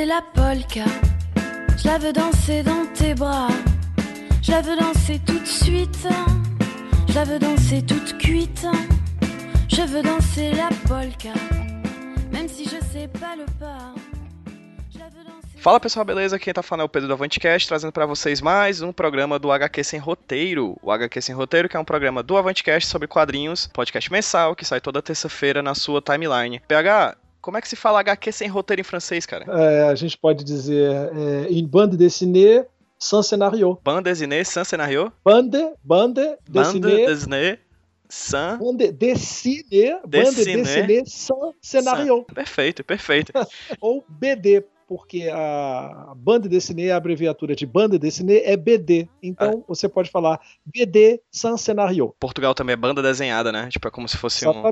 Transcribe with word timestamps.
Danser 0.00 0.06
la 0.06 0.22
polka. 0.34 0.84
Je 1.76 1.86
la 1.86 1.98
veux 1.98 2.12
danser 2.12 2.62
dans 2.62 2.86
tes 2.94 3.14
bras. 3.14 3.48
Je 4.42 4.50
la 4.52 4.62
veux 4.62 4.76
danser 4.76 5.20
tout 5.26 5.38
de 5.38 5.46
suite. 5.46 6.06
Je 7.08 7.14
la 7.14 7.24
veux 7.24 7.38
danser 7.38 7.82
toute 7.82 8.16
cuite. 8.18 8.66
Je 9.68 9.82
veux 9.82 10.02
danser 10.02 10.52
la 10.52 10.68
polka. 10.88 11.34
Même 12.32 12.48
si 12.48 12.64
je 12.64 12.80
sais 12.92 13.08
pas 13.08 13.36
le 13.36 13.44
pas. 13.58 13.94
Fala 15.60 15.78
pessoal, 15.78 16.06
beleza? 16.06 16.38
Quem 16.38 16.54
tá 16.54 16.62
falando 16.62 16.82
é 16.82 16.84
o 16.86 16.88
Pedro 16.88 17.06
do 17.08 17.12
Avantcast, 17.12 17.68
trazendo 17.68 17.92
para 17.92 18.06
vocês 18.06 18.40
mais 18.40 18.80
um 18.80 18.92
programa 18.94 19.38
do 19.38 19.52
HQ 19.52 19.84
Sem 19.84 20.00
Roteiro. 20.00 20.78
O 20.80 20.90
HQ 20.90 21.20
Sem 21.20 21.34
Roteiro, 21.34 21.68
que 21.68 21.76
é 21.76 21.80
um 21.80 21.84
programa 21.84 22.22
do 22.22 22.38
Avantcast 22.38 22.88
sobre 22.88 23.06
quadrinhos, 23.06 23.66
podcast 23.66 24.10
mensal, 24.10 24.56
que 24.56 24.64
sai 24.64 24.80
toda 24.80 25.02
terça-feira 25.02 25.62
na 25.62 25.74
sua 25.74 26.00
timeline. 26.00 26.62
PH, 26.66 27.14
como 27.40 27.56
é 27.56 27.60
que 27.60 27.68
se 27.68 27.76
fala 27.76 28.00
HQ 28.00 28.32
sem 28.32 28.48
roteiro 28.48 28.80
em 28.80 28.84
francês, 28.84 29.26
cara? 29.26 29.44
É, 29.48 29.84
a 29.84 29.94
gente 29.94 30.16
pode 30.16 30.44
dizer 30.44 30.90
é, 30.90 31.48
une 31.50 31.66
bande 31.66 31.96
dessinée 31.96 32.64
sans 32.98 33.22
scénario. 33.22 33.78
Bande 33.82 34.04
dessinée 34.04 34.44
sans 34.44 34.64
scénario? 34.64 35.12
Bande, 35.24 35.72
bande 35.82 36.38
dessinée. 36.48 36.80
Bande 36.80 37.06
dessinée 37.06 37.58
sans... 38.08 38.58
Bande 38.58 38.92
dessinée, 38.92 39.96
bande 40.04 40.34
dessinée 40.34 41.02
sans 41.06 41.54
scénario. 41.62 42.24
Perfeito, 42.34 42.84
perfeito. 42.84 43.32
Ou 43.80 44.04
BD, 44.08 44.64
porque 44.90 45.28
a 45.32 46.12
bande 46.16 46.48
dessinée, 46.48 46.90
a 46.90 46.96
abreviatura 46.96 47.54
de 47.54 47.64
bande 47.64 47.96
dessinée 47.96 48.42
é 48.44 48.56
BD. 48.56 49.06
Então 49.22 49.60
ah. 49.62 49.64
você 49.68 49.88
pode 49.88 50.10
falar 50.10 50.40
BD 50.66 51.20
sans 51.30 51.60
scénario. 51.60 52.12
Portugal 52.18 52.56
também 52.56 52.72
é 52.72 52.76
banda 52.76 53.00
desenhada, 53.00 53.52
né? 53.52 53.68
Tipo, 53.70 53.86
é 53.86 53.90
como 53.92 54.08
se 54.08 54.16
fosse 54.16 54.44
um, 54.48 54.64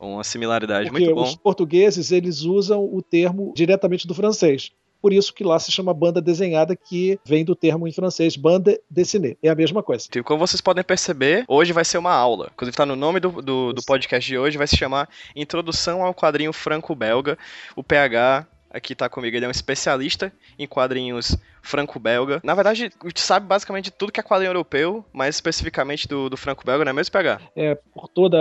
uma 0.00 0.24
similaridade. 0.24 0.88
Porque 0.88 1.04
Muito 1.04 1.14
bom. 1.14 1.22
Os 1.22 1.36
portugueses, 1.36 2.10
eles 2.10 2.44
usam 2.44 2.82
o 2.82 3.02
termo 3.02 3.52
diretamente 3.54 4.06
do 4.06 4.14
francês. 4.14 4.70
Por 5.02 5.12
isso 5.12 5.34
que 5.34 5.44
lá 5.44 5.58
se 5.58 5.70
chama 5.70 5.92
banda 5.92 6.22
desenhada, 6.22 6.74
que 6.74 7.20
vem 7.22 7.44
do 7.44 7.54
termo 7.54 7.86
em 7.86 7.92
francês, 7.92 8.36
banda 8.36 8.80
dessinée. 8.90 9.36
É 9.42 9.50
a 9.50 9.54
mesma 9.54 9.82
coisa. 9.82 10.08
Tipo, 10.10 10.24
como 10.24 10.38
vocês 10.38 10.62
podem 10.62 10.82
perceber, 10.82 11.44
hoje 11.46 11.74
vai 11.74 11.84
ser 11.84 11.98
uma 11.98 12.14
aula. 12.14 12.48
Inclusive 12.54 12.72
está 12.72 12.86
no 12.86 12.96
nome 12.96 13.20
do, 13.20 13.42
do, 13.42 13.74
do 13.74 13.82
podcast 13.84 14.26
de 14.26 14.38
hoje, 14.38 14.56
vai 14.56 14.66
se 14.66 14.78
chamar 14.78 15.10
Introdução 15.36 16.02
ao 16.02 16.14
Quadrinho 16.14 16.54
Franco-Belga. 16.54 17.36
O 17.76 17.84
PH 17.84 18.46
aqui 18.70 18.94
tá 18.94 19.08
comigo, 19.08 19.36
ele 19.36 19.44
é 19.44 19.48
um 19.48 19.52
especialista 19.52 20.32
em 20.58 20.66
quadrinhos 20.66 21.36
franco-belga. 21.62 22.40
Na 22.42 22.54
verdade, 22.54 22.90
sabe 23.16 23.46
basicamente 23.46 23.90
tudo 23.90 24.12
que 24.12 24.20
é 24.20 24.22
quadrinho 24.22 24.50
europeu, 24.50 25.04
mais 25.12 25.34
especificamente 25.34 26.06
do, 26.08 26.28
do 26.30 26.36
franco-belga, 26.36 26.84
não 26.84 26.90
é 26.90 26.92
mesmo, 26.92 27.12
PH? 27.12 27.40
É, 27.54 27.74
por 27.74 28.08
todo 28.08 28.36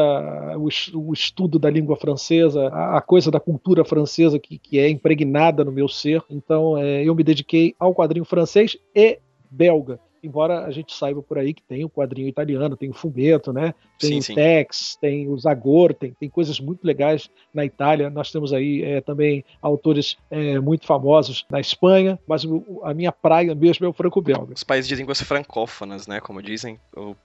o, 0.57 0.69
o, 1.09 1.13
estudo 1.13 1.59
da 1.59 1.69
língua 1.69 1.97
francesa, 1.97 2.67
a, 2.69 2.97
a, 2.97 3.01
coisa 3.01 3.29
da 3.29 3.39
cultura 3.39 3.83
francesa 3.83 4.39
que, 4.39 4.57
que 4.57 4.79
é 4.79 4.89
impregnada 4.89 5.63
no 5.63 5.71
meu 5.71 5.87
ser. 5.87 6.23
Então, 6.29 6.77
é, 6.77 7.03
eu 7.03 7.15
me 7.15 7.23
dediquei 7.23 7.75
ao 7.79 7.93
quadrinho 7.93 8.25
francês 8.25 8.77
e 8.95 9.19
belga 9.49 9.99
embora 10.23 10.65
a 10.65 10.71
gente 10.71 10.93
saiba 10.93 11.21
por 11.21 11.37
aí 11.37 11.53
que 11.53 11.61
tem 11.61 11.83
o 11.83 11.89
quadrinho 11.89 12.27
italiano, 12.27 12.77
tem 12.77 12.89
o 12.89 12.93
Fumeto, 12.93 13.51
né? 13.51 13.73
Tem 13.99 14.11
sim, 14.11 14.17
o 14.17 14.21
sim. 14.21 14.35
Tex, 14.35 14.97
tem 14.99 15.27
o 15.27 15.37
Zagor, 15.37 15.93
tem, 15.93 16.13
tem 16.13 16.29
coisas 16.29 16.59
muito 16.59 16.85
legais 16.85 17.29
na 17.53 17.65
Itália. 17.65 18.09
Nós 18.09 18.31
temos 18.31 18.53
aí 18.53 18.83
é, 18.83 19.01
também 19.01 19.43
autores 19.61 20.17
é, 20.29 20.59
muito 20.59 20.85
famosos 20.85 21.45
na 21.49 21.59
Espanha, 21.59 22.19
mas 22.27 22.43
o, 22.43 22.81
a 22.83 22.93
minha 22.93 23.11
praia 23.11 23.53
mesmo 23.55 23.85
é 23.85 23.89
o 23.89 23.93
franco-belga. 23.93 24.53
Os 24.53 24.63
países 24.63 24.87
de 24.87 24.95
línguas 24.95 25.21
francófonas, 25.21 26.07
né? 26.07 26.19
Como 26.19 26.41
dizem, 26.41 26.79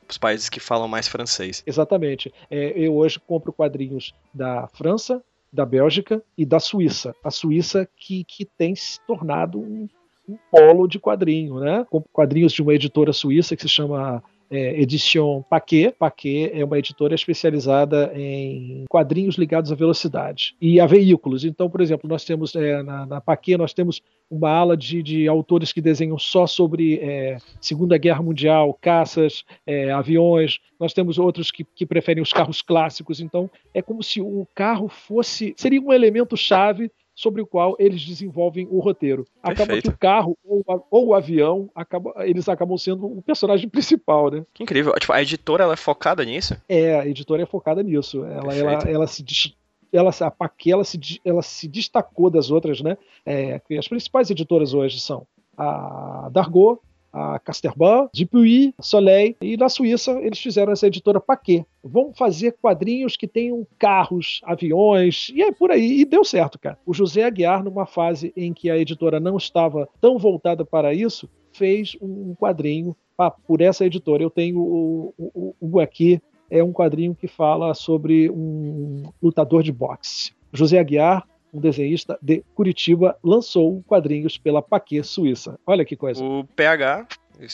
os 0.08 0.18
países 0.18 0.48
que 0.48 0.60
falam 0.60 0.88
mais 0.88 1.08
francês. 1.08 1.62
Exatamente. 1.66 2.32
É, 2.50 2.72
eu 2.76 2.96
hoje 2.96 3.20
compro 3.20 3.52
quadrinhos 3.52 4.14
da 4.32 4.68
França, 4.68 5.22
da 5.52 5.66
Bélgica 5.66 6.22
e 6.36 6.46
da 6.46 6.58
Suíça. 6.58 7.14
A 7.22 7.30
Suíça 7.30 7.88
que, 7.96 8.24
que 8.24 8.44
tem 8.44 8.74
se 8.74 8.98
tornado 9.06 9.58
um 9.58 9.88
um 10.28 10.36
polo 10.50 10.86
de 10.86 10.98
quadrinho, 10.98 11.60
né? 11.60 11.86
Com 11.90 12.00
quadrinhos 12.12 12.52
de 12.52 12.62
uma 12.62 12.74
editora 12.74 13.12
suíça 13.12 13.56
que 13.56 13.62
se 13.62 13.68
chama 13.68 14.22
é, 14.52 14.78
Edition 14.80 15.42
Paquet. 15.48 15.94
Paquet 15.98 16.50
é 16.52 16.62
uma 16.62 16.78
editora 16.78 17.14
especializada 17.14 18.12
em 18.14 18.84
quadrinhos 18.88 19.36
ligados 19.36 19.72
à 19.72 19.74
velocidade 19.74 20.54
e 20.60 20.78
a 20.78 20.86
veículos. 20.86 21.42
Então, 21.44 21.70
por 21.70 21.80
exemplo, 21.80 22.08
nós 22.08 22.22
temos 22.24 22.54
é, 22.54 22.82
na, 22.82 23.06
na 23.06 23.20
Paquet 23.20 23.56
nós 23.56 23.72
temos 23.72 24.02
uma 24.30 24.50
ala 24.50 24.76
de, 24.76 25.02
de 25.02 25.26
autores 25.26 25.72
que 25.72 25.80
desenham 25.80 26.18
só 26.18 26.46
sobre 26.46 26.98
é, 26.98 27.38
Segunda 27.60 27.96
Guerra 27.96 28.22
Mundial, 28.22 28.76
caças, 28.78 29.42
é, 29.66 29.90
aviões. 29.90 30.58
Nós 30.78 30.92
temos 30.92 31.18
outros 31.18 31.50
que, 31.50 31.64
que 31.64 31.86
preferem 31.86 32.22
os 32.22 32.32
carros 32.32 32.60
clássicos. 32.60 33.20
Então, 33.20 33.50
é 33.72 33.80
como 33.80 34.02
se 34.02 34.20
o 34.20 34.46
carro 34.54 34.88
fosse 34.88 35.54
seria 35.56 35.80
um 35.80 35.92
elemento 35.92 36.36
chave 36.36 36.90
sobre 37.14 37.42
o 37.42 37.46
qual 37.46 37.76
eles 37.78 38.04
desenvolvem 38.04 38.66
o 38.70 38.80
roteiro. 38.80 39.26
Perfeito. 39.42 39.62
Acaba 39.62 39.82
que 39.82 39.88
o 39.88 39.98
carro 39.98 40.38
ou, 40.44 40.64
ou, 40.90 41.06
o 41.08 41.14
avião, 41.14 41.70
acaba, 41.74 42.12
eles 42.26 42.48
acabam 42.48 42.76
sendo 42.78 43.06
o 43.06 43.22
personagem 43.22 43.68
principal, 43.70 44.30
né? 44.30 44.44
Que 44.52 44.62
incrível. 44.62 44.92
Tipo, 44.94 45.12
a 45.12 45.22
editora 45.22 45.64
ela 45.64 45.74
é 45.74 45.76
focada 45.76 46.24
nisso? 46.24 46.56
É, 46.68 46.98
a 47.00 47.06
editora 47.06 47.42
é 47.42 47.46
focada 47.46 47.82
nisso. 47.82 48.24
Ela, 48.24 48.54
ela, 48.54 48.72
ela 48.88 49.06
se 49.06 49.22
ela, 49.92 50.10
a 50.20 50.30
Paquet 50.30 50.72
ela 50.72 50.84
se, 50.84 50.98
ela 51.24 51.42
se 51.42 51.68
destacou 51.68 52.30
das 52.30 52.50
outras, 52.50 52.80
né? 52.80 52.96
É, 53.26 53.60
as 53.78 53.88
principais 53.88 54.30
editoras 54.30 54.72
hoje 54.72 54.98
são 54.98 55.26
a 55.56 56.30
Dargaud, 56.32 56.80
a 57.12 57.38
Casterban, 57.38 58.08
Dupuy, 58.14 58.74
Soleil, 58.80 59.36
e 59.40 59.56
na 59.56 59.68
Suíça 59.68 60.12
eles 60.20 60.38
fizeram 60.38 60.72
essa 60.72 60.86
editora 60.86 61.20
Paquet. 61.20 61.66
Vão 61.84 62.12
fazer 62.14 62.56
quadrinhos 62.60 63.16
que 63.16 63.28
tenham 63.28 63.66
carros, 63.78 64.40
aviões, 64.44 65.30
e 65.34 65.42
é 65.42 65.52
por 65.52 65.70
aí, 65.70 66.00
e 66.00 66.04
deu 66.04 66.24
certo, 66.24 66.58
cara. 66.58 66.78
O 66.86 66.94
José 66.94 67.24
Aguiar, 67.24 67.62
numa 67.62 67.86
fase 67.86 68.32
em 68.36 68.52
que 68.52 68.70
a 68.70 68.78
editora 68.78 69.20
não 69.20 69.36
estava 69.36 69.88
tão 70.00 70.18
voltada 70.18 70.64
para 70.64 70.94
isso, 70.94 71.28
fez 71.52 71.96
um 72.00 72.34
quadrinho 72.34 72.96
por 73.46 73.60
essa 73.60 73.84
editora. 73.84 74.22
Eu 74.22 74.30
tenho 74.30 74.58
o, 74.58 75.14
o, 75.18 75.54
o 75.60 75.80
aqui, 75.80 76.20
é 76.50 76.62
um 76.62 76.72
quadrinho 76.72 77.14
que 77.14 77.28
fala 77.28 77.74
sobre 77.74 78.30
um 78.30 79.04
lutador 79.22 79.62
de 79.62 79.72
boxe. 79.72 80.32
José 80.52 80.78
Aguiar 80.78 81.26
um 81.52 81.60
desenhista 81.60 82.18
de 82.22 82.42
Curitiba, 82.54 83.16
lançou 83.22 83.82
quadrinhos 83.86 84.38
pela 84.38 84.62
Paquet 84.62 85.02
Suíça. 85.02 85.58
Olha 85.66 85.84
que 85.84 85.96
coisa. 85.96 86.22
O 86.22 86.44
PH 86.56 87.06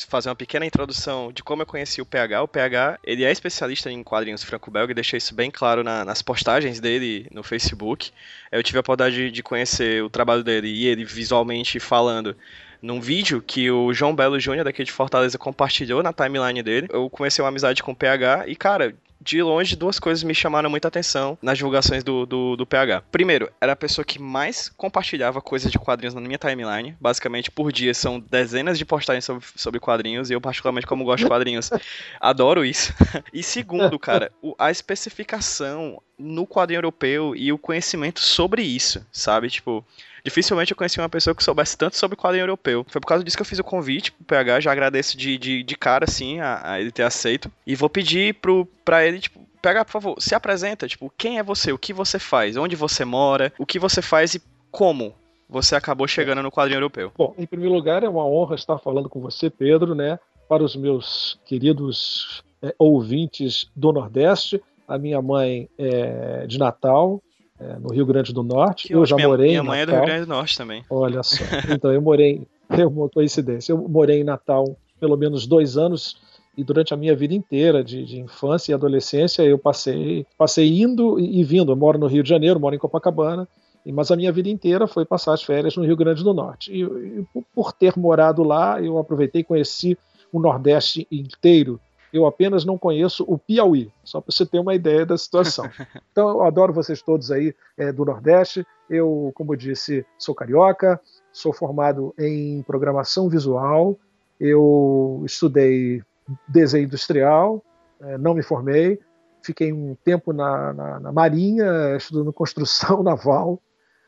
fazer 0.06 0.28
uma 0.28 0.36
pequena 0.36 0.66
introdução 0.66 1.32
de 1.32 1.42
como 1.42 1.62
eu 1.62 1.66
conheci 1.66 2.00
o 2.00 2.06
PH. 2.06 2.42
O 2.42 2.48
PH, 2.48 2.98
ele 3.02 3.24
é 3.24 3.30
especialista 3.30 3.90
em 3.90 4.02
quadrinhos 4.02 4.42
franco-belga, 4.42 4.94
deixei 4.94 5.18
isso 5.18 5.34
bem 5.34 5.50
claro 5.50 5.82
na, 5.82 6.04
nas 6.04 6.22
postagens 6.22 6.80
dele 6.80 7.26
no 7.32 7.42
Facebook. 7.42 8.10
Eu 8.50 8.62
tive 8.62 8.78
a 8.78 8.80
oportunidade 8.80 9.30
de 9.30 9.42
conhecer 9.42 10.02
o 10.02 10.10
trabalho 10.10 10.44
dele 10.44 10.68
e 10.68 10.86
ele 10.86 11.04
visualmente 11.04 11.80
falando 11.80 12.36
num 12.80 13.00
vídeo 13.00 13.42
que 13.44 13.70
o 13.70 13.92
João 13.92 14.14
Belo 14.14 14.38
Júnior 14.38 14.64
daqui 14.64 14.84
de 14.84 14.92
Fortaleza 14.92 15.38
compartilhou 15.38 16.02
na 16.02 16.12
timeline 16.12 16.62
dele. 16.62 16.88
Eu 16.90 17.08
comecei 17.10 17.42
uma 17.42 17.48
amizade 17.48 17.82
com 17.82 17.92
o 17.92 17.96
PH 17.96 18.44
e, 18.46 18.54
cara, 18.54 18.94
de 19.20 19.42
longe, 19.42 19.76
duas 19.76 19.98
coisas 19.98 20.22
me 20.22 20.34
chamaram 20.34 20.70
muita 20.70 20.88
atenção 20.88 21.36
nas 21.42 21.58
divulgações 21.58 22.04
do, 22.04 22.24
do, 22.24 22.56
do, 22.56 22.66
PH. 22.66 23.02
Primeiro, 23.10 23.50
era 23.60 23.72
a 23.72 23.76
pessoa 23.76 24.04
que 24.04 24.18
mais 24.18 24.68
compartilhava 24.76 25.40
coisas 25.40 25.70
de 25.70 25.78
quadrinhos 25.78 26.14
na 26.14 26.20
minha 26.20 26.38
timeline. 26.38 26.96
Basicamente, 27.00 27.50
por 27.50 27.72
dia 27.72 27.92
são 27.94 28.20
dezenas 28.20 28.78
de 28.78 28.84
postagens 28.84 29.24
sobre, 29.24 29.44
sobre 29.56 29.80
quadrinhos, 29.80 30.30
e 30.30 30.34
eu, 30.34 30.40
particularmente, 30.40 30.86
como 30.86 31.04
gosto 31.04 31.24
de 31.24 31.28
quadrinhos, 31.28 31.70
adoro 32.20 32.64
isso. 32.64 32.92
E 33.32 33.42
segundo, 33.42 33.98
cara, 33.98 34.32
a 34.58 34.70
especificação 34.70 36.00
no 36.18 36.46
quadrinho 36.46 36.78
europeu 36.78 37.36
e 37.36 37.52
o 37.52 37.58
conhecimento 37.58 38.20
sobre 38.20 38.62
isso, 38.62 39.06
sabe? 39.12 39.48
Tipo, 39.48 39.84
Dificilmente 40.24 40.72
eu 40.72 40.76
conheci 40.76 40.98
uma 41.00 41.08
pessoa 41.08 41.34
que 41.34 41.42
soubesse 41.42 41.76
tanto 41.76 41.96
sobre 41.96 42.16
quadrinho 42.16 42.42
europeu. 42.42 42.84
Foi 42.88 43.00
por 43.00 43.06
causa 43.06 43.24
disso 43.24 43.36
que 43.36 43.42
eu 43.42 43.46
fiz 43.46 43.58
o 43.58 43.64
convite 43.64 44.12
pro 44.12 44.24
PH, 44.24 44.60
já 44.60 44.72
agradeço 44.72 45.16
de, 45.16 45.38
de, 45.38 45.62
de 45.62 45.76
cara, 45.76 46.04
assim, 46.04 46.40
a, 46.40 46.72
a, 46.72 46.80
ele 46.80 46.90
ter 46.90 47.02
aceito. 47.02 47.50
E 47.66 47.74
vou 47.74 47.88
pedir 47.88 48.34
pro, 48.34 48.66
pra 48.84 49.04
ele, 49.04 49.20
tipo, 49.20 49.40
PH, 49.60 49.84
por 49.84 49.92
favor, 49.92 50.16
se 50.18 50.34
apresenta, 50.34 50.86
tipo, 50.86 51.12
quem 51.16 51.38
é 51.38 51.42
você, 51.42 51.72
o 51.72 51.78
que 51.78 51.92
você 51.92 52.18
faz, 52.18 52.56
onde 52.56 52.76
você 52.76 53.04
mora, 53.04 53.52
o 53.58 53.66
que 53.66 53.78
você 53.78 54.00
faz 54.00 54.34
e 54.34 54.42
como 54.70 55.14
você 55.48 55.74
acabou 55.74 56.06
chegando 56.06 56.42
no 56.42 56.50
quadrinho 56.50 56.76
europeu. 56.76 57.10
Bom, 57.16 57.34
em 57.38 57.46
primeiro 57.46 57.74
lugar, 57.74 58.02
é 58.02 58.08
uma 58.08 58.26
honra 58.26 58.54
estar 58.54 58.78
falando 58.78 59.08
com 59.08 59.20
você, 59.20 59.48
Pedro, 59.48 59.94
né? 59.94 60.18
Para 60.48 60.62
os 60.62 60.76
meus 60.76 61.38
queridos 61.44 62.42
é, 62.62 62.74
ouvintes 62.78 63.70
do 63.74 63.92
Nordeste, 63.92 64.62
a 64.86 64.98
minha 64.98 65.20
mãe 65.20 65.68
é 65.78 66.46
de 66.46 66.58
Natal, 66.58 67.22
é, 67.60 67.78
no 67.78 67.92
Rio 67.92 68.06
Grande 68.06 68.32
do 68.32 68.42
Norte. 68.42 68.88
Que 68.88 68.94
eu 68.94 69.04
já 69.04 69.16
minha, 69.16 69.28
morei 69.28 69.48
minha 69.48 69.60
em 69.60 69.62
Natal. 69.62 69.72
mãe 69.72 69.80
é 69.80 69.86
do 69.86 69.92
Rio 69.92 70.04
Grande 70.04 70.20
do 70.26 70.28
Norte 70.28 70.56
também. 70.56 70.84
Olha 70.88 71.22
só. 71.22 71.44
Então, 71.70 71.92
eu 71.92 72.02
morei. 72.02 72.42
É 72.70 72.86
uma 72.86 73.08
coincidência. 73.08 73.72
Eu 73.72 73.88
morei 73.88 74.20
em 74.20 74.24
Natal 74.24 74.76
pelo 75.00 75.16
menos 75.16 75.46
dois 75.46 75.78
anos 75.78 76.20
e 76.54 76.62
durante 76.62 76.92
a 76.92 76.98
minha 76.98 77.16
vida 77.16 77.32
inteira 77.32 77.82
de, 77.82 78.04
de, 78.04 78.20
infância 78.20 78.72
e 78.72 78.74
adolescência 78.74 79.42
eu 79.42 79.58
passei 79.58 80.26
passei 80.36 80.82
indo 80.82 81.18
e 81.18 81.42
vindo. 81.42 81.72
Eu 81.72 81.76
moro 81.76 81.98
no 81.98 82.06
Rio 82.06 82.22
de 82.22 82.28
Janeiro, 82.28 82.60
moro 82.60 82.74
em 82.74 82.78
Copacabana, 82.78 83.48
mas 83.86 84.10
a 84.10 84.16
minha 84.16 84.30
vida 84.30 84.50
inteira 84.50 84.86
foi 84.86 85.06
passar 85.06 85.32
as 85.32 85.42
férias 85.42 85.76
no 85.78 85.82
Rio 85.82 85.96
Grande 85.96 86.22
do 86.22 86.34
Norte. 86.34 86.70
E, 86.70 86.82
e 86.82 87.24
por 87.54 87.72
ter 87.72 87.96
morado 87.96 88.42
lá, 88.42 88.82
eu 88.82 88.98
aproveitei 88.98 89.40
e 89.40 89.44
conheci 89.44 89.96
o 90.30 90.38
Nordeste 90.38 91.06
inteiro 91.10 91.80
eu 92.12 92.26
apenas 92.26 92.64
não 92.64 92.78
conheço 92.78 93.24
o 93.26 93.38
Piauí, 93.38 93.92
só 94.02 94.20
para 94.20 94.32
você 94.32 94.46
ter 94.46 94.58
uma 94.58 94.74
ideia 94.74 95.04
da 95.04 95.16
situação. 95.16 95.68
Então, 96.10 96.28
eu 96.30 96.42
adoro 96.42 96.72
vocês 96.72 97.00
todos 97.00 97.30
aí 97.30 97.54
é, 97.76 97.92
do 97.92 98.04
Nordeste. 98.04 98.66
Eu, 98.90 99.30
como 99.34 99.52
eu 99.52 99.56
disse, 99.56 100.04
sou 100.18 100.34
carioca, 100.34 101.00
sou 101.32 101.52
formado 101.52 102.12
em 102.18 102.62
programação 102.62 103.28
visual, 103.28 103.96
eu 104.40 105.22
estudei 105.24 106.02
desenho 106.48 106.86
industrial, 106.86 107.62
é, 108.00 108.18
não 108.18 108.34
me 108.34 108.42
formei, 108.42 108.98
fiquei 109.42 109.72
um 109.72 109.96
tempo 110.04 110.32
na, 110.32 110.72
na, 110.72 111.00
na 111.00 111.12
Marinha, 111.12 111.96
estudando 111.96 112.32
construção 112.32 113.02
naval. 113.04 113.60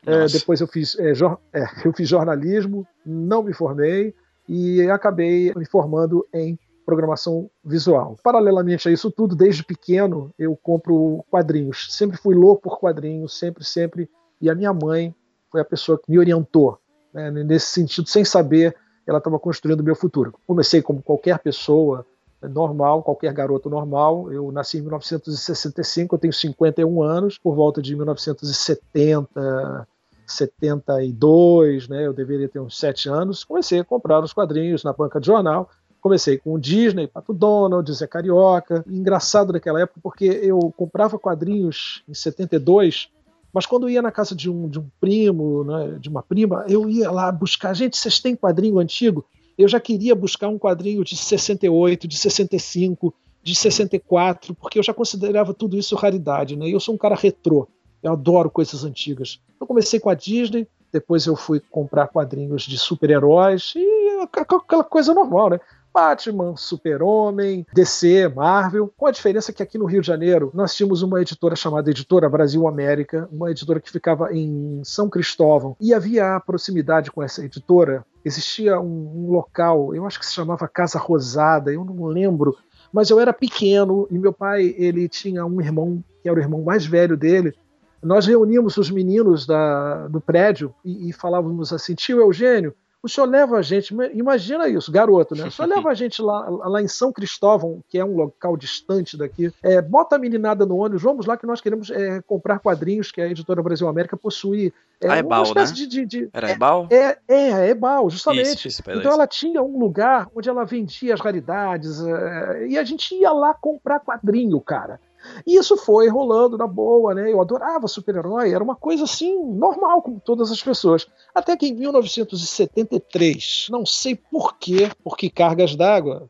É, 0.05 0.25
depois 0.25 0.59
eu 0.59 0.67
fiz, 0.67 0.97
é, 0.99 1.11
é, 1.53 1.65
eu 1.85 1.93
fiz 1.93 2.09
jornalismo, 2.09 2.87
não 3.05 3.43
me 3.43 3.53
formei 3.53 4.13
e 4.49 4.81
acabei 4.89 5.53
me 5.55 5.65
formando 5.65 6.27
em 6.33 6.57
programação 6.85 7.49
visual. 7.63 8.17
Paralelamente 8.23 8.87
a 8.87 8.91
isso 8.91 9.11
tudo, 9.11 9.35
desde 9.35 9.63
pequeno 9.63 10.33
eu 10.37 10.55
compro 10.55 11.23
quadrinhos. 11.29 11.87
Sempre 11.89 12.17
fui 12.17 12.35
louco 12.35 12.63
por 12.63 12.79
quadrinhos, 12.79 13.37
sempre, 13.37 13.63
sempre. 13.63 14.09
E 14.41 14.49
a 14.49 14.55
minha 14.55 14.73
mãe 14.73 15.13
foi 15.51 15.61
a 15.61 15.65
pessoa 15.65 15.97
que 15.97 16.09
me 16.09 16.17
orientou 16.17 16.79
né, 17.13 17.29
nesse 17.29 17.67
sentido, 17.67 18.07
sem 18.07 18.23
saber, 18.23 18.75
ela 19.05 19.17
estava 19.17 19.37
construindo 19.37 19.81
o 19.81 19.83
meu 19.83 19.95
futuro. 19.95 20.33
Comecei 20.47 20.81
como 20.81 21.01
qualquer 21.01 21.39
pessoa 21.39 22.05
normal, 22.41 23.03
qualquer 23.03 23.33
garoto 23.33 23.69
normal. 23.69 24.31
Eu 24.31 24.51
nasci 24.51 24.77
em 24.77 24.81
1965, 24.81 26.15
eu 26.15 26.19
tenho 26.19 26.33
51 26.33 27.03
anos, 27.03 27.37
por 27.37 27.55
volta 27.55 27.81
de 27.81 27.95
1970, 27.95 29.87
72, 30.25 31.89
né? 31.89 32.07
Eu 32.07 32.13
deveria 32.13 32.47
ter 32.47 32.59
uns 32.59 32.77
7 32.79 33.09
anos. 33.09 33.43
Comecei 33.43 33.79
a 33.79 33.83
comprar 33.83 34.23
os 34.23 34.33
quadrinhos 34.33 34.83
na 34.83 34.93
banca 34.93 35.19
de 35.19 35.27
jornal 35.27 35.69
Comecei 36.01 36.37
com 36.37 36.53
o 36.53 36.59
Disney, 36.59 37.07
Pato 37.07 37.31
Donald, 37.31 37.93
Zé 37.93 38.07
Carioca. 38.07 38.83
Engraçado 38.87 39.53
naquela 39.53 39.81
época, 39.81 39.99
porque 40.01 40.25
eu 40.25 40.73
comprava 40.75 41.19
quadrinhos 41.19 42.03
em 42.09 42.13
72, 42.13 43.09
mas 43.53 43.65
quando 43.65 43.89
ia 43.89 44.01
na 44.01 44.11
casa 44.11 44.35
de 44.35 44.49
um, 44.49 44.67
de 44.67 44.79
um 44.79 44.89
primo, 44.99 45.63
né, 45.63 45.97
de 45.99 46.09
uma 46.09 46.23
prima, 46.23 46.65
eu 46.67 46.89
ia 46.89 47.11
lá 47.11 47.31
buscar. 47.31 47.73
Gente, 47.73 47.97
vocês 47.97 48.19
têm 48.19 48.35
quadrinho 48.35 48.79
antigo? 48.79 49.25
Eu 49.57 49.67
já 49.67 49.79
queria 49.79 50.15
buscar 50.15 50.47
um 50.47 50.57
quadrinho 50.57 51.03
de 51.03 51.15
68, 51.15 52.07
de 52.07 52.17
65, 52.17 53.13
de 53.43 53.53
64, 53.53 54.55
porque 54.55 54.79
eu 54.79 54.83
já 54.83 54.93
considerava 54.93 55.53
tudo 55.53 55.77
isso 55.77 55.95
raridade, 55.95 56.55
né? 56.55 56.67
Eu 56.67 56.79
sou 56.79 56.95
um 56.95 56.97
cara 56.97 57.15
retrô. 57.15 57.67
Eu 58.01 58.13
adoro 58.13 58.49
coisas 58.49 58.83
antigas. 58.83 59.39
Eu 59.59 59.67
comecei 59.67 59.99
com 59.99 60.09
a 60.09 60.15
Disney, 60.15 60.67
depois 60.91 61.25
eu 61.25 61.35
fui 61.35 61.59
comprar 61.59 62.07
quadrinhos 62.07 62.63
de 62.63 62.77
super-heróis 62.77 63.73
e 63.75 64.27
aquela 64.33 64.83
coisa 64.83 65.13
normal, 65.13 65.51
né? 65.51 65.59
Batman, 65.93 66.55
Super-Homem, 66.55 67.65
DC, 67.73 68.27
Marvel, 68.29 68.91
com 68.95 69.05
a 69.05 69.11
diferença 69.11 69.51
que 69.51 69.61
aqui 69.61 69.77
no 69.77 69.85
Rio 69.85 70.01
de 70.01 70.07
Janeiro 70.07 70.51
nós 70.53 70.73
tínhamos 70.73 71.01
uma 71.01 71.21
editora 71.21 71.55
chamada 71.55 71.89
Editora 71.89 72.29
Brasil 72.29 72.67
América, 72.67 73.27
uma 73.31 73.51
editora 73.51 73.79
que 73.79 73.91
ficava 73.91 74.33
em 74.33 74.81
São 74.83 75.09
Cristóvão, 75.09 75.75
e 75.79 75.93
havia 75.93 76.35
a 76.35 76.39
proximidade 76.39 77.11
com 77.11 77.21
essa 77.21 77.43
editora, 77.43 78.05
existia 78.23 78.79
um, 78.79 79.25
um 79.25 79.31
local, 79.31 79.93
eu 79.93 80.05
acho 80.05 80.19
que 80.19 80.25
se 80.25 80.33
chamava 80.33 80.67
Casa 80.67 80.97
Rosada, 80.97 81.71
eu 81.73 81.83
não 81.83 82.05
lembro, 82.05 82.57
mas 82.91 83.09
eu 83.09 83.19
era 83.19 83.33
pequeno 83.33 84.07
e 84.09 84.17
meu 84.17 84.33
pai 84.33 84.75
ele 84.77 85.07
tinha 85.07 85.45
um 85.45 85.61
irmão 85.61 86.03
que 86.21 86.29
era 86.29 86.39
o 86.39 86.41
irmão 86.41 86.61
mais 86.61 86.85
velho 86.85 87.17
dele. 87.17 87.53
Nós 88.01 88.25
reuníamos 88.25 88.77
os 88.77 88.89
meninos 88.89 89.45
da, 89.45 90.07
do 90.07 90.19
prédio 90.19 90.73
e, 90.83 91.09
e 91.09 91.13
falávamos 91.13 91.71
assim: 91.71 91.93
tio 91.93 92.19
Eugênio, 92.19 92.73
o 93.03 93.09
senhor 93.09 93.27
leva 93.27 93.57
a 93.57 93.61
gente, 93.61 93.93
imagina 94.13 94.67
isso, 94.67 94.91
garoto, 94.91 95.35
né? 95.35 95.45
O 95.45 95.51
senhor 95.51 95.67
leva 95.67 95.89
a 95.89 95.93
gente 95.95 96.21
lá, 96.21 96.47
lá 96.49 96.81
em 96.81 96.87
São 96.87 97.11
Cristóvão, 97.11 97.83
que 97.89 97.97
é 97.97 98.05
um 98.05 98.15
local 98.15 98.55
distante 98.55 99.17
daqui, 99.17 99.51
é, 99.63 99.81
bota 99.81 100.15
a 100.15 100.19
meninada 100.19 100.65
no 100.65 100.77
ônibus, 100.77 101.01
vamos 101.01 101.25
lá 101.25 101.35
que 101.35 101.47
nós 101.47 101.59
queremos 101.59 101.89
é, 101.89 102.21
comprar 102.21 102.59
quadrinhos 102.59 103.11
que 103.11 103.19
a 103.19 103.27
editora 103.27 103.63
Brasil 103.63 103.87
América 103.87 104.15
possui. 104.15 104.71
É, 104.99 105.09
a 105.09 105.17
Ebal, 105.17 105.53
né? 105.53 105.63
De, 105.65 105.87
de, 105.87 106.05
de, 106.05 106.29
Era 106.31 106.51
Ebal? 106.51 106.87
É, 106.91 107.17
é, 107.27 107.49
é 107.49 107.69
Ebal, 107.69 108.09
justamente. 108.09 108.67
Isso, 108.67 108.81
isso, 108.81 108.83
então 108.87 109.11
ela 109.11 109.25
tinha 109.25 109.63
um 109.63 109.79
lugar 109.79 110.27
onde 110.35 110.47
ela 110.47 110.63
vendia 110.63 111.13
as 111.15 111.21
raridades, 111.21 112.01
é, 112.03 112.67
e 112.67 112.77
a 112.77 112.83
gente 112.83 113.15
ia 113.15 113.31
lá 113.31 113.53
comprar 113.53 113.99
quadrinho, 113.99 114.59
cara. 114.61 114.99
E 115.45 115.55
isso 115.55 115.77
foi 115.77 116.07
rolando 116.07 116.57
na 116.57 116.67
boa, 116.67 117.13
né? 117.13 117.31
Eu 117.31 117.41
adorava 117.41 117.87
super-herói, 117.87 118.53
era 118.53 118.63
uma 118.63 118.75
coisa 118.75 119.03
assim, 119.03 119.37
normal 119.43 120.01
como 120.01 120.19
todas 120.19 120.51
as 120.51 120.61
pessoas. 120.61 121.07
Até 121.33 121.55
que 121.55 121.67
em 121.67 121.73
1973, 121.73 123.67
não 123.69 123.85
sei 123.85 124.15
por 124.15 124.57
quê, 124.57 124.89
por 125.03 125.15
que 125.15 125.29
cargas 125.29 125.75
d'água, 125.75 126.29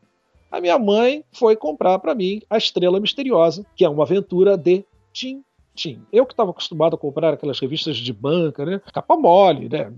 a 0.50 0.60
minha 0.60 0.78
mãe 0.78 1.24
foi 1.32 1.56
comprar 1.56 1.98
para 1.98 2.14
mim 2.14 2.42
a 2.48 2.58
Estrela 2.58 3.00
Misteriosa, 3.00 3.64
que 3.74 3.84
é 3.84 3.88
uma 3.88 4.04
aventura 4.04 4.56
de 4.56 4.84
Tim 5.12 5.42
Tim. 5.74 6.02
Eu 6.12 6.26
que 6.26 6.32
estava 6.32 6.50
acostumado 6.50 6.94
a 6.94 6.98
comprar 6.98 7.32
aquelas 7.34 7.58
revistas 7.58 7.96
de 7.96 8.12
banca, 8.12 8.64
né? 8.64 8.80
Capa 8.92 9.16
mole, 9.16 9.68
né? 9.68 9.92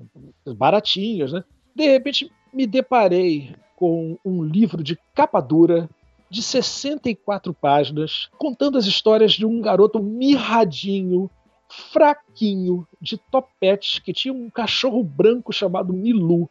Baratinhas, 0.57 1.33
né? 1.33 1.45
De 1.75 1.89
repente 1.89 2.31
me 2.53 2.67
deparei 2.67 3.55
com 3.77 4.17
um 4.25 4.43
livro 4.43 4.83
de 4.83 4.97
capa 5.15 5.41
dura 5.41 5.89
de 6.35 6.43
64 6.43 7.55
páginas, 7.55 8.29
contando 8.37 8.77
as 8.77 8.87
histórias 8.87 9.35
de 9.35 9.47
um 9.47 9.61
garoto 9.61 10.03
mirradinho, 10.03 11.31
fraquinho, 11.69 12.87
de 13.01 13.17
topete, 13.17 14.03
que 14.03 14.13
tinha 14.13 14.35
um 14.35 14.51
cachorro 14.51 15.05
branco 15.05 15.53
chamado 15.53 15.93
Milu. 15.93 16.51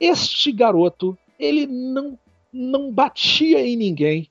Este 0.00 0.50
garoto, 0.50 1.16
ele 1.38 1.64
não, 1.64 2.18
não 2.52 2.92
batia 2.92 3.64
em 3.64 3.76
ninguém. 3.76 4.28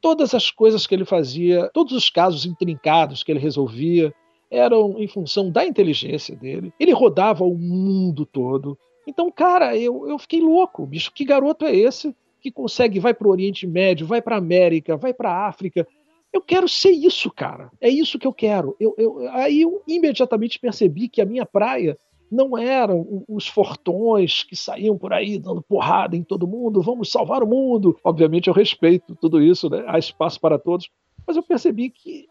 Todas 0.00 0.34
as 0.34 0.50
coisas 0.50 0.84
que 0.84 0.96
ele 0.96 1.04
fazia, 1.04 1.70
todos 1.72 1.92
os 1.92 2.10
casos 2.10 2.44
intrincados 2.44 3.22
que 3.22 3.30
ele 3.30 3.38
resolvia, 3.38 4.12
eram 4.50 4.98
em 4.98 5.06
função 5.06 5.48
da 5.48 5.64
inteligência 5.64 6.34
dele. 6.34 6.72
Ele 6.78 6.92
rodava 6.92 7.44
o 7.44 7.56
mundo 7.56 8.26
todo. 8.26 8.76
Então, 9.06 9.30
cara, 9.30 9.76
eu, 9.76 10.08
eu 10.08 10.18
fiquei 10.18 10.40
louco, 10.40 10.84
bicho. 10.84 11.12
Que 11.12 11.24
garoto 11.24 11.64
é 11.64 11.74
esse? 11.74 12.14
Que 12.44 12.52
consegue, 12.52 13.00
vai 13.00 13.14
para 13.14 13.26
o 13.26 13.30
Oriente 13.30 13.66
Médio, 13.66 14.06
vai 14.06 14.20
para 14.20 14.34
a 14.34 14.38
América, 14.38 14.98
vai 14.98 15.14
para 15.14 15.30
a 15.30 15.48
África. 15.48 15.88
Eu 16.30 16.42
quero 16.42 16.68
ser 16.68 16.90
isso, 16.90 17.30
cara. 17.30 17.70
É 17.80 17.88
isso 17.88 18.18
que 18.18 18.26
eu 18.26 18.34
quero. 18.34 18.76
Eu, 18.78 18.94
eu, 18.98 19.26
aí 19.30 19.62
eu 19.62 19.82
imediatamente 19.88 20.60
percebi 20.60 21.08
que 21.08 21.22
a 21.22 21.24
minha 21.24 21.46
praia 21.46 21.98
não 22.30 22.58
eram 22.58 23.24
os 23.26 23.48
fortões 23.48 24.42
que 24.42 24.54
saíam 24.54 24.98
por 24.98 25.14
aí 25.14 25.38
dando 25.38 25.62
porrada 25.62 26.16
em 26.16 26.22
todo 26.22 26.46
mundo, 26.46 26.82
vamos 26.82 27.10
salvar 27.10 27.42
o 27.42 27.46
mundo. 27.46 27.96
Obviamente 28.04 28.48
eu 28.48 28.52
respeito 28.52 29.16
tudo 29.16 29.40
isso, 29.40 29.70
né? 29.70 29.82
há 29.86 29.98
espaço 29.98 30.38
para 30.38 30.58
todos, 30.58 30.90
mas 31.26 31.38
eu 31.38 31.42
percebi 31.42 31.88
que 31.88 32.26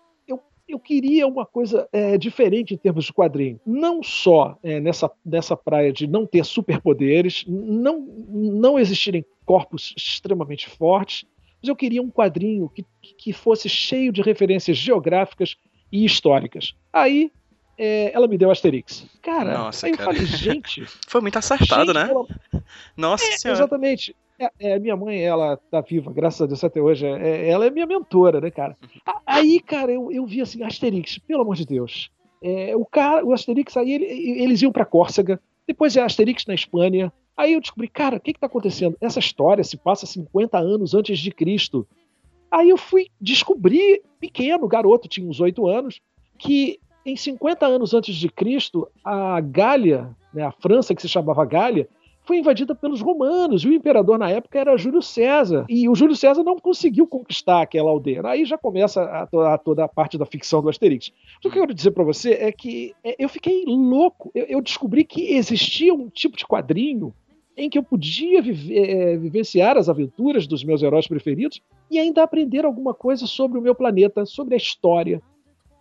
eu 0.74 0.80
queria 0.80 1.27
uma 1.27 1.46
coisa 1.46 1.88
é, 1.92 2.18
diferente 2.18 2.74
em 2.74 2.77
termos 2.77 3.06
de 3.06 3.13
quadrinho. 3.13 3.60
Não 3.65 4.01
só 4.01 4.58
é, 4.63 4.80
nessa, 4.80 5.10
nessa 5.24 5.56
praia 5.56 5.94
de 5.94 6.08
não 6.08 6.25
ter 6.25 6.44
superpoderes, 6.44 7.46
não, 7.48 8.00
não 8.00 8.80
existirem 8.80 9.24
corpos 9.46 9.94
extremamente 9.96 10.68
fortes, 10.68 11.25
mas 11.62 11.70
eu 11.70 11.75
queria 11.75 12.01
um 12.01 12.10
quadrinho 12.10 12.70
que, 12.70 12.86
que 13.01 13.32
fosse 13.32 13.70
cheio 13.70 14.12
de 14.12 14.22
referências 14.22 14.75
geográficas 14.75 15.56
e 15.92 16.03
históricas. 16.03 16.74
Aí 16.92 17.32
é, 17.77 18.12
ela 18.13 18.27
me 18.27 18.38
deu 18.38 18.51
Asterix. 18.51 19.06
Cara, 19.22 19.58
Nossa, 19.58 19.88
aí 19.88 19.94
cara. 19.94 20.12
eu 20.12 20.13
falei, 20.13 20.25
gente. 20.25 20.86
Foi 21.08 21.22
muito 21.22 21.38
acertado, 21.38 21.94
gente, 21.94 21.96
né? 21.96 22.10
Ela... 22.10 22.25
Nossa 22.96 23.25
é, 23.25 23.38
senhora. 23.38 23.60
Exatamente. 23.60 24.15
É, 24.39 24.50
é, 24.60 24.80
minha 24.80 24.96
mãe, 24.96 25.22
ela 25.22 25.58
tá 25.70 25.82
viva, 25.82 26.12
graças 26.12 26.42
a 26.42 26.46
Deus 26.46 26.63
até 26.63 26.82
hoje. 26.82 27.06
É, 27.06 27.12
é 27.12 27.50
ela 27.50 27.65
é 27.65 27.70
minha 27.70 27.86
mentora, 27.86 28.42
né, 28.42 28.51
cara? 28.51 28.75
Uhum. 28.82 29.13
Aí, 29.25 29.60
cara, 29.60 29.92
eu, 29.92 30.12
eu 30.12 30.25
vi 30.25 30.42
assim, 30.42 30.63
Asterix, 30.63 31.18
pelo 31.18 31.42
amor 31.42 31.56
de 31.56 31.65
Deus. 31.65 32.10
É, 32.42 32.75
o 32.75 32.86
cara, 32.86 33.25
o 33.25 33.34
Asterix, 33.34 33.77
aí 33.77 33.94
ele, 33.94 34.06
eles 34.06 34.62
iam 34.62 34.72
para 34.72 34.86
Córcega, 34.86 35.39
depois 35.65 35.96
é 35.96 36.01
Asterix 36.01 36.46
na 36.46 36.53
Espanha. 36.53 37.12
Aí 37.38 37.53
eu 37.53 37.62
descobri, 37.62 37.88
cara, 37.88 38.18
o 38.18 38.20
que 38.20 38.32
está 38.32 38.48
acontecendo? 38.48 38.98
Essa 39.00 39.20
história 39.20 39.63
se 39.63 39.77
passa 39.77 40.06
50 40.06 40.58
anos 40.58 40.94
antes 40.94 41.18
de 41.18 41.32
Cristo. 41.32 41.88
Aí 42.51 42.70
eu 42.70 42.77
fui 42.77 43.08
descobrir, 43.20 44.03
pequeno, 44.20 44.68
garoto, 44.68 45.08
tinha 45.08 45.27
uns 45.27 45.39
8 45.39 45.65
anos, 45.68 46.01
que 46.38 46.80
em 47.05 47.15
50 47.15 47.65
anos 47.65 47.93
antes 47.93 48.15
de 48.15 48.29
Cristo, 48.29 48.88
a 49.03 49.39
Gália, 49.41 50.10
né, 50.33 50.43
a 50.43 50.51
França 50.51 50.95
que 50.95 51.01
se 51.01 51.10
chamava 51.10 51.45
Gália, 51.45 51.88
foi 52.25 52.38
invadida 52.38 52.74
pelos 52.74 53.01
romanos, 53.01 53.63
e 53.63 53.67
o 53.67 53.74
imperador 53.74 54.17
na 54.17 54.29
época 54.29 54.57
era 54.57 54.77
Júlio 54.77 55.01
César, 55.01 55.65
e 55.67 55.89
o 55.89 55.95
Júlio 55.95 56.15
César 56.15 56.41
não 56.41 56.57
conseguiu 56.57 57.05
conquistar 57.05 57.62
aquela 57.62 57.89
aldeia. 57.89 58.22
Aí 58.25 58.45
já 58.45 58.57
começa 58.57 59.01
a, 59.01 59.24
a, 59.53 59.57
toda 59.57 59.83
a 59.83 59.88
parte 59.89 60.17
da 60.17 60.25
ficção 60.25 60.62
do 60.62 60.69
Asterix. 60.69 61.12
O 61.38 61.41
que 61.41 61.48
eu 61.48 61.51
quero 61.51 61.74
dizer 61.74 61.91
para 61.91 62.03
você 62.03 62.31
é 62.33 62.51
que 62.51 62.93
é, 63.03 63.15
eu 63.19 63.27
fiquei 63.27 63.65
louco, 63.65 64.31
eu, 64.33 64.45
eu 64.45 64.62
descobri 64.62 65.03
que 65.03 65.33
existia 65.33 65.93
um 65.93 66.10
tipo 66.10 66.38
de 66.38 66.45
quadrinho 66.45 67.13
em 67.55 67.69
que 67.69 67.77
eu 67.77 67.83
podia 67.83 68.41
viver, 68.41 68.89
é, 68.89 69.17
vivenciar 69.17 69.77
as 69.77 69.89
aventuras 69.89 70.48
dos 70.48 70.63
meus 70.63 70.81
heróis 70.81 71.07
preferidos 71.07 71.62
e 71.91 72.00
ainda 72.00 72.24
aprender 72.24 72.65
alguma 72.65 72.93
coisa 72.93 73.27
sobre 73.27 73.60
o 73.60 73.62
meu 73.62 73.75
planeta, 73.75 74.25
sobre 74.25 74.55
a 74.55 74.57
história. 74.57 75.22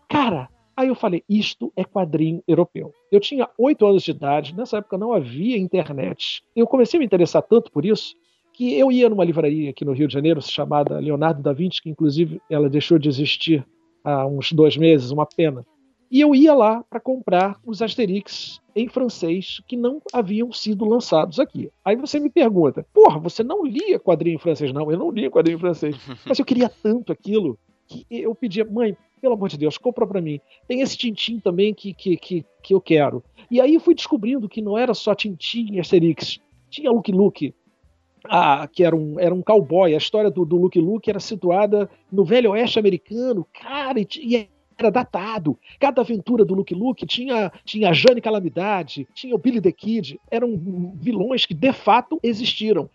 Cara, 0.09 0.49
aí 0.77 0.89
eu 0.89 0.95
falei: 0.95 1.23
isto 1.29 1.73
é 1.77 1.85
quadrinho 1.85 2.43
europeu. 2.47 2.93
Eu 3.11 3.21
tinha 3.21 3.49
oito 3.59 3.87
anos 3.87 4.03
de 4.03 4.11
idade, 4.11 4.55
nessa 4.55 4.79
época 4.79 4.99
não 4.99 5.13
havia 5.13 5.59
internet. 5.59 6.43
Eu 6.55 6.67
comecei 6.67 6.99
a 6.99 7.01
me 7.01 7.07
interessar 7.07 7.43
tanto 7.43 7.71
por 7.71 7.85
isso 7.85 8.15
que 8.53 8.75
eu 8.79 8.93
ia 8.93 9.09
numa 9.09 9.25
livraria 9.25 9.71
aqui 9.71 9.85
no 9.85 9.93
Rio 9.93 10.07
de 10.07 10.15
Janeiro 10.15 10.43
chamada 10.43 10.99
Leonardo 10.99 11.43
da 11.43 11.53
Vinci, 11.53 11.81
que 11.81 11.89
inclusive 11.89 12.41
ela 12.51 12.69
deixou 12.69 12.99
de 12.99 13.09
existir 13.09 13.67
há 14.05 14.27
uns 14.27 14.53
dois 14.53 14.77
meses, 14.77 15.11
uma 15.11 15.27
pena. 15.27 15.65
E 16.11 16.21
eu 16.21 16.35
ia 16.35 16.53
lá 16.53 16.85
para 16.91 17.01
comprar 17.01 17.59
os 17.65 17.81
Asterix 17.81 18.61
em 18.77 18.87
francês 18.87 19.63
que 19.67 19.79
não 19.79 20.03
haviam 20.13 20.53
sido 20.53 20.85
lançados 20.85 21.41
aqui. 21.41 21.71
Aí 21.83 21.97
você 21.97 22.21
me 22.21 22.29
pergunta, 22.29 22.87
porra, 22.93 23.19
você 23.19 23.43
não 23.43 23.65
lia 23.65 23.99
quadrinho 23.99 24.35
em 24.35 24.39
francês? 24.39 24.71
Não, 24.75 24.93
eu 24.93 24.99
não 24.99 25.11
lia 25.11 25.31
quadrinho 25.31 25.57
em 25.57 25.61
francês. 25.61 25.97
Mas 26.27 26.39
eu 26.39 26.45
queria 26.45 26.69
tanto 26.69 27.13
aquilo 27.13 27.59
que 27.87 28.05
eu 28.11 28.35
pedia, 28.35 28.63
mãe, 28.63 28.95
pelo 29.23 29.35
amor 29.35 29.49
de 29.49 29.57
Deus, 29.57 29.79
compra 29.79 30.05
para 30.05 30.21
mim. 30.21 30.41
Tem 30.67 30.81
esse 30.81 30.99
Tintim 30.99 31.39
também 31.39 31.73
que, 31.73 31.95
que, 31.95 32.17
que, 32.17 32.45
que 32.61 32.75
eu 32.75 32.81
quero. 32.81 33.23
E 33.49 33.61
aí 33.61 33.79
fui 33.79 33.95
descobrindo 33.95 34.49
que 34.49 34.61
não 34.61 34.77
era 34.77 34.93
só 34.93 35.15
Tintim 35.15 35.75
e 35.75 35.81
Asterix. 35.81 36.41
Tinha 36.69 36.91
Luke 36.91 37.13
Luke, 37.13 37.55
ah, 38.25 38.69
que 38.71 38.83
era 38.83 38.97
um, 38.97 39.21
era 39.21 39.33
um 39.33 39.41
cowboy. 39.41 39.95
A 39.95 39.99
história 39.99 40.29
do, 40.29 40.45
do 40.45 40.57
Luke 40.57 40.81
Luke 40.81 41.09
era 41.09 41.21
situada 41.21 41.89
no 42.11 42.25
velho 42.25 42.51
oeste 42.51 42.81
americano. 42.81 43.47
Cara, 43.53 44.01
e, 44.01 44.09
e 44.21 44.49
era 44.77 44.91
datado. 44.91 45.57
Cada 45.79 46.01
aventura 46.01 46.45
do 46.45 46.55
Luke 46.55 46.75
Luke 46.75 47.07
tinha, 47.07 47.53
tinha 47.65 47.91
a 47.91 47.93
Jane 47.93 48.21
Calamidade, 48.21 49.07
tinha 49.15 49.37
o 49.37 49.39
Billy 49.39 49.61
the 49.61 49.71
Kid. 49.71 50.19
Eram 50.33 50.51
vilões 50.97 51.47
que 51.47 51.55
de 51.55 51.73
fato 51.73 52.19
existiram. 52.25 52.91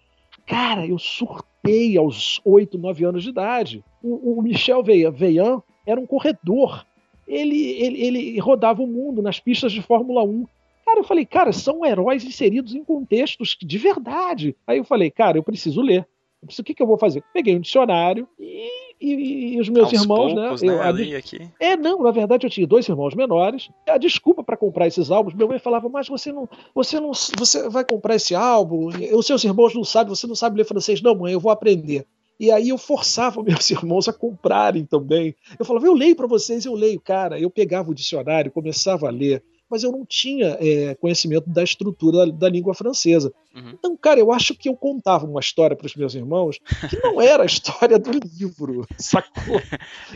Cara, 0.46 0.86
eu 0.86 1.00
surtei 1.00 1.98
aos 1.98 2.42
8, 2.44 2.78
9 2.78 3.06
anos 3.06 3.24
de 3.24 3.30
idade. 3.30 3.84
O, 4.04 4.40
o 4.40 4.42
Michel 4.42 4.84
Veillan 4.84 5.62
era 5.88 6.00
um 6.00 6.06
corredor. 6.06 6.86
Ele, 7.28 7.72
ele, 7.72 8.02
ele 8.06 8.40
rodava 8.40 8.82
o 8.84 8.88
mundo 8.88 9.22
nas 9.22 9.40
pistas 9.40 9.72
de 9.72 9.82
Fórmula 9.82 10.24
1. 10.24 10.46
Cara, 10.86 11.00
eu 11.00 11.04
falei, 11.04 11.26
cara, 11.26 11.52
são 11.52 11.86
heróis 11.86 12.24
inseridos 12.24 12.76
em 12.76 12.84
contextos 12.84 13.58
de 13.62 13.78
verdade. 13.78 14.56
Aí 14.66 14.78
eu 14.78 14.86
falei, 14.86 15.10
cara, 15.10 15.38
eu 15.38 15.44
preciso 15.44 15.82
ler. 15.82 16.08
O 16.42 16.64
que, 16.64 16.74
que 16.74 16.82
eu 16.82 16.88
vou 16.88 16.98
fazer? 16.98 17.24
Peguei 17.34 17.56
um 17.58 17.60
dicionário 17.60 18.28
e, 18.40 18.70
e, 19.02 19.56
e 19.56 19.60
os 19.60 19.68
meus 19.70 19.86
Aos 19.92 20.02
irmãos, 20.02 20.34
poucos, 20.34 20.62
né? 20.62 20.70
né? 20.70 20.76
Eu, 20.76 20.82
ali, 20.82 21.16
aqui. 21.16 21.50
É, 21.60 21.76
não, 21.76 22.04
na 22.04 22.12
verdade 22.12 22.46
eu 22.46 22.50
tinha 22.50 22.68
dois 22.68 22.88
irmãos 22.88 23.16
menores. 23.16 23.70
A 23.88 23.98
desculpa 23.98 24.44
para 24.44 24.56
comprar 24.56 24.88
esses 24.88 25.10
álbuns, 25.10 25.34
meu 25.34 25.48
mãe 25.48 25.60
falava, 25.60 25.90
mas 25.90 26.08
você 26.08 26.32
não, 26.32 26.48
você 26.74 27.00
não, 27.00 27.12
você 27.12 27.68
vai 27.70 27.84
comprar 27.84 28.16
esse 28.16 28.36
álbum? 28.36 28.90
Os 29.14 29.26
seus 29.26 29.44
irmãos 29.44 29.74
não 29.74 29.84
sabem, 29.84 30.16
você 30.16 30.28
não 30.28 30.36
sabe 30.36 30.58
ler 30.58 30.66
francês, 30.66 31.02
não, 31.02 31.16
mãe, 31.16 31.34
eu 31.34 31.40
vou 31.40 31.52
aprender. 31.52 32.06
E 32.40 32.52
aí 32.52 32.70
eu 32.70 32.78
forçava 32.78 33.42
meus 33.44 33.70
irmãos 33.72 34.08
a 34.08 34.14
comprarem 34.14 34.86
também. 34.86 35.36
Eu 35.58 35.66
falava, 35.66 35.86
eu 35.86 35.94
leio 35.94 36.16
para 36.16 36.28
vocês, 36.28 36.66
eu 36.66 36.74
leio, 36.74 37.00
cara. 37.00 37.40
Eu 37.40 37.50
pegava 37.50 37.92
o 37.92 37.96
dicionário, 37.96 38.52
começava 38.52 39.08
a 39.08 39.12
ler 39.12 39.44
mas 39.70 39.84
eu 39.84 39.92
não 39.92 40.06
tinha 40.06 40.58
é, 40.60 40.96
conhecimento 40.96 41.50
da 41.50 41.64
estrutura 41.64 42.26
da, 42.26 42.32
da 42.32 42.50
língua 42.50 42.74
francesa. 42.74 43.34
Uhum. 43.56 43.72
Então, 43.74 43.98
cara, 43.98 44.20
eu 44.20 44.32
acho 44.32 44.56
que 44.56 44.70
eu 44.70 44.76
contava 44.76 45.26
uma 45.26 45.40
história 45.40 45.76
para 45.76 45.86
os 45.86 45.96
meus 45.96 46.16
irmãos 46.16 46.60
que 46.90 46.98
não 47.02 47.20
era 47.22 47.44
a 47.44 47.46
história 47.46 48.00
do 48.00 48.12
livro, 48.12 48.86
sacou? 48.98 49.62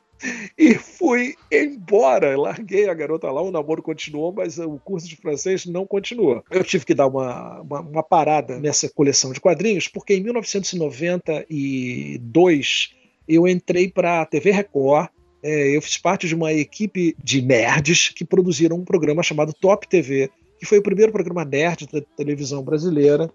e 0.56 0.74
fui 0.74 1.34
embora. 1.50 2.38
Larguei 2.38 2.88
a 2.88 2.94
garota 2.94 3.28
lá, 3.30 3.42
o 3.42 3.50
namoro 3.50 3.82
continuou, 3.82 4.32
mas 4.32 4.58
o 4.58 4.78
curso 4.78 5.08
de 5.08 5.16
francês 5.16 5.66
não 5.66 5.84
continuou. 5.86 6.44
Eu 6.50 6.62
tive 6.62 6.84
que 6.84 6.94
dar 6.94 7.08
uma, 7.08 7.62
uma, 7.62 7.80
uma 7.80 8.02
parada 8.02 8.60
nessa 8.60 8.88
coleção 8.88 9.32
de 9.32 9.40
quadrinhos, 9.40 9.88
porque 9.88 10.14
em 10.14 10.22
1992 10.22 12.94
eu 13.26 13.48
entrei 13.48 13.88
para 13.88 14.20
a 14.20 14.26
TV 14.26 14.50
Record. 14.50 15.08
É, 15.42 15.74
eu 15.76 15.82
fiz 15.82 15.98
parte 15.98 16.28
de 16.28 16.36
uma 16.36 16.52
equipe 16.52 17.16
de 17.22 17.42
nerds 17.42 18.08
que 18.10 18.24
produziram 18.24 18.76
um 18.76 18.84
programa 18.84 19.24
chamado 19.24 19.52
Top 19.52 19.88
TV, 19.88 20.30
que 20.56 20.64
foi 20.64 20.78
o 20.78 20.82
primeiro 20.82 21.10
programa 21.10 21.44
nerd 21.44 21.88
da 21.92 22.00
televisão 22.16 22.62
brasileira 22.62 23.28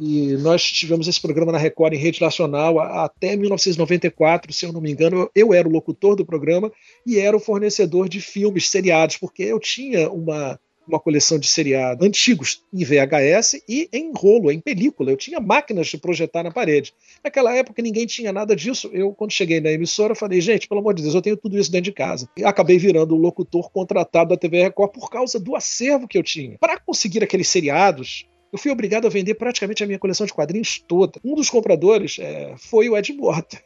e 0.00 0.36
nós 0.38 0.62
tivemos 0.62 1.06
esse 1.06 1.20
programa 1.20 1.52
na 1.52 1.58
Record 1.58 1.92
em 1.92 1.98
rede 1.98 2.20
nacional 2.20 2.80
até 2.80 3.36
1994, 3.36 4.52
se 4.52 4.64
eu 4.64 4.72
não 4.72 4.80
me 4.80 4.90
engano. 4.90 5.30
Eu 5.34 5.52
era 5.52 5.68
o 5.68 5.70
locutor 5.70 6.16
do 6.16 6.24
programa 6.24 6.72
e 7.06 7.18
era 7.18 7.36
o 7.36 7.40
fornecedor 7.40 8.08
de 8.08 8.20
filmes 8.20 8.68
seriados, 8.68 9.16
porque 9.16 9.42
eu 9.42 9.60
tinha 9.60 10.10
uma, 10.10 10.58
uma 10.88 10.98
coleção 10.98 11.38
de 11.38 11.46
seriados 11.46 12.06
antigos 12.06 12.62
em 12.72 12.84
VHS 12.84 13.62
e 13.68 13.88
em 13.92 14.12
rolo, 14.14 14.50
em 14.50 14.60
película. 14.60 15.10
Eu 15.10 15.16
tinha 15.16 15.40
máquinas 15.40 15.88
de 15.88 15.98
projetar 15.98 16.42
na 16.42 16.50
parede. 16.50 16.94
Naquela 17.22 17.54
época 17.54 17.82
ninguém 17.82 18.06
tinha 18.06 18.32
nada 18.32 18.56
disso. 18.56 18.90
Eu, 18.94 19.12
quando 19.12 19.32
cheguei 19.32 19.60
na 19.60 19.70
emissora, 19.70 20.14
falei, 20.14 20.40
gente, 20.40 20.68
pelo 20.68 20.80
amor 20.80 20.94
de 20.94 21.02
Deus, 21.02 21.14
eu 21.14 21.22
tenho 21.22 21.36
tudo 21.36 21.58
isso 21.58 21.70
dentro 21.70 21.84
de 21.84 21.92
casa. 21.92 22.28
E 22.36 22.44
acabei 22.44 22.78
virando 22.78 23.14
o 23.14 23.18
locutor 23.18 23.70
contratado 23.70 24.30
da 24.30 24.36
TV 24.38 24.62
Record 24.62 24.92
por 24.92 25.10
causa 25.10 25.38
do 25.38 25.54
acervo 25.54 26.08
que 26.08 26.16
eu 26.16 26.22
tinha. 26.22 26.56
Para 26.58 26.78
conseguir 26.78 27.22
aqueles 27.22 27.48
seriados, 27.48 28.26
eu 28.52 28.58
fui 28.58 28.70
obrigado 28.70 29.06
a 29.06 29.10
vender 29.10 29.34
praticamente 29.34 29.82
a 29.82 29.86
minha 29.86 29.98
coleção 29.98 30.26
de 30.26 30.34
quadrinhos 30.34 30.78
toda. 30.86 31.18
Um 31.24 31.34
dos 31.34 31.48
compradores 31.48 32.18
é, 32.20 32.54
foi 32.58 32.88
o 32.88 32.96
Ed 32.96 33.12
Mota. 33.14 33.58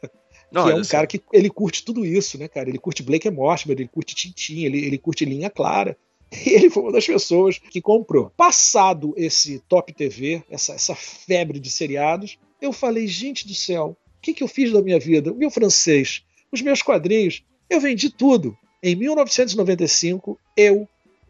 Não, 0.49 0.63
que 0.65 0.71
é 0.71 0.75
um 0.75 0.83
cara 0.83 1.05
que 1.05 1.21
ele 1.33 1.49
curte 1.49 1.83
tudo 1.83 2.05
isso, 2.05 2.37
né, 2.37 2.47
cara? 2.47 2.69
Ele 2.69 2.79
curte 2.79 3.03
Blake 3.03 3.29
Mortimer, 3.29 3.77
ele 3.77 3.89
curte 3.89 4.15
Tintin, 4.15 4.63
ele, 4.63 4.85
ele 4.85 4.97
curte 4.97 5.25
linha 5.25 5.49
clara. 5.49 5.97
E 6.31 6.49
ele 6.55 6.69
foi 6.69 6.83
uma 6.83 6.91
das 6.93 7.05
pessoas 7.05 7.57
que 7.57 7.81
comprou. 7.81 8.31
Passado 8.37 9.13
esse 9.17 9.59
Top 9.67 9.91
TV, 9.93 10.41
essa, 10.49 10.73
essa 10.73 10.95
febre 10.95 11.59
de 11.59 11.69
seriados, 11.69 12.39
eu 12.61 12.71
falei, 12.71 13.07
gente 13.07 13.45
do 13.45 13.53
céu, 13.53 13.97
o 14.17 14.21
que, 14.21 14.33
que 14.33 14.43
eu 14.43 14.47
fiz 14.47 14.71
da 14.71 14.81
minha 14.81 14.99
vida? 14.99 15.31
O 15.31 15.35
meu 15.35 15.51
francês, 15.51 16.23
os 16.51 16.61
meus 16.61 16.81
quadrinhos, 16.81 17.43
eu 17.69 17.79
vendi 17.81 18.09
tudo. 18.09 18.57
Em 18.81 18.95
1995, 18.95 20.39
eu 20.55 20.87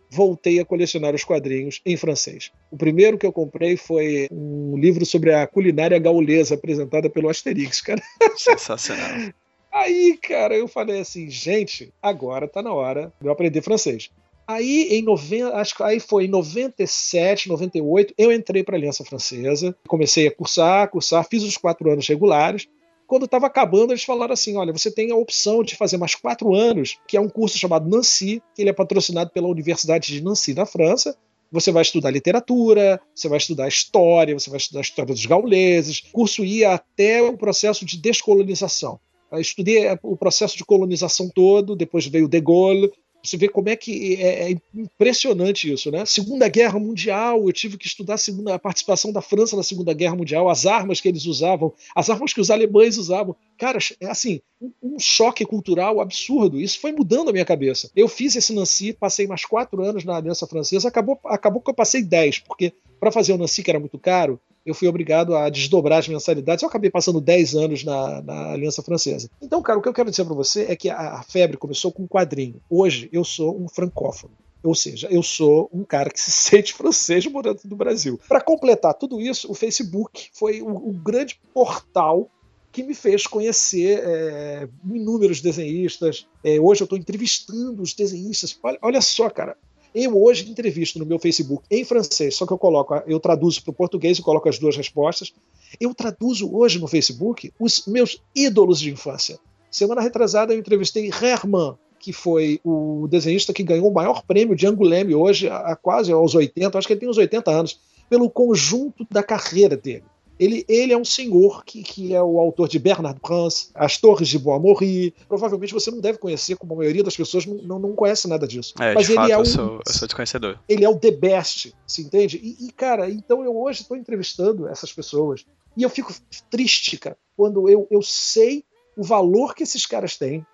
voltei 0.09 0.59
a 0.59 0.65
colecionar 0.65 1.13
os 1.13 1.23
quadrinhos 1.23 1.81
em 1.85 1.97
francês. 1.97 2.51
O 2.71 2.77
primeiro 2.77 3.17
que 3.17 3.25
eu 3.25 3.31
comprei 3.31 3.77
foi 3.77 4.27
um 4.31 4.77
livro 4.77 5.05
sobre 5.05 5.33
a 5.33 5.45
culinária 5.45 5.99
gaulesa 5.99 6.55
apresentada 6.55 7.09
pelo 7.09 7.29
Asterix, 7.29 7.81
cara. 7.81 8.01
Sensacional. 8.35 9.31
Aí, 9.71 10.17
cara, 10.17 10.55
eu 10.55 10.67
falei 10.67 11.01
assim, 11.01 11.29
gente, 11.29 11.93
agora 12.01 12.47
tá 12.47 12.63
na 12.63 12.73
hora 12.73 13.13
de 13.19 13.27
eu 13.27 13.31
aprender 13.31 13.61
francês. 13.61 14.09
Aí, 14.47 14.87
em 14.91 15.03
90, 15.03 15.55
acho 15.57 15.75
que 15.75 15.83
aí 15.83 15.99
foi 15.99 16.23
em 16.23 16.29
97, 16.29 17.49
98, 17.49 18.13
eu 18.17 18.31
entrei 18.31 18.63
para 18.63 18.75
a 18.75 18.79
Aliança 18.79 19.03
Francesa, 19.03 19.75
comecei 19.85 20.25
a 20.25 20.31
cursar, 20.33 20.89
cursar, 20.89 21.27
fiz 21.29 21.43
os 21.43 21.57
quatro 21.57 21.91
anos 21.91 22.07
regulares, 22.07 22.65
quando 23.07 23.25
estava 23.25 23.47
acabando, 23.47 23.93
eles 23.93 24.03
falaram 24.03 24.33
assim: 24.33 24.57
olha, 24.57 24.73
você 24.73 24.91
tem 24.91 25.11
a 25.11 25.15
opção 25.15 25.63
de 25.63 25.75
fazer 25.75 25.97
mais 25.97 26.13
quatro 26.13 26.53
anos, 26.53 26.97
que 27.07 27.17
é 27.17 27.21
um 27.21 27.29
curso 27.29 27.57
chamado 27.57 27.89
Nancy, 27.89 28.43
que 28.53 28.61
ele 28.61 28.69
é 28.69 28.73
patrocinado 28.73 29.31
pela 29.31 29.47
Universidade 29.47 30.13
de 30.13 30.21
Nancy, 30.21 30.53
na 30.53 30.65
França. 30.65 31.17
Você 31.49 31.71
vai 31.71 31.81
estudar 31.81 32.11
literatura, 32.11 32.99
você 33.15 33.29
vai 33.29 33.37
estudar 33.37 33.69
história, 33.69 34.37
você 34.37 34.49
vai 34.49 34.57
estudar 34.57 34.81
a 34.81 34.81
história 34.81 35.13
dos 35.13 35.25
gauleses. 35.25 36.03
O 36.09 36.11
curso 36.11 36.43
ia 36.43 36.73
até 36.73 37.21
o 37.21 37.37
processo 37.37 37.85
de 37.85 37.97
descolonização. 37.97 38.99
Eu 39.31 39.39
estudei 39.39 39.87
o 40.03 40.15
processo 40.17 40.57
de 40.57 40.65
colonização 40.65 41.29
todo, 41.29 41.75
depois 41.75 42.05
veio 42.05 42.27
De 42.27 42.39
Gaulle, 42.41 42.91
Você 43.27 43.37
vê 43.37 43.49
como 43.49 43.69
é 43.69 43.75
que 43.75 44.15
é, 44.15 44.51
é, 44.51 44.57
impressionante 44.73 45.71
isso, 45.71 45.91
né? 45.91 46.05
Segunda 46.05 46.47
Guerra 46.47 46.79
Mundial, 46.79 47.45
eu 47.45 47.53
tive 47.53 47.77
que 47.77 47.85
estudar 47.85 48.13
a, 48.13 48.17
segunda, 48.17 48.55
a 48.55 48.59
participação 48.59 49.11
da 49.11 49.21
França 49.21 49.55
na 49.55 49.63
Segunda 49.63 49.93
Guerra 49.93 50.15
Mundial, 50.15 50.49
as 50.49 50.65
armas 50.65 51.01
que 51.01 51.07
eles 51.07 51.25
usavam, 51.25 51.73
as 51.95 52.09
armas 52.09 52.33
que 52.33 52.39
os 52.39 52.49
alemães 52.49 52.97
usavam. 52.97 53.35
Cara, 53.57 53.79
é 53.99 54.07
assim, 54.07 54.39
um, 54.61 54.71
um 54.81 54.99
choque 54.99 55.45
cultural 55.45 55.99
absurdo. 55.99 56.59
Isso 56.59 56.79
foi 56.79 56.91
mudando 56.91 57.29
a 57.29 57.33
minha 57.33 57.45
cabeça. 57.45 57.91
Eu 57.95 58.07
fiz 58.07 58.35
esse 58.35 58.53
Nancy, 58.53 58.93
passei 58.93 59.27
mais 59.27 59.43
quatro 59.43 59.83
anos 59.83 60.05
na 60.05 60.15
Aliança 60.15 60.47
Francesa, 60.47 60.87
acabou, 60.87 61.19
acabou 61.25 61.61
que 61.61 61.69
eu 61.69 61.75
passei 61.75 62.01
dez, 62.01 62.39
porque 62.39 62.73
para 62.99 63.11
fazer 63.11 63.33
o 63.33 63.37
Nancy, 63.37 63.61
que 63.61 63.69
era 63.69 63.79
muito 63.79 63.99
caro, 63.99 64.39
eu 64.67 64.73
fui 64.73 64.87
obrigado 64.87 65.33
a 65.33 65.49
desdobrar 65.49 65.99
as 65.99 66.07
mensalidades. 66.07 66.61
Eu 66.61 66.69
acabei 66.69 66.89
passando 66.89 67.21
10 67.21 67.55
anos 67.55 67.83
na, 67.85 68.21
na 68.21 68.51
Aliança 68.51 68.83
Francesa. 68.83 69.29
Então, 69.41 69.61
cara, 69.61 69.79
o 69.79 69.81
que 69.81 69.87
eu 69.87 69.93
quero 69.93 70.11
dizer 70.11 70.25
para 70.25 70.35
você 70.35 70.65
é 70.67 70.75
que 70.75 70.89
a, 70.89 71.13
a 71.13 71.23
febre 71.23 71.55
começou 71.55 71.91
com 71.91 72.03
um 72.03 72.07
quadrinho. 72.07 72.61
Hoje 72.69 73.09
eu 73.13 73.23
sou 73.23 73.57
um 73.57 73.69
francófono. 73.69 74.33
Ou 74.61 74.75
seja, 74.75 75.07
eu 75.09 75.23
sou 75.23 75.69
um 75.71 75.85
cara 75.85 76.09
que 76.09 76.19
se 76.19 76.29
sente 76.31 76.73
francês 76.73 77.25
morando 77.27 77.61
no 77.63 77.75
Brasil. 77.77 78.19
Para 78.27 78.41
completar 78.41 78.93
tudo 78.93 79.21
isso, 79.21 79.49
o 79.49 79.55
Facebook 79.55 80.29
foi 80.33 80.61
o, 80.61 80.67
o 80.67 80.91
grande 80.91 81.39
portal 81.53 82.29
que 82.69 82.83
me 82.83 82.93
fez 82.93 83.25
conhecer 83.25 84.01
é, 84.03 84.67
inúmeros 84.85 85.41
desenhistas. 85.41 86.27
É, 86.43 86.59
hoje 86.59 86.81
eu 86.81 86.85
estou 86.85 86.97
entrevistando 86.97 87.81
os 87.81 87.93
desenhistas. 87.93 88.59
Olha, 88.61 88.77
olha, 88.81 89.01
só, 89.01 89.29
cara. 89.29 89.55
Eu 89.93 90.21
hoje 90.21 90.49
entrevisto 90.49 90.99
no 90.99 91.05
meu 91.05 91.17
Facebook 91.17 91.63
em 91.71 91.83
francês, 91.83 92.35
só 92.35 92.45
que 92.45 92.53
eu 92.53 92.57
coloco, 92.57 92.95
eu 93.07 93.19
traduzo 93.19 93.63
para 93.63 93.71
o 93.71 93.73
português 93.73 94.17
e 94.17 94.21
coloco 94.21 94.47
as 94.47 94.59
duas 94.59 94.75
respostas. 94.75 95.33
Eu 95.79 95.93
traduzo 95.93 96.53
hoje 96.55 96.79
no 96.79 96.87
Facebook 96.87 97.51
os 97.59 97.85
meus 97.87 98.21
ídolos 98.35 98.79
de 98.79 98.91
infância. 98.91 99.39
Semana 99.71 100.01
retrasada 100.01 100.53
eu 100.53 100.59
entrevistei 100.59 101.09
Herman, 101.09 101.75
que 101.99 102.13
foi 102.13 102.59
o 102.63 103.07
desenhista 103.09 103.53
que 103.53 103.63
ganhou 103.63 103.89
o 103.89 103.93
maior 103.93 104.23
prêmio 104.23 104.55
de 104.55 104.67
Angoulême 104.67 105.15
hoje, 105.15 105.49
há 105.49 105.75
quase 105.75 106.11
aos 106.11 106.35
80, 106.35 106.77
acho 106.77 106.87
que 106.87 106.93
ele 106.93 106.99
tem 106.99 107.09
uns 107.09 107.17
80 107.17 107.51
anos, 107.51 107.79
pelo 108.09 108.29
conjunto 108.29 109.05
da 109.09 109.21
carreira 109.21 109.75
dele. 109.75 110.03
Ele, 110.39 110.65
ele 110.67 110.93
é 110.93 110.97
um 110.97 111.05
senhor 111.05 111.63
que, 111.65 111.81
que 111.81 112.13
é 112.13 112.21
o 112.21 112.39
autor 112.39 112.67
de 112.67 112.77
Bernard 112.79 113.19
Prince, 113.19 113.69
As 113.73 113.97
Torres 113.97 114.27
de 114.27 114.37
Bois-Morri. 114.37 115.13
Provavelmente 115.27 115.73
você 115.73 115.89
não 115.89 115.99
deve 115.99 116.17
conhecer, 116.17 116.55
como 116.55 116.73
a 116.73 116.77
maioria 116.77 117.03
das 117.03 117.15
pessoas 117.15 117.45
não, 117.45 117.55
não, 117.55 117.79
não 117.79 117.95
conhece 117.95 118.27
nada 118.27 118.47
disso. 118.47 118.73
É, 118.79 118.93
Mas 118.93 119.09
ele 119.09 119.15
fato, 119.15 119.31
é 119.31 119.37
um, 119.37 119.41
eu, 119.41 119.45
sou, 119.45 119.81
eu 119.85 119.93
sou 119.93 120.07
desconhecedor. 120.07 120.59
Ele 120.67 120.85
é 120.85 120.89
o 120.89 120.97
the 120.97 121.11
best, 121.11 121.73
se 121.85 122.01
entende? 122.01 122.39
E, 122.41 122.67
e 122.67 122.71
cara, 122.71 123.09
então 123.09 123.43
eu 123.43 123.57
hoje 123.57 123.81
estou 123.81 123.97
entrevistando 123.97 124.67
essas 124.67 124.91
pessoas 124.93 125.45
e 125.75 125.83
eu 125.83 125.89
fico 125.89 126.13
triste, 126.49 126.97
cara, 126.97 127.17
quando 127.35 127.69
eu, 127.69 127.87
eu 127.91 128.01
sei 128.01 128.63
o 128.97 129.03
valor 129.03 129.53
que 129.53 129.63
esses 129.63 129.85
caras 129.85 130.17
têm 130.17 130.45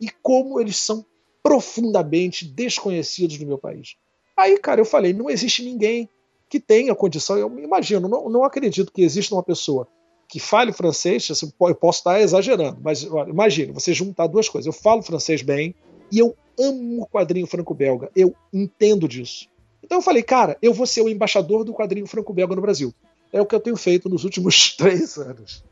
e 0.00 0.08
como 0.22 0.58
eles 0.58 0.76
são 0.76 1.04
profundamente 1.42 2.46
desconhecidos 2.46 3.38
no 3.38 3.46
meu 3.46 3.58
país. 3.58 3.96
Aí, 4.36 4.58
cara, 4.58 4.80
eu 4.80 4.86
falei, 4.86 5.12
não 5.12 5.28
existe 5.28 5.62
ninguém 5.62 6.08
que 6.50 6.58
tenha 6.58 6.94
condição. 6.94 7.38
Eu 7.38 7.58
imagino, 7.60 8.08
não, 8.08 8.28
não 8.28 8.44
acredito 8.44 8.92
que 8.92 9.02
exista 9.02 9.34
uma 9.34 9.42
pessoa 9.42 9.86
que 10.28 10.40
fale 10.40 10.72
francês, 10.72 11.28
assim, 11.30 11.52
eu 11.60 11.74
posso 11.74 12.00
estar 12.00 12.20
exagerando, 12.20 12.78
mas 12.82 13.02
imagine, 13.02 13.72
você 13.72 13.92
juntar 13.92 14.26
duas 14.26 14.48
coisas. 14.48 14.66
Eu 14.66 14.72
falo 14.72 15.02
francês 15.02 15.42
bem 15.42 15.74
e 16.10 16.18
eu 16.18 16.36
amo 16.58 17.02
o 17.02 17.06
quadrinho 17.06 17.46
franco-belga. 17.46 18.10
Eu 18.14 18.34
entendo 18.52 19.08
disso. 19.08 19.48
Então 19.82 19.98
eu 19.98 20.02
falei, 20.02 20.22
cara, 20.22 20.58
eu 20.60 20.74
vou 20.74 20.86
ser 20.86 21.02
o 21.02 21.08
embaixador 21.08 21.64
do 21.64 21.72
quadrinho 21.72 22.06
franco-belga 22.06 22.54
no 22.54 22.62
Brasil. 22.62 22.92
É 23.32 23.40
o 23.40 23.46
que 23.46 23.54
eu 23.54 23.60
tenho 23.60 23.76
feito 23.76 24.08
nos 24.08 24.24
últimos 24.24 24.74
três 24.76 25.16
anos 25.16 25.64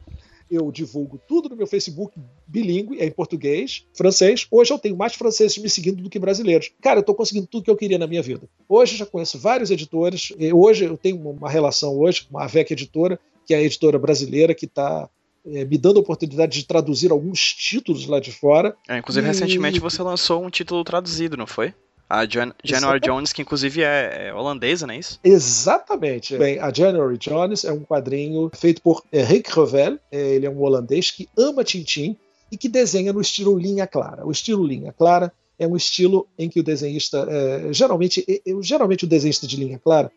eu 0.51 0.71
divulgo 0.73 1.21
tudo 1.27 1.49
no 1.49 1.57
meu 1.57 1.67
Facebook 1.67 2.19
bilíngue, 2.47 3.01
é 3.01 3.07
em 3.07 3.11
português, 3.11 3.85
francês. 3.95 4.47
Hoje 4.51 4.73
eu 4.73 4.79
tenho 4.79 4.97
mais 4.97 5.15
franceses 5.15 5.59
me 5.59 5.69
seguindo 5.69 6.03
do 6.03 6.11
que 6.11 6.19
brasileiros. 6.19 6.71
Cara, 6.81 6.99
eu 6.99 7.03
estou 7.03 7.15
conseguindo 7.15 7.47
tudo 7.47 7.65
que 7.65 7.71
eu 7.71 7.77
queria 7.77 7.99
na 7.99 8.07
minha 8.07 8.23
vida. 8.23 8.49
Hoje 8.69 8.95
eu 8.95 8.99
já 8.99 9.07
conheço 9.07 9.39
vários 9.39 9.71
editores. 9.71 10.33
Hoje 10.55 10.85
eu 10.85 10.97
tenho 10.97 11.19
uma 11.31 11.51
relação 11.51 11.99
hoje 11.99 12.27
com 12.31 12.39
a 12.39 12.45
AVEC 12.45 12.73
Editora, 12.73 13.19
que 13.47 13.55
é 13.55 13.59
a 13.59 13.63
editora 13.63 13.99
brasileira 13.99 14.55
que 14.55 14.67
está 14.67 15.09
é, 15.47 15.65
me 15.65 15.79
dando 15.79 15.99
a 15.99 16.01
oportunidade 16.01 16.61
de 16.61 16.67
traduzir 16.67 17.11
alguns 17.11 17.41
títulos 17.55 18.07
lá 18.07 18.21
de 18.21 18.33
fora. 18.33 18.77
É, 18.89 18.99
inclusive, 18.99 19.27
e... 19.27 19.29
recentemente 19.29 19.81
você 19.81 20.03
lançou 20.03 20.45
um 20.45 20.51
título 20.51 20.85
traduzido, 20.85 21.37
não 21.37 21.47
foi? 21.47 21.73
A 22.09 22.25
Jan 22.27 22.55
January 22.65 23.01
Jones, 23.01 23.33
que 23.33 23.43
inclusive 23.43 23.83
é, 23.83 24.29
é, 24.29 24.35
holandesa, 24.35 24.87
não 24.87 24.95
é 24.95 24.99
isso? 24.99 25.21
Exatamente. 25.23 26.39
Bem, 26.39 26.59
a 26.59 26.73
January 26.73 27.19
Jones 27.19 27.65
é 27.65 27.73
um 27.73 27.85
quadrinho 27.85 28.51
feito 28.55 28.81
por 28.81 29.05
Henrik 29.13 29.51
Revel. 29.55 29.99
É, 30.11 30.35
ele 30.35 30.47
é 30.47 30.51
um 30.51 30.61
holandês 30.63 31.11
que 31.11 31.29
ama 31.37 31.63
Tintin 31.63 32.17
e 32.51 32.57
que 32.57 32.69
desenha 32.69 33.13
no 33.13 33.21
estilo 33.21 33.59
linha 33.59 33.87
clara. 33.87 34.27
O 34.27 34.31
estilo 34.31 34.67
linha 34.67 34.93
clara 34.93 35.33
é 35.59 35.67
um 35.67 35.77
estilo 35.77 36.27
em 36.39 36.49
que 36.49 36.61
o 36.61 36.63
desenhista, 36.63 37.27
é, 37.29 37.73
geralmente, 37.73 38.25
geralmente 38.63 39.05
o 39.05 39.09
desenhista 39.09 39.47
de 39.47 39.57
linha 39.57 39.79
clara 39.79 40.11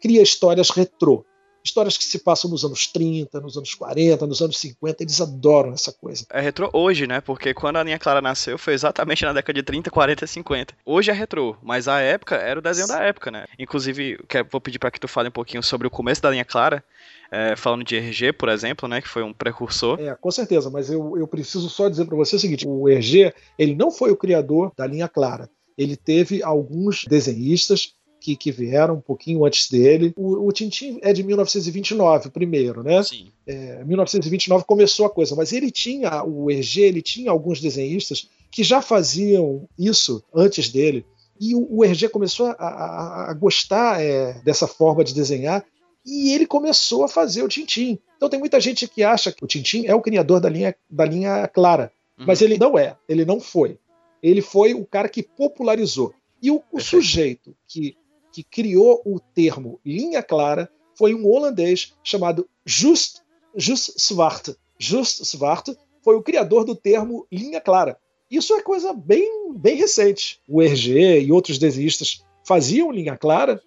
cria 0.00 0.22
histórias 0.22 0.70
retrô 0.70 1.24
histórias 1.66 1.98
que 1.98 2.04
se 2.04 2.18
passam 2.20 2.50
nos 2.50 2.64
anos 2.64 2.86
30, 2.86 3.40
nos 3.40 3.56
anos 3.56 3.74
40, 3.74 4.26
nos 4.26 4.40
anos 4.40 4.56
50, 4.58 5.02
eles 5.02 5.20
adoram 5.20 5.72
essa 5.72 5.92
coisa. 5.92 6.24
É 6.30 6.40
retrô 6.40 6.70
hoje, 6.72 7.06
né? 7.06 7.20
Porque 7.20 7.52
quando 7.52 7.76
a 7.76 7.82
linha 7.82 7.98
clara 7.98 8.22
nasceu 8.22 8.56
foi 8.56 8.72
exatamente 8.72 9.24
na 9.24 9.32
década 9.32 9.52
de 9.52 9.62
30, 9.62 9.90
40 9.90 10.24
e 10.24 10.28
50. 10.28 10.74
Hoje 10.84 11.10
é 11.10 11.14
retrô, 11.14 11.56
mas 11.62 11.88
a 11.88 12.00
época 12.00 12.36
era 12.36 12.58
o 12.58 12.62
desenho 12.62 12.88
da 12.88 13.02
época, 13.02 13.30
né? 13.30 13.46
Inclusive, 13.58 14.18
vou 14.50 14.60
pedir 14.60 14.78
para 14.78 14.90
que 14.90 15.00
tu 15.00 15.08
fale 15.08 15.28
um 15.28 15.32
pouquinho 15.32 15.62
sobre 15.62 15.86
o 15.86 15.90
começo 15.90 16.22
da 16.22 16.30
linha 16.30 16.44
clara. 16.44 16.82
É, 17.28 17.56
falando 17.56 17.82
de 17.82 17.96
RG, 17.96 18.32
por 18.34 18.48
exemplo, 18.48 18.88
né, 18.88 19.00
que 19.00 19.08
foi 19.08 19.24
um 19.24 19.32
precursor. 19.32 19.98
É, 19.98 20.14
com 20.14 20.30
certeza, 20.30 20.70
mas 20.70 20.88
eu, 20.88 21.18
eu 21.18 21.26
preciso 21.26 21.68
só 21.68 21.88
dizer 21.88 22.04
para 22.04 22.14
você 22.14 22.36
o 22.36 22.38
seguinte: 22.38 22.64
o 22.64 22.88
RG 22.88 23.34
ele 23.58 23.74
não 23.74 23.90
foi 23.90 24.12
o 24.12 24.16
criador 24.16 24.70
da 24.76 24.86
linha 24.86 25.08
clara. 25.08 25.50
Ele 25.76 25.96
teve 25.96 26.40
alguns 26.40 27.04
desenhistas 27.04 27.95
que, 28.26 28.34
que 28.34 28.50
vieram 28.50 28.94
um 28.94 29.00
pouquinho 29.00 29.44
antes 29.44 29.70
dele. 29.70 30.12
O, 30.16 30.48
o 30.48 30.52
Tintin 30.52 30.98
é 31.00 31.12
de 31.12 31.22
1929, 31.22 32.26
o 32.26 32.30
primeiro, 32.32 32.82
né? 32.82 33.00
Sim. 33.04 33.28
É, 33.46 33.84
1929 33.84 34.64
começou 34.64 35.06
a 35.06 35.10
coisa, 35.10 35.36
mas 35.36 35.52
ele 35.52 35.70
tinha, 35.70 36.24
o 36.24 36.50
Hergé, 36.50 36.82
ele 36.82 37.00
tinha 37.00 37.30
alguns 37.30 37.60
desenhistas 37.60 38.28
que 38.50 38.64
já 38.64 38.82
faziam 38.82 39.68
isso 39.78 40.24
antes 40.34 40.68
dele. 40.68 41.06
E 41.38 41.54
o, 41.54 41.68
o 41.70 41.84
Hergé 41.84 42.08
começou 42.08 42.46
a, 42.46 42.52
a, 42.52 43.30
a 43.30 43.34
gostar 43.34 44.02
é, 44.02 44.40
dessa 44.42 44.66
forma 44.66 45.04
de 45.04 45.14
desenhar 45.14 45.64
e 46.04 46.32
ele 46.32 46.46
começou 46.46 47.04
a 47.04 47.08
fazer 47.08 47.44
o 47.44 47.48
Tintin. 47.48 47.96
Então 48.16 48.28
tem 48.28 48.40
muita 48.40 48.60
gente 48.60 48.88
que 48.88 49.04
acha 49.04 49.30
que 49.30 49.44
o 49.44 49.46
Tintin 49.46 49.86
é 49.86 49.94
o 49.94 50.02
criador 50.02 50.40
da 50.40 50.48
linha, 50.48 50.74
da 50.90 51.04
linha 51.04 51.46
clara, 51.46 51.92
uhum. 52.18 52.26
mas 52.26 52.42
ele 52.42 52.58
não 52.58 52.76
é, 52.76 52.96
ele 53.08 53.24
não 53.24 53.38
foi. 53.38 53.78
Ele 54.20 54.42
foi 54.42 54.74
o 54.74 54.84
cara 54.84 55.08
que 55.08 55.22
popularizou. 55.22 56.12
E 56.42 56.50
o, 56.50 56.60
o 56.72 56.80
sujeito 56.80 57.54
que 57.68 57.96
que 58.36 58.44
criou 58.44 59.00
o 59.06 59.18
termo 59.18 59.80
linha 59.82 60.22
clara 60.22 60.70
foi 60.94 61.14
um 61.14 61.26
holandês 61.26 61.94
chamado 62.04 62.46
Just, 62.66 63.20
Just 63.54 63.98
Zwart. 63.98 64.50
Just 64.78 65.24
Zwart 65.24 65.68
foi 66.02 66.16
o 66.16 66.22
criador 66.22 66.62
do 66.62 66.76
termo 66.76 67.26
linha 67.32 67.62
clara. 67.62 67.96
Isso 68.30 68.54
é 68.54 68.60
coisa 68.60 68.92
bem, 68.92 69.54
bem 69.54 69.76
recente. 69.76 70.38
O 70.46 70.60
Hergé 70.60 71.18
e 71.20 71.32
outros 71.32 71.58
desenhistas 71.58 72.22
faziam 72.44 72.92
linha 72.92 73.16
clara, 73.16 73.58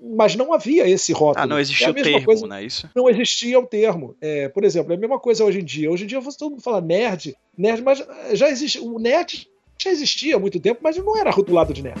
mas 0.00 0.36
não 0.36 0.52
havia 0.52 0.88
esse 0.88 1.12
rótulo. 1.12 1.42
Ah, 1.42 1.46
não 1.46 1.58
existia 1.58 1.88
é 1.88 1.90
o 1.90 1.94
termo, 1.94 2.24
coisa, 2.24 2.46
não 2.46 2.56
é 2.56 2.64
isso? 2.64 2.88
Não 2.94 3.10
existia 3.10 3.58
o 3.58 3.66
termo. 3.66 4.14
É, 4.20 4.48
por 4.48 4.62
exemplo, 4.62 4.92
é 4.92 4.96
a 4.96 5.00
mesma 5.00 5.18
coisa 5.18 5.44
hoje 5.44 5.58
em 5.58 5.64
dia. 5.64 5.90
Hoje 5.90 6.04
em 6.04 6.06
dia 6.06 6.20
todo 6.38 6.50
mundo 6.52 6.62
fala 6.62 6.80
nerd, 6.80 7.34
nerd, 7.58 7.82
mas 7.82 8.06
já 8.32 8.48
existe. 8.48 8.78
O 8.78 9.00
nerd 9.00 9.48
já 9.76 9.90
existia 9.90 10.36
há 10.36 10.38
muito 10.38 10.60
tempo, 10.60 10.80
mas 10.84 10.96
não 10.98 11.16
era 11.16 11.30
rotulado 11.32 11.74
de 11.74 11.82
nerd. 11.82 12.00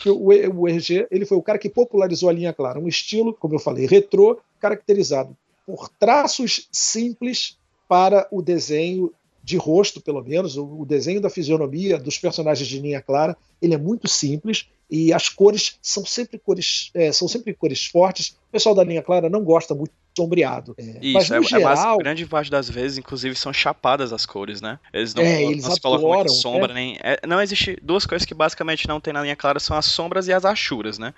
que 0.00 0.08
o, 0.08 0.66
RG 0.66 1.06
ele 1.10 1.26
foi 1.26 1.36
o 1.36 1.42
cara 1.42 1.58
que 1.58 1.68
popularizou 1.68 2.30
a 2.30 2.32
linha 2.32 2.54
clara, 2.54 2.80
um 2.80 2.88
estilo, 2.88 3.34
como 3.34 3.54
eu 3.54 3.58
falei, 3.58 3.86
retrô, 3.86 4.38
caracterizado 4.58 5.36
por 5.66 5.90
traços 5.90 6.68
simples 6.72 7.58
para 7.86 8.26
o 8.30 8.40
desenho 8.40 9.12
de 9.44 9.58
rosto, 9.58 10.00
pelo 10.00 10.22
menos, 10.22 10.56
o 10.56 10.84
desenho 10.86 11.20
da 11.20 11.28
fisionomia 11.28 11.98
dos 11.98 12.18
personagens 12.18 12.66
de 12.66 12.78
linha 12.78 13.02
clara, 13.02 13.36
ele 13.60 13.74
é 13.74 13.78
muito 13.78 14.08
simples 14.08 14.68
e 14.90 15.12
as 15.12 15.28
cores 15.28 15.78
são 15.80 16.04
sempre 16.04 16.38
cores, 16.38 16.90
é, 16.94 17.12
são 17.12 17.28
sempre 17.28 17.54
cores 17.54 17.86
fortes. 17.86 18.30
O 18.48 18.52
pessoal 18.52 18.74
da 18.74 18.82
linha 18.82 19.02
clara 19.02 19.28
não 19.28 19.44
gosta 19.44 19.74
muito 19.74 19.92
sombreado. 20.16 20.74
É, 20.76 20.98
Isso, 21.00 21.12
mas, 21.12 21.30
no 21.30 21.36
é, 21.36 21.42
geral, 21.42 21.72
é 21.72 21.76
mais, 21.76 21.98
grande 21.98 22.26
parte 22.26 22.50
das 22.50 22.68
vezes, 22.68 22.98
inclusive, 22.98 23.34
são 23.36 23.52
chapadas 23.52 24.12
as 24.12 24.26
cores, 24.26 24.60
né? 24.60 24.78
Eles 24.92 25.14
não, 25.14 25.22
é, 25.22 25.44
eles 25.44 25.64
não 25.64 25.70
se 25.70 25.80
colocam 25.80 26.08
muito 26.08 26.32
sombra, 26.32 26.72
é. 26.72 26.74
nem. 26.74 26.98
É, 27.02 27.20
não 27.26 27.40
existe. 27.40 27.78
Duas 27.80 28.04
coisas 28.04 28.26
que 28.26 28.34
basicamente 28.34 28.88
não 28.88 29.00
tem 29.00 29.12
na 29.12 29.22
linha 29.22 29.36
clara 29.36 29.60
são 29.60 29.76
as 29.76 29.86
sombras 29.86 30.26
e 30.26 30.32
as 30.32 30.44
achuras, 30.44 30.98
né? 30.98 31.14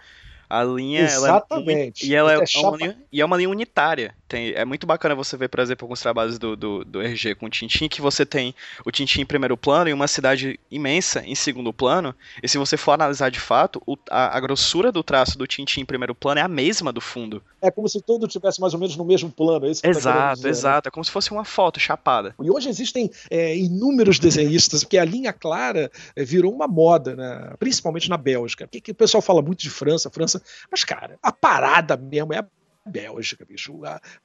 A 0.53 0.63
linha. 0.63 1.01
Exatamente. 1.01 2.05
Ela 2.15 2.31
é, 2.31 2.35
e 2.35 2.39
ela 2.39 2.45
é, 2.45 2.45
é 2.45 2.61
uma 2.61 2.77
linha, 2.77 2.99
e 3.11 3.21
é 3.23 3.25
uma 3.25 3.37
linha 3.39 3.49
unitária. 3.49 4.15
Tem, 4.29 4.53
é 4.53 4.67
muito 4.67 4.87
bacana 4.87 5.15
você 5.15 5.35
ver, 5.35 5.49
por 5.49 5.61
exemplo, 5.61 5.87
alguns 5.87 6.03
trabalhos 6.03 6.39
do, 6.39 6.55
do, 6.55 6.85
do 6.85 7.01
RG 7.01 7.37
com 7.37 7.47
o 7.47 7.49
Tintin, 7.49 7.89
que 7.89 8.03
você 8.03 8.27
tem 8.27 8.55
o 8.85 8.91
Tintin 8.91 9.23
em 9.23 9.27
primeiro 9.27 9.57
plano 9.57 9.89
e 9.89 9.95
uma 9.95 10.07
cidade 10.07 10.61
imensa 10.71 11.23
em 11.25 11.35
segundo 11.35 11.73
plano. 11.73 12.15
E 12.43 12.49
se 12.49 12.59
você 12.59 12.77
for 12.77 12.93
analisar 12.93 13.31
de 13.31 13.41
fato, 13.41 13.83
o, 13.87 13.97
a, 14.11 14.37
a, 14.37 14.41
grossura 14.41 14.93
do 14.93 15.03
traço 15.03 15.39
do 15.39 15.47
Tintin 15.47 15.81
em 15.81 15.85
primeiro 15.87 16.15
plano 16.15 16.41
é 16.41 16.43
a 16.43 16.49
mesma 16.49 16.93
do 16.93 17.01
fundo. 17.01 17.43
É 17.63 17.71
como 17.71 17.89
se 17.89 18.03
tudo 18.03 18.29
tivesse 18.29 18.61
mais 18.61 18.75
ou 18.75 18.81
menos 18.81 18.95
no 18.95 19.07
mesmo 19.07 19.31
plano. 19.31 19.65
É 19.65 19.71
isso 19.71 19.81
que 19.81 19.89
exato, 19.89 20.43
né? 20.43 20.51
exato. 20.51 20.89
É 20.89 20.91
como 20.91 21.05
se 21.05 21.11
fosse 21.11 21.31
uma 21.31 21.47
foto 21.47 21.81
chapada. 21.81 22.35
E 22.43 22.51
hoje 22.51 22.69
existem 22.69 23.11
é, 23.31 23.57
inúmeros 23.57 24.19
desenhistas, 24.19 24.85
porque 24.85 24.99
a 24.99 25.05
linha 25.05 25.33
clara 25.33 25.91
é, 26.15 26.25
virou 26.25 26.53
uma 26.55 26.69
moda, 26.69 27.17
né? 27.17 27.55
principalmente 27.59 28.11
na 28.11 28.19
Bélgica. 28.19 28.69
Porque 28.71 28.91
o 28.91 28.95
pessoal 28.95 29.23
fala 29.23 29.41
muito 29.41 29.61
de 29.61 29.71
França, 29.71 30.11
França. 30.11 30.42
Mas, 30.71 30.85
cara, 30.85 31.19
a 31.23 31.33
parada 31.33 31.97
mesmo 31.97 32.33
é 32.33 32.39
a 32.39 32.47
Bélgica, 32.85 33.45
bicho. 33.45 33.81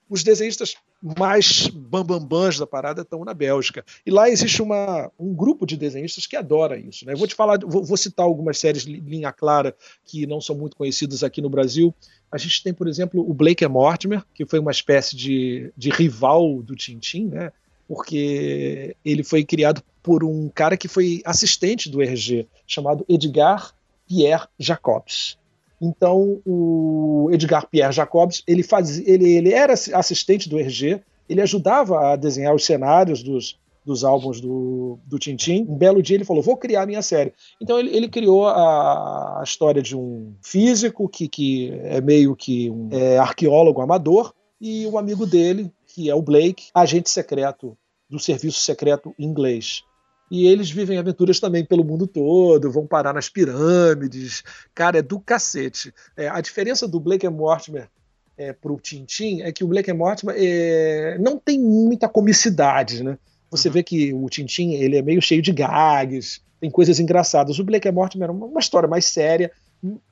Os 0.10 0.23
desenhistas 0.23 0.75
mais 1.01 1.67
bambambãs 1.67 2.58
da 2.58 2.65
parada 2.65 3.03
estão 3.03 3.23
na 3.23 3.34
Bélgica. 3.34 3.86
E 4.03 4.10
lá 4.10 4.30
existe 4.30 4.63
uma, 4.63 5.12
um 5.19 5.34
grupo 5.34 5.65
de 5.65 5.77
desenhistas 5.77 6.25
que 6.25 6.36
adora 6.36 6.77
isso. 6.77 7.06
Né? 7.06 7.13
Vou 7.13 7.27
te 7.27 7.36
falar, 7.36 7.60
vou, 7.60 7.84
vou 7.84 7.97
citar 7.97 8.25
algumas 8.25 8.58
séries 8.58 8.84
linha 8.84 9.32
clara 9.32 9.75
que 10.03 10.25
não 10.25 10.41
são 10.41 10.58
muito 10.58 10.75
conhecidas 10.75 11.23
aqui 11.23 11.39
no 11.39 11.49
Brasil. 11.49 11.93
A 12.32 12.38
gente 12.38 12.63
tem, 12.63 12.73
por 12.73 12.88
exemplo, 12.88 13.21
o 13.30 13.34
Blake 13.34 13.65
Mortimer, 13.67 14.23
que 14.34 14.45
foi 14.45 14.58
uma 14.58 14.71
espécie 14.71 15.15
de, 15.15 15.71
de 15.77 15.91
rival 15.91 16.63
do 16.63 16.75
Tintin, 16.75 17.27
né? 17.27 17.51
porque 17.88 18.95
ele 19.06 19.23
foi 19.23 19.45
criado 19.45 19.84
por 20.01 20.23
um 20.23 20.49
cara 20.49 20.75
que 20.75 20.88
foi 20.88 21.21
assistente 21.23 21.89
do 21.89 22.01
RG, 22.01 22.47
chamado 22.65 23.06
Edgar 23.08 23.73
Pierre 24.08 24.47
Jacobs. 24.60 25.38
Então, 25.82 26.42
o 26.46 27.30
Edgar 27.32 27.68
Pierre 27.68 27.94
Jacobs, 27.94 28.44
ele, 28.48 28.63
faz, 28.63 29.00
ele, 29.00 29.30
ele 29.30 29.54
era 29.54 29.74
assistente 29.74 30.50
do 30.50 30.58
RG, 30.58 31.02
ele 31.30 31.42
ajudava 31.42 32.13
a 32.13 32.16
desenhar 32.16 32.56
os 32.56 32.66
cenários 32.66 33.22
dos, 33.22 33.60
dos 33.86 34.04
álbuns 34.04 34.42
do, 34.42 34.98
do 35.06 35.20
Tintin. 35.20 35.66
Um 35.70 35.78
belo 35.78 36.02
dia 36.02 36.18
ele 36.18 36.26
falou: 36.26 36.42
Vou 36.42 36.58
criar 36.58 36.84
a 36.84 36.86
minha 36.86 37.02
série. 37.02 37.34
Então 37.62 37.80
ele, 37.80 37.96
ele 37.96 38.10
criou 38.10 38.48
a, 38.48 39.40
a, 39.40 39.44
história 39.44 39.82
de 39.82 39.96
um 39.96 40.34
físico 40.42 41.08
que, 41.08 41.28
que 41.28 41.72
é 41.84 42.02
meio 42.02 42.36
que 42.36 42.70
um 42.70 42.90
é, 42.92 43.18
arqueólogo 43.18 43.82
amador 43.82 44.34
e 44.60 44.88
um 44.88 44.98
amigo 44.98 45.26
dele, 45.26 45.72
que 45.86 46.10
é 46.10 46.16
o 46.16 46.22
Blake, 46.22 46.70
agente 46.74 47.10
secreto 47.10 47.78
do 48.10 48.20
serviço 48.20 48.60
secreto 48.62 49.13
inglês 49.20 49.84
e 50.30 50.48
eles 50.48 50.70
vivem 50.70 50.98
aventuras 50.98 51.40
também 51.40 51.63
pelo 51.63 51.84
mundo 51.84 52.06
todo, 52.06 52.72
vão 52.72 52.86
parar 52.86 53.13
nas 53.13 53.30
pirâmides. 53.30 54.44
Cara, 54.76 55.00
é 55.00 55.02
do 55.02 55.20
cacete. 55.20 55.94
É, 56.16 56.28
a 56.28 56.42
diferença 56.42 56.88
do 56.88 57.00
Blake 57.00 57.26
and 57.26 57.32
Mortimer 57.32 57.90
é, 58.38 58.52
pro 58.54 58.80
Tintin 58.80 59.42
é 59.42 59.52
que 59.52 59.63
o 59.63 59.68
Blake 59.68 59.90
and 59.90 59.96
Mortimer 59.96 60.36
é, 60.38 61.18
não 61.20 61.40
tem 61.40 61.60
muita 61.60 62.10
comicidade, 62.10 63.04
né? 63.04 63.18
Você 63.50 63.70
uhum. 63.70 63.74
vê 63.74 63.84
que 63.84 64.13
o 64.13 64.28
Tintin 64.30 64.74
ele 64.74 64.98
é 64.98 65.02
meio 65.02 65.22
cheio 65.22 65.42
de 65.42 65.54
gags, 65.54 66.42
tem 66.60 66.70
coisas 66.70 67.00
engraçadas. 67.00 67.58
O 67.58 67.63
Blake 67.63 67.88
and 67.88 67.94
Mortimer 67.94 68.30
é 68.30 68.32
uma, 68.32 68.46
uma 68.46 68.60
história 68.60 68.88
mais 68.88 69.06
séria, 69.06 69.52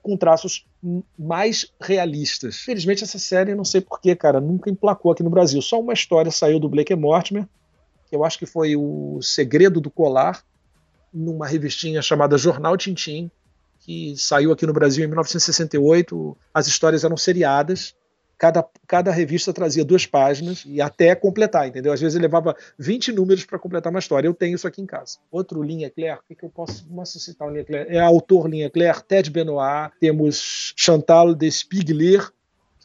com 0.01 0.15
traços 0.15 0.65
mais 1.17 1.67
realistas. 1.82 2.58
Felizmente 2.58 3.04
essa 3.04 3.17
série, 3.17 3.56
não 3.56 3.65
sei 3.65 3.82
porquê, 3.82 4.15
cara, 4.15 4.39
nunca 4.39 4.69
emplacou 4.69 5.12
aqui 5.12 5.23
no 5.23 5.30
Brasil. 5.30 5.62
Só 5.62 5.80
uma 5.80 5.93
história 5.93 6.32
saiu 6.32 6.60
do 6.60 6.69
Blake 6.69 6.93
and 6.93 6.97
Mortimer, 6.97 7.47
eu 8.15 8.23
acho 8.23 8.39
que 8.39 8.45
foi 8.45 8.75
o 8.75 9.19
Segredo 9.21 9.80
do 9.80 9.91
Colar, 9.91 10.43
numa 11.13 11.47
revistinha 11.47 12.01
chamada 12.01 12.38
Jornal 12.38 12.75
Tintim, 12.75 13.30
que 13.80 14.15
saiu 14.17 14.51
aqui 14.51 14.65
no 14.65 14.73
Brasil 14.73 15.04
em 15.04 15.08
1968. 15.08 16.38
As 16.54 16.67
histórias 16.67 17.04
eram 17.04 17.15
seriadas, 17.15 17.95
cada, 18.38 18.65
cada 18.88 19.12
revista 19.12 19.54
trazia 19.54 19.86
duas 19.86 20.06
páginas 20.06 20.63
e 20.65 20.82
até 20.82 21.15
completar, 21.15 21.67
entendeu? 21.67 21.93
Às 21.93 22.01
vezes 22.01 22.19
levava 22.19 22.56
20 22.78 23.12
números 23.12 23.45
para 23.45 23.60
completar 23.60 23.91
uma 23.91 23.99
história. 23.99 24.28
Eu 24.28 24.34
tenho 24.34 24.56
isso 24.56 24.67
aqui 24.67 24.82
em 24.82 24.86
casa. 24.86 25.19
Outro 25.32 25.62
Linha 25.62 25.89
Claire, 25.89 26.19
o 26.19 26.23
que, 26.28 26.36
que 26.36 26.43
eu 26.43 26.49
posso, 26.49 26.86
posso 26.86 27.19
citar 27.19 27.47
o 27.47 27.51
Linha 27.51 27.65
Claire? 27.65 27.95
É 27.95 27.99
autor 27.99 28.49
Linha 28.49 28.69
Claire, 28.69 29.01
Ted 29.04 29.30
Benoit, 29.30 29.93
temos 29.99 30.73
Chantal 30.75 31.34
Despigler, 31.34 32.32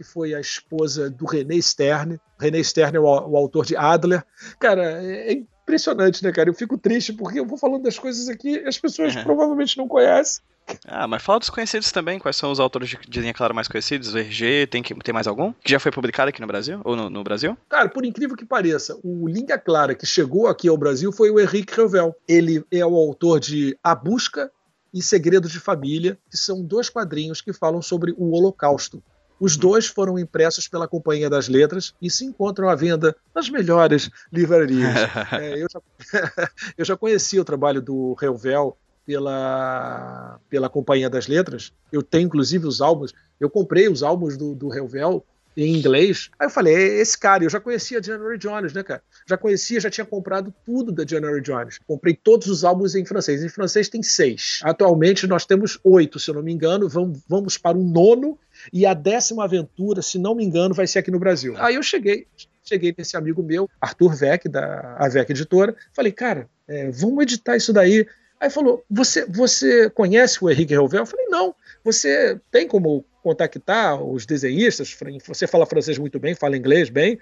que 0.00 0.04
foi 0.04 0.34
a 0.34 0.40
esposa 0.40 1.10
do 1.10 1.26
René 1.26 1.60
Stern. 1.60 2.18
René 2.40 2.62
Stern 2.62 2.96
é 2.96 3.00
o, 3.00 3.04
o 3.04 3.36
autor 3.36 3.66
de 3.66 3.76
Adler. 3.76 4.24
Cara, 4.58 5.02
é, 5.02 5.32
é 5.32 5.32
impressionante, 5.34 6.24
né, 6.24 6.32
cara? 6.32 6.48
Eu 6.48 6.54
fico 6.54 6.78
triste 6.78 7.12
porque 7.12 7.38
eu 7.38 7.44
vou 7.44 7.58
falando 7.58 7.82
das 7.82 7.98
coisas 7.98 8.26
aqui 8.26 8.52
e 8.52 8.66
as 8.66 8.78
pessoas 8.78 9.14
uhum. 9.14 9.22
provavelmente 9.24 9.76
não 9.76 9.86
conhecem. 9.86 10.42
Ah, 10.86 11.06
mas 11.06 11.22
fala 11.22 11.38
dos 11.38 11.50
conhecidos 11.50 11.92
também. 11.92 12.18
Quais 12.18 12.34
são 12.34 12.50
os 12.50 12.58
autores 12.58 12.88
de, 12.88 12.98
de 13.06 13.20
linha 13.20 13.34
clara 13.34 13.52
mais 13.52 13.68
conhecidos? 13.68 14.14
O 14.14 14.18
RG, 14.18 14.68
tem, 14.68 14.82
que, 14.82 14.94
tem 14.94 15.12
mais 15.12 15.26
algum? 15.26 15.52
Que 15.52 15.70
já 15.70 15.78
foi 15.78 15.92
publicado 15.92 16.30
aqui 16.30 16.40
no 16.40 16.46
Brasil? 16.46 16.80
Ou 16.82 16.96
no, 16.96 17.10
no, 17.10 17.22
Brasil? 17.22 17.58
Cara, 17.68 17.90
por 17.90 18.06
incrível 18.06 18.34
que 18.34 18.46
pareça, 18.46 18.98
o 19.04 19.28
Linha 19.28 19.58
Clara 19.58 19.94
que 19.94 20.06
chegou 20.06 20.46
aqui 20.46 20.66
ao 20.66 20.78
Brasil 20.78 21.12
foi 21.12 21.30
o 21.30 21.38
Henrique 21.38 21.76
Revel. 21.76 22.16
Ele 22.26 22.64
é 22.72 22.86
o 22.86 22.96
autor 22.96 23.38
de 23.38 23.76
A 23.84 23.94
Busca 23.94 24.50
e 24.94 25.02
Segredos 25.02 25.52
de 25.52 25.60
Família, 25.60 26.18
que 26.30 26.38
são 26.38 26.64
dois 26.64 26.88
quadrinhos 26.88 27.42
que 27.42 27.52
falam 27.52 27.82
sobre 27.82 28.14
o 28.16 28.32
Holocausto. 28.32 29.02
Os 29.40 29.57
dois 29.57 29.87
foram 29.87 30.18
impressos 30.18 30.68
pela 30.68 30.87
Companhia 30.87 31.31
das 31.31 31.48
Letras 31.48 31.94
e 32.00 32.11
se 32.11 32.26
encontram 32.26 32.68
à 32.68 32.74
venda 32.74 33.16
nas 33.35 33.48
melhores 33.48 34.11
livrarias. 34.31 34.94
é, 35.33 35.62
eu, 35.62 35.66
já, 35.72 35.81
eu, 36.76 36.85
já, 36.85 36.96
conhecia 36.96 37.40
o 37.40 37.44
trabalho 37.44 37.81
do 37.81 38.12
Reuvel 38.12 38.76
pela, 39.07 40.38
pela 40.50 40.68
Companhia 40.68 41.09
das 41.09 41.26
Letras. 41.26 41.72
Eu 41.90 42.03
tenho, 42.03 42.26
inclusive, 42.26 42.66
os 42.66 42.83
álbuns. 42.83 43.14
Eu 43.40 43.48
comprei 43.48 43.88
os 43.88 44.03
álbuns 44.03 44.37
do, 44.37 44.55
do 44.55 44.68
Reuvel 44.68 45.24
em 45.57 45.74
inglês. 45.74 46.31
Aí 46.38 46.46
eu 46.46 46.50
falei, 46.50 46.74
é 46.74 47.00
esse 47.00 47.18
cara, 47.18 47.44
eu 47.44 47.50
já 47.50 47.59
conhecia 47.61 47.98
a 47.98 48.03
January 48.03 48.38
Jones, 48.38 48.72
né, 48.72 48.83
cara? 48.83 49.03
Já 49.26 49.37
conhecia, 49.37 49.81
já 49.81 49.90
tinha 49.90 50.05
comprado 50.05 50.55
tudo 50.64 50.92
da 50.92 51.05
January 51.07 51.40
Jones. 51.40 51.79
Comprei 51.87 52.14
todos 52.14 52.46
os 52.46 52.64
álbuns 52.64 52.94
em 52.94 53.05
francês. 53.05 53.42
Em 53.42 53.48
francês 53.48 53.88
tem 53.88 54.03
seis. 54.03 54.61
Atualmente 54.62 55.26
nós 55.26 55.44
temos 55.44 55.79
oito, 55.83 56.18
se 56.18 56.31
eu 56.31 56.35
não 56.35 56.42
me 56.42 56.53
engano. 56.53 56.88
Vamos, 56.88 57.20
vamos 57.29 57.59
para 57.59 57.76
o 57.76 57.83
nono 57.83 58.38
e 58.73 58.87
a 58.87 58.94
décima 58.94 59.44
aventura, 59.44 60.03
se 60.03 60.18
não 60.18 60.35
me 60.35 60.44
engano, 60.44 60.75
vai 60.75 60.87
ser 60.87 61.01
aqui 61.01 61.11
no 61.11 61.18
Brasil. 61.18 61.55
Aí 61.59 61.75
eu 61.75 61.83
cheguei, 61.83 62.27
cheguei 62.62 62.94
nesse 62.96 63.16
amigo 63.16 63.42
meu, 63.42 63.68
Arthur 63.81 64.14
Vec, 64.14 64.49
da 64.49 64.96
Avec 64.99 65.31
Editora, 65.31 65.75
falei, 65.92 66.12
cara, 66.12 66.49
é, 66.68 66.90
vamos 66.90 67.23
editar 67.23 67.57
isso 67.57 67.73
daí. 67.73 68.07
Aí 68.40 68.49
falou, 68.49 68.85
você, 68.88 69.27
você 69.27 69.90
conhece 69.90 70.42
o 70.42 70.51
Henrique 70.51 70.75
Revel? 70.75 71.01
Eu 71.01 71.07
falei, 71.07 71.27
não. 71.27 71.55
Você 71.85 72.40
tem 72.51 72.66
como 72.66 73.05
contactar 73.23 74.03
os 74.03 74.25
desenhistas? 74.25 74.96
Você 75.27 75.46
fala 75.46 75.66
francês 75.66 75.99
muito 75.99 76.18
bem, 76.18 76.35
fala 76.35 76.57
inglês 76.57 76.88
bem. 76.88 77.18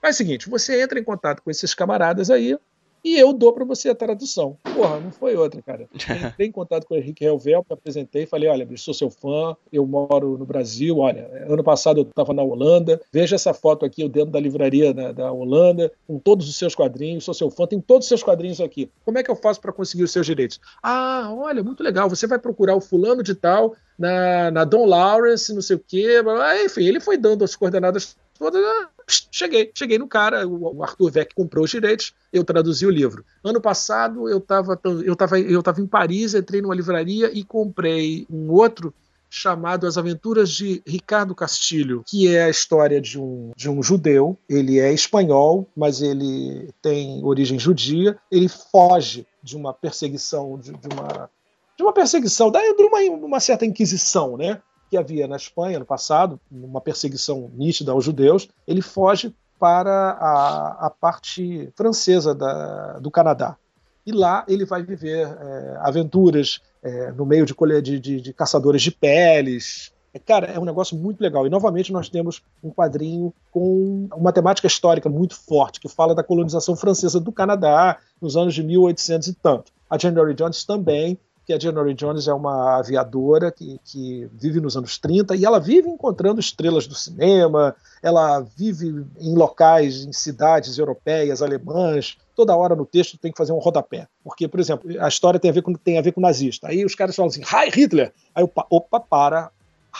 Faz 0.00 0.16
o 0.16 0.18
seguinte, 0.18 0.48
você 0.48 0.80
entra 0.80 0.98
em 0.98 1.04
contato 1.04 1.42
com 1.42 1.50
esses 1.50 1.74
camaradas 1.74 2.30
aí, 2.30 2.56
e 3.04 3.18
eu 3.18 3.32
dou 3.32 3.52
para 3.52 3.64
você 3.64 3.90
a 3.90 3.94
tradução. 3.94 4.56
Porra, 4.74 5.00
não 5.00 5.10
foi 5.10 5.36
outra, 5.36 5.60
cara. 5.62 5.88
Entrei 6.32 6.48
em 6.48 6.52
contato 6.52 6.86
com 6.86 6.94
o 6.94 6.96
Henrique 6.96 7.24
Helvel, 7.24 7.64
me 7.68 7.74
apresentei, 7.74 8.26
falei, 8.26 8.48
olha, 8.48 8.66
sou 8.76 8.94
seu 8.94 9.10
fã, 9.10 9.56
eu 9.72 9.86
moro 9.86 10.38
no 10.38 10.44
Brasil, 10.44 10.98
olha, 10.98 11.30
ano 11.48 11.62
passado 11.62 12.00
eu 12.00 12.04
estava 12.04 12.32
na 12.32 12.42
Holanda, 12.42 13.00
veja 13.12 13.36
essa 13.36 13.52
foto 13.52 13.84
aqui, 13.84 14.02
eu 14.02 14.08
dentro 14.08 14.30
da 14.30 14.40
livraria 14.40 14.92
da, 14.92 15.12
da, 15.12 15.32
Holanda, 15.32 15.92
com 16.06 16.18
todos 16.18 16.48
os 16.48 16.56
seus 16.56 16.74
quadrinhos, 16.74 17.24
sou 17.24 17.34
seu 17.34 17.50
fã, 17.50 17.66
tem 17.66 17.80
todos 17.80 18.06
os 18.06 18.08
seus 18.08 18.22
quadrinhos 18.22 18.60
aqui. 18.60 18.90
Como 19.04 19.18
é 19.18 19.22
que 19.22 19.30
eu 19.30 19.36
faço 19.36 19.60
para 19.60 19.72
conseguir 19.72 20.04
os 20.04 20.12
seus 20.12 20.26
direitos? 20.26 20.60
Ah, 20.82 21.32
olha, 21.32 21.62
muito 21.62 21.82
legal, 21.82 22.08
você 22.08 22.26
vai 22.26 22.38
procurar 22.38 22.74
o 22.74 22.80
fulano 22.80 23.22
de 23.22 23.34
tal, 23.34 23.74
na, 23.98 24.50
na 24.50 24.64
Don 24.64 24.86
Lawrence, 24.86 25.54
não 25.54 25.62
sei 25.62 25.76
o 25.76 25.84
quê, 25.86 26.22
enfim, 26.64 26.84
ele 26.84 27.00
foi 27.00 27.16
dando 27.16 27.44
as 27.44 27.54
coordenadas 27.54 28.16
todas, 28.38 28.62
cheguei, 29.10 29.70
cheguei 29.74 29.98
no 29.98 30.08
cara, 30.08 30.46
o 30.46 30.82
Arthur 30.82 31.10
Vec 31.10 31.34
comprou 31.34 31.64
os 31.64 31.70
direitos, 31.70 32.14
eu 32.32 32.44
traduzi 32.44 32.86
o 32.86 32.90
livro. 32.90 33.24
Ano 33.44 33.60
passado 33.60 34.28
eu 34.28 34.38
estava 34.38 34.78
eu 35.04 35.16
tava, 35.16 35.38
eu 35.38 35.62
tava 35.62 35.80
em 35.80 35.86
Paris, 35.86 36.34
entrei 36.34 36.62
numa 36.62 36.74
livraria 36.74 37.30
e 37.32 37.44
comprei 37.44 38.26
um 38.30 38.50
outro 38.50 38.94
chamado 39.30 39.86
As 39.86 39.96
Aventuras 39.96 40.50
de 40.50 40.82
Ricardo 40.84 41.34
Castilho, 41.34 42.02
que 42.06 42.34
é 42.34 42.44
a 42.44 42.50
história 42.50 43.00
de 43.00 43.18
um, 43.18 43.52
de 43.56 43.70
um 43.70 43.80
judeu. 43.80 44.36
Ele 44.48 44.80
é 44.80 44.92
espanhol, 44.92 45.68
mas 45.76 46.02
ele 46.02 46.68
tem 46.82 47.24
origem 47.24 47.58
judia. 47.58 48.18
Ele 48.30 48.48
foge 48.48 49.24
de 49.40 49.56
uma 49.56 49.72
perseguição, 49.72 50.58
de, 50.58 50.72
de 50.72 50.88
uma 50.92 51.30
de 51.76 51.82
uma 51.82 51.94
perseguição, 51.94 52.50
de 52.50 52.58
uma, 52.58 53.00
uma 53.24 53.40
certa 53.40 53.64
inquisição, 53.64 54.36
né? 54.36 54.60
Que 54.90 54.96
havia 54.96 55.28
na 55.28 55.36
Espanha 55.36 55.78
no 55.78 55.86
passado, 55.86 56.40
uma 56.50 56.80
perseguição 56.80 57.50
nítida 57.54 57.92
aos 57.92 58.04
judeus, 58.04 58.48
ele 58.66 58.82
foge 58.82 59.34
para 59.58 60.10
a, 60.12 60.86
a 60.86 60.90
parte 60.90 61.70
francesa 61.76 62.34
da, 62.34 62.98
do 62.98 63.10
Canadá. 63.10 63.56
E 64.04 64.12
lá 64.12 64.44
ele 64.48 64.64
vai 64.64 64.82
viver 64.82 65.28
é, 65.28 65.76
aventuras 65.80 66.60
é, 66.82 67.12
no 67.12 67.24
meio 67.24 67.46
de, 67.46 67.54
de, 67.82 68.00
de, 68.00 68.20
de 68.20 68.32
caçadores 68.32 68.82
de 68.82 68.90
peles, 68.90 69.92
é, 70.12 70.18
cara, 70.18 70.46
é 70.46 70.58
um 70.58 70.64
negócio 70.64 70.96
muito 70.96 71.20
legal. 71.20 71.46
E 71.46 71.50
novamente 71.50 71.92
nós 71.92 72.08
temos 72.08 72.42
um 72.62 72.70
quadrinho 72.70 73.32
com 73.50 74.08
uma 74.14 74.32
temática 74.32 74.66
histórica 74.66 75.08
muito 75.08 75.36
forte, 75.36 75.80
que 75.80 75.88
fala 75.88 76.14
da 76.14 76.24
colonização 76.24 76.74
francesa 76.74 77.20
do 77.20 77.32
Canadá 77.32 77.98
nos 78.20 78.36
anos 78.36 78.54
de 78.54 78.62
1800 78.62 79.28
e 79.28 79.34
tanto. 79.34 79.72
A 79.88 79.96
January 79.96 80.34
Jones 80.34 80.64
também, 80.64 81.18
que 81.50 81.54
a 81.54 81.58
January 81.58 81.94
Jones 81.94 82.28
é 82.28 82.32
uma 82.32 82.78
aviadora 82.78 83.50
que, 83.50 83.80
que 83.84 84.28
vive 84.32 84.60
nos 84.60 84.76
anos 84.76 84.96
30 84.98 85.34
e 85.34 85.44
ela 85.44 85.58
vive 85.58 85.88
encontrando 85.88 86.38
estrelas 86.38 86.86
do 86.86 86.94
cinema, 86.94 87.74
ela 88.00 88.38
vive 88.56 89.04
em 89.18 89.34
locais, 89.34 90.04
em 90.04 90.12
cidades 90.12 90.78
europeias, 90.78 91.42
alemãs, 91.42 92.16
toda 92.36 92.54
hora 92.54 92.76
no 92.76 92.86
texto 92.86 93.18
tem 93.18 93.32
que 93.32 93.36
fazer 93.36 93.52
um 93.52 93.58
rodapé. 93.58 94.06
Porque, 94.22 94.46
por 94.46 94.60
exemplo, 94.60 94.88
a 95.00 95.08
história 95.08 95.40
tem 95.40 95.50
a 95.50 95.54
ver 95.54 95.62
com, 95.62 95.74
tem 95.74 95.98
a 95.98 96.02
ver 96.02 96.12
com 96.12 96.20
nazista. 96.20 96.68
Aí 96.68 96.84
os 96.84 96.94
caras 96.94 97.16
falam 97.16 97.30
assim, 97.30 97.42
Hi 97.42 97.68
Hitler! 97.68 98.12
Aí 98.32 98.44
opa, 98.44 98.64
opa 98.70 99.00
para, 99.00 99.50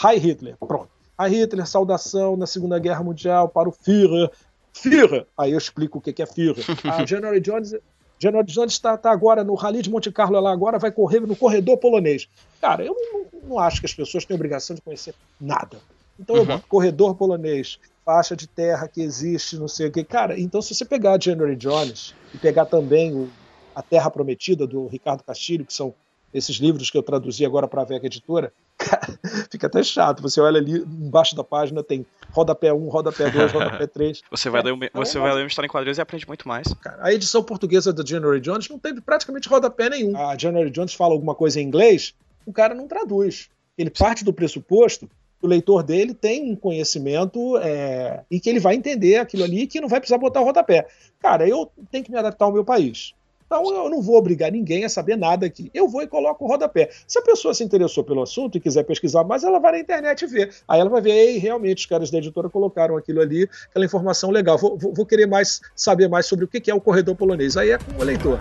Hi 0.04 0.18
Hitler, 0.18 0.56
pronto. 0.56 0.88
Hi 1.20 1.28
Hitler, 1.30 1.66
saudação 1.66 2.36
na 2.36 2.46
Segunda 2.46 2.78
Guerra 2.78 3.02
Mundial 3.02 3.48
para 3.48 3.68
o 3.68 3.72
Führer. 3.72 4.30
Führer! 4.72 5.26
Aí 5.36 5.50
eu 5.50 5.58
explico 5.58 5.98
o 5.98 6.00
que 6.00 6.22
é 6.22 6.26
Führer. 6.26 6.64
A 6.84 7.02
January 7.04 7.40
Jones 7.40 7.74
General 8.20 8.44
Jones 8.44 8.72
está 8.72 8.98
tá 8.98 9.11
agora 9.11 9.42
no 9.42 9.54
Rally 9.54 9.80
de 9.80 9.90
Monte 9.90 10.12
Carlo, 10.12 10.38
lá 10.38 10.52
agora 10.52 10.78
vai 10.78 10.92
correr 10.92 11.20
no 11.20 11.35
corredor 11.35 11.78
polonês. 11.78 12.28
Cara, 12.61 12.85
eu 12.85 12.94
não, 12.94 13.48
não 13.48 13.59
acho 13.59 13.80
que 13.80 13.87
as 13.87 13.94
pessoas 13.94 14.26
têm 14.26 14.35
obrigação 14.35 14.76
de 14.76 14.83
conhecer 14.83 15.14
nada. 15.40 15.78
Então 16.18 16.37
eu 16.37 16.42
uhum. 16.42 16.48
boto 16.48 16.66
corredor 16.68 17.14
polonês, 17.14 17.78
faixa 18.04 18.37
de 18.37 18.46
terra 18.46 18.87
que 18.87 19.00
existe, 19.00 19.56
não 19.56 19.66
sei 19.66 19.87
o 19.87 19.90
que. 19.90 20.04
Cara, 20.04 20.38
então 20.38 20.61
se 20.61 20.74
você 20.74 20.85
pegar 20.85 21.20
January 21.20 21.56
Jones 21.56 22.14
e 22.35 22.37
pegar 22.37 22.66
também 22.66 23.14
o, 23.14 23.30
A 23.74 23.80
Terra 23.80 24.11
Prometida, 24.11 24.66
do 24.66 24.87
Ricardo 24.87 25.24
Castilho, 25.24 25.64
que 25.64 25.72
são 25.72 25.94
esses 26.32 26.56
livros 26.56 26.90
que 26.90 26.96
eu 26.96 27.02
traduzi 27.02 27.44
agora 27.44 27.66
para 27.66 27.82
a 27.82 27.84
Vega 27.84 28.06
Editora, 28.06 28.52
cara, 28.78 29.18
fica 29.50 29.66
até 29.66 29.82
chato. 29.82 30.22
Você 30.22 30.40
olha 30.40 30.58
ali 30.58 30.78
embaixo 30.78 31.34
da 31.34 31.44
página, 31.44 31.82
tem 31.82 32.06
rodapé 32.30 32.72
1, 32.72 32.88
rodapé 32.88 33.30
2, 33.30 33.52
rodapé 33.52 33.86
3. 33.86 34.22
você 34.30 34.48
vai, 34.48 34.60
é, 34.60 34.64
ler, 34.64 34.72
um, 34.72 34.78
você 34.94 35.18
vai 35.18 35.34
ler 35.34 35.42
uma 35.42 35.48
história 35.48 35.66
em 35.66 35.70
quadrinhos 35.70 35.98
e 35.98 36.00
aprende 36.00 36.26
muito 36.26 36.46
mais. 36.46 36.72
Cara, 36.74 36.98
a 37.00 37.12
edição 37.12 37.42
portuguesa 37.42 37.92
da 37.92 38.04
January 38.04 38.40
Jones 38.40 38.68
não 38.68 38.78
tem 38.78 38.94
praticamente 39.00 39.48
rodapé 39.48 39.90
nenhum. 39.90 40.16
A 40.16 40.36
January 40.36 40.70
Jones 40.70 40.94
fala 40.94 41.12
alguma 41.12 41.34
coisa 41.34 41.60
em 41.60 41.64
inglês, 41.64 42.14
o 42.46 42.52
cara 42.52 42.74
não 42.74 42.86
traduz. 42.86 43.48
Ele 43.76 43.90
parte 43.90 44.24
do 44.24 44.32
pressuposto 44.32 45.08
que 45.40 45.46
o 45.46 45.48
leitor 45.48 45.82
dele 45.82 46.12
tem 46.12 46.52
um 46.52 46.54
conhecimento 46.54 47.56
é, 47.58 48.22
e 48.30 48.38
que 48.38 48.48
ele 48.50 48.60
vai 48.60 48.74
entender 48.74 49.16
aquilo 49.16 49.42
ali 49.42 49.62
e 49.62 49.66
que 49.66 49.80
não 49.80 49.88
vai 49.88 49.98
precisar 49.98 50.18
botar 50.18 50.42
o 50.42 50.44
rodapé. 50.44 50.86
Cara, 51.18 51.48
eu 51.48 51.70
tenho 51.90 52.04
que 52.04 52.10
me 52.10 52.18
adaptar 52.18 52.44
ao 52.44 52.52
meu 52.52 52.64
país. 52.64 53.14
Então 53.50 53.68
eu 53.74 53.90
não 53.90 54.00
vou 54.00 54.16
obrigar 54.16 54.52
ninguém 54.52 54.84
a 54.84 54.88
saber 54.88 55.16
nada 55.16 55.44
aqui. 55.44 55.72
Eu 55.74 55.88
vou 55.88 56.02
e 56.02 56.06
coloco 56.06 56.44
o 56.44 56.48
rodapé. 56.48 56.88
Se 57.04 57.18
a 57.18 57.22
pessoa 57.22 57.52
se 57.52 57.64
interessou 57.64 58.04
pelo 58.04 58.22
assunto 58.22 58.56
e 58.56 58.60
quiser 58.60 58.84
pesquisar 58.84 59.24
mais, 59.24 59.42
ela 59.42 59.58
vai 59.58 59.72
na 59.72 59.78
internet 59.80 60.24
ver. 60.24 60.54
Aí 60.68 60.78
ela 60.78 60.88
vai 60.88 61.00
ver, 61.00 61.10
Ei, 61.10 61.36
realmente 61.36 61.78
os 61.78 61.86
caras 61.86 62.12
da 62.12 62.18
editora 62.18 62.48
colocaram 62.48 62.96
aquilo 62.96 63.20
ali, 63.20 63.48
aquela 63.68 63.84
informação 63.84 64.30
legal. 64.30 64.56
Vou, 64.56 64.78
vou, 64.78 64.94
vou 64.94 65.04
querer 65.04 65.26
mais 65.26 65.60
saber 65.74 66.08
mais 66.08 66.26
sobre 66.26 66.44
o 66.44 66.48
que 66.48 66.70
é 66.70 66.74
o 66.74 66.80
corredor 66.80 67.16
polonês. 67.16 67.56
Aí 67.56 67.70
é 67.70 67.78
com 67.78 68.00
o 68.00 68.04
leitor. 68.04 68.38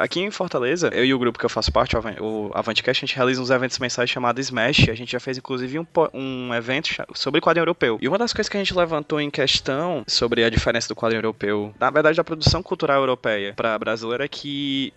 Aqui 0.00 0.20
em 0.20 0.30
Fortaleza, 0.30 0.88
eu 0.92 1.04
e 1.04 1.14
o 1.14 1.18
grupo 1.18 1.38
que 1.38 1.44
eu 1.44 1.50
faço 1.50 1.70
parte, 1.70 1.96
o 1.96 2.50
Avantcast, 2.54 3.04
a 3.04 3.06
gente 3.06 3.16
realiza 3.16 3.40
uns 3.40 3.50
eventos 3.50 3.78
mensais 3.78 4.08
chamados 4.08 4.46
Smash. 4.46 4.88
A 4.88 4.94
gente 4.94 5.12
já 5.12 5.20
fez, 5.20 5.38
inclusive, 5.38 5.78
um, 5.78 5.86
um 6.14 6.54
evento 6.54 6.88
sobre 7.14 7.40
quadrinho 7.40 7.62
europeu. 7.62 7.98
E 8.00 8.08
uma 8.08 8.18
das 8.18 8.32
coisas 8.32 8.48
que 8.48 8.56
a 8.56 8.60
gente 8.60 8.74
levantou 8.74 9.20
em 9.20 9.30
questão 9.30 10.02
sobre 10.06 10.42
a 10.42 10.50
diferença 10.50 10.88
do 10.88 10.96
quadrinho 10.96 11.18
europeu, 11.18 11.74
na 11.78 11.90
verdade, 11.90 12.16
da 12.16 12.24
produção 12.24 12.62
cultural 12.62 13.00
europeia 13.00 13.52
para 13.54 13.78
brasileira, 13.78 14.24
é 14.24 14.28
que 14.28 14.92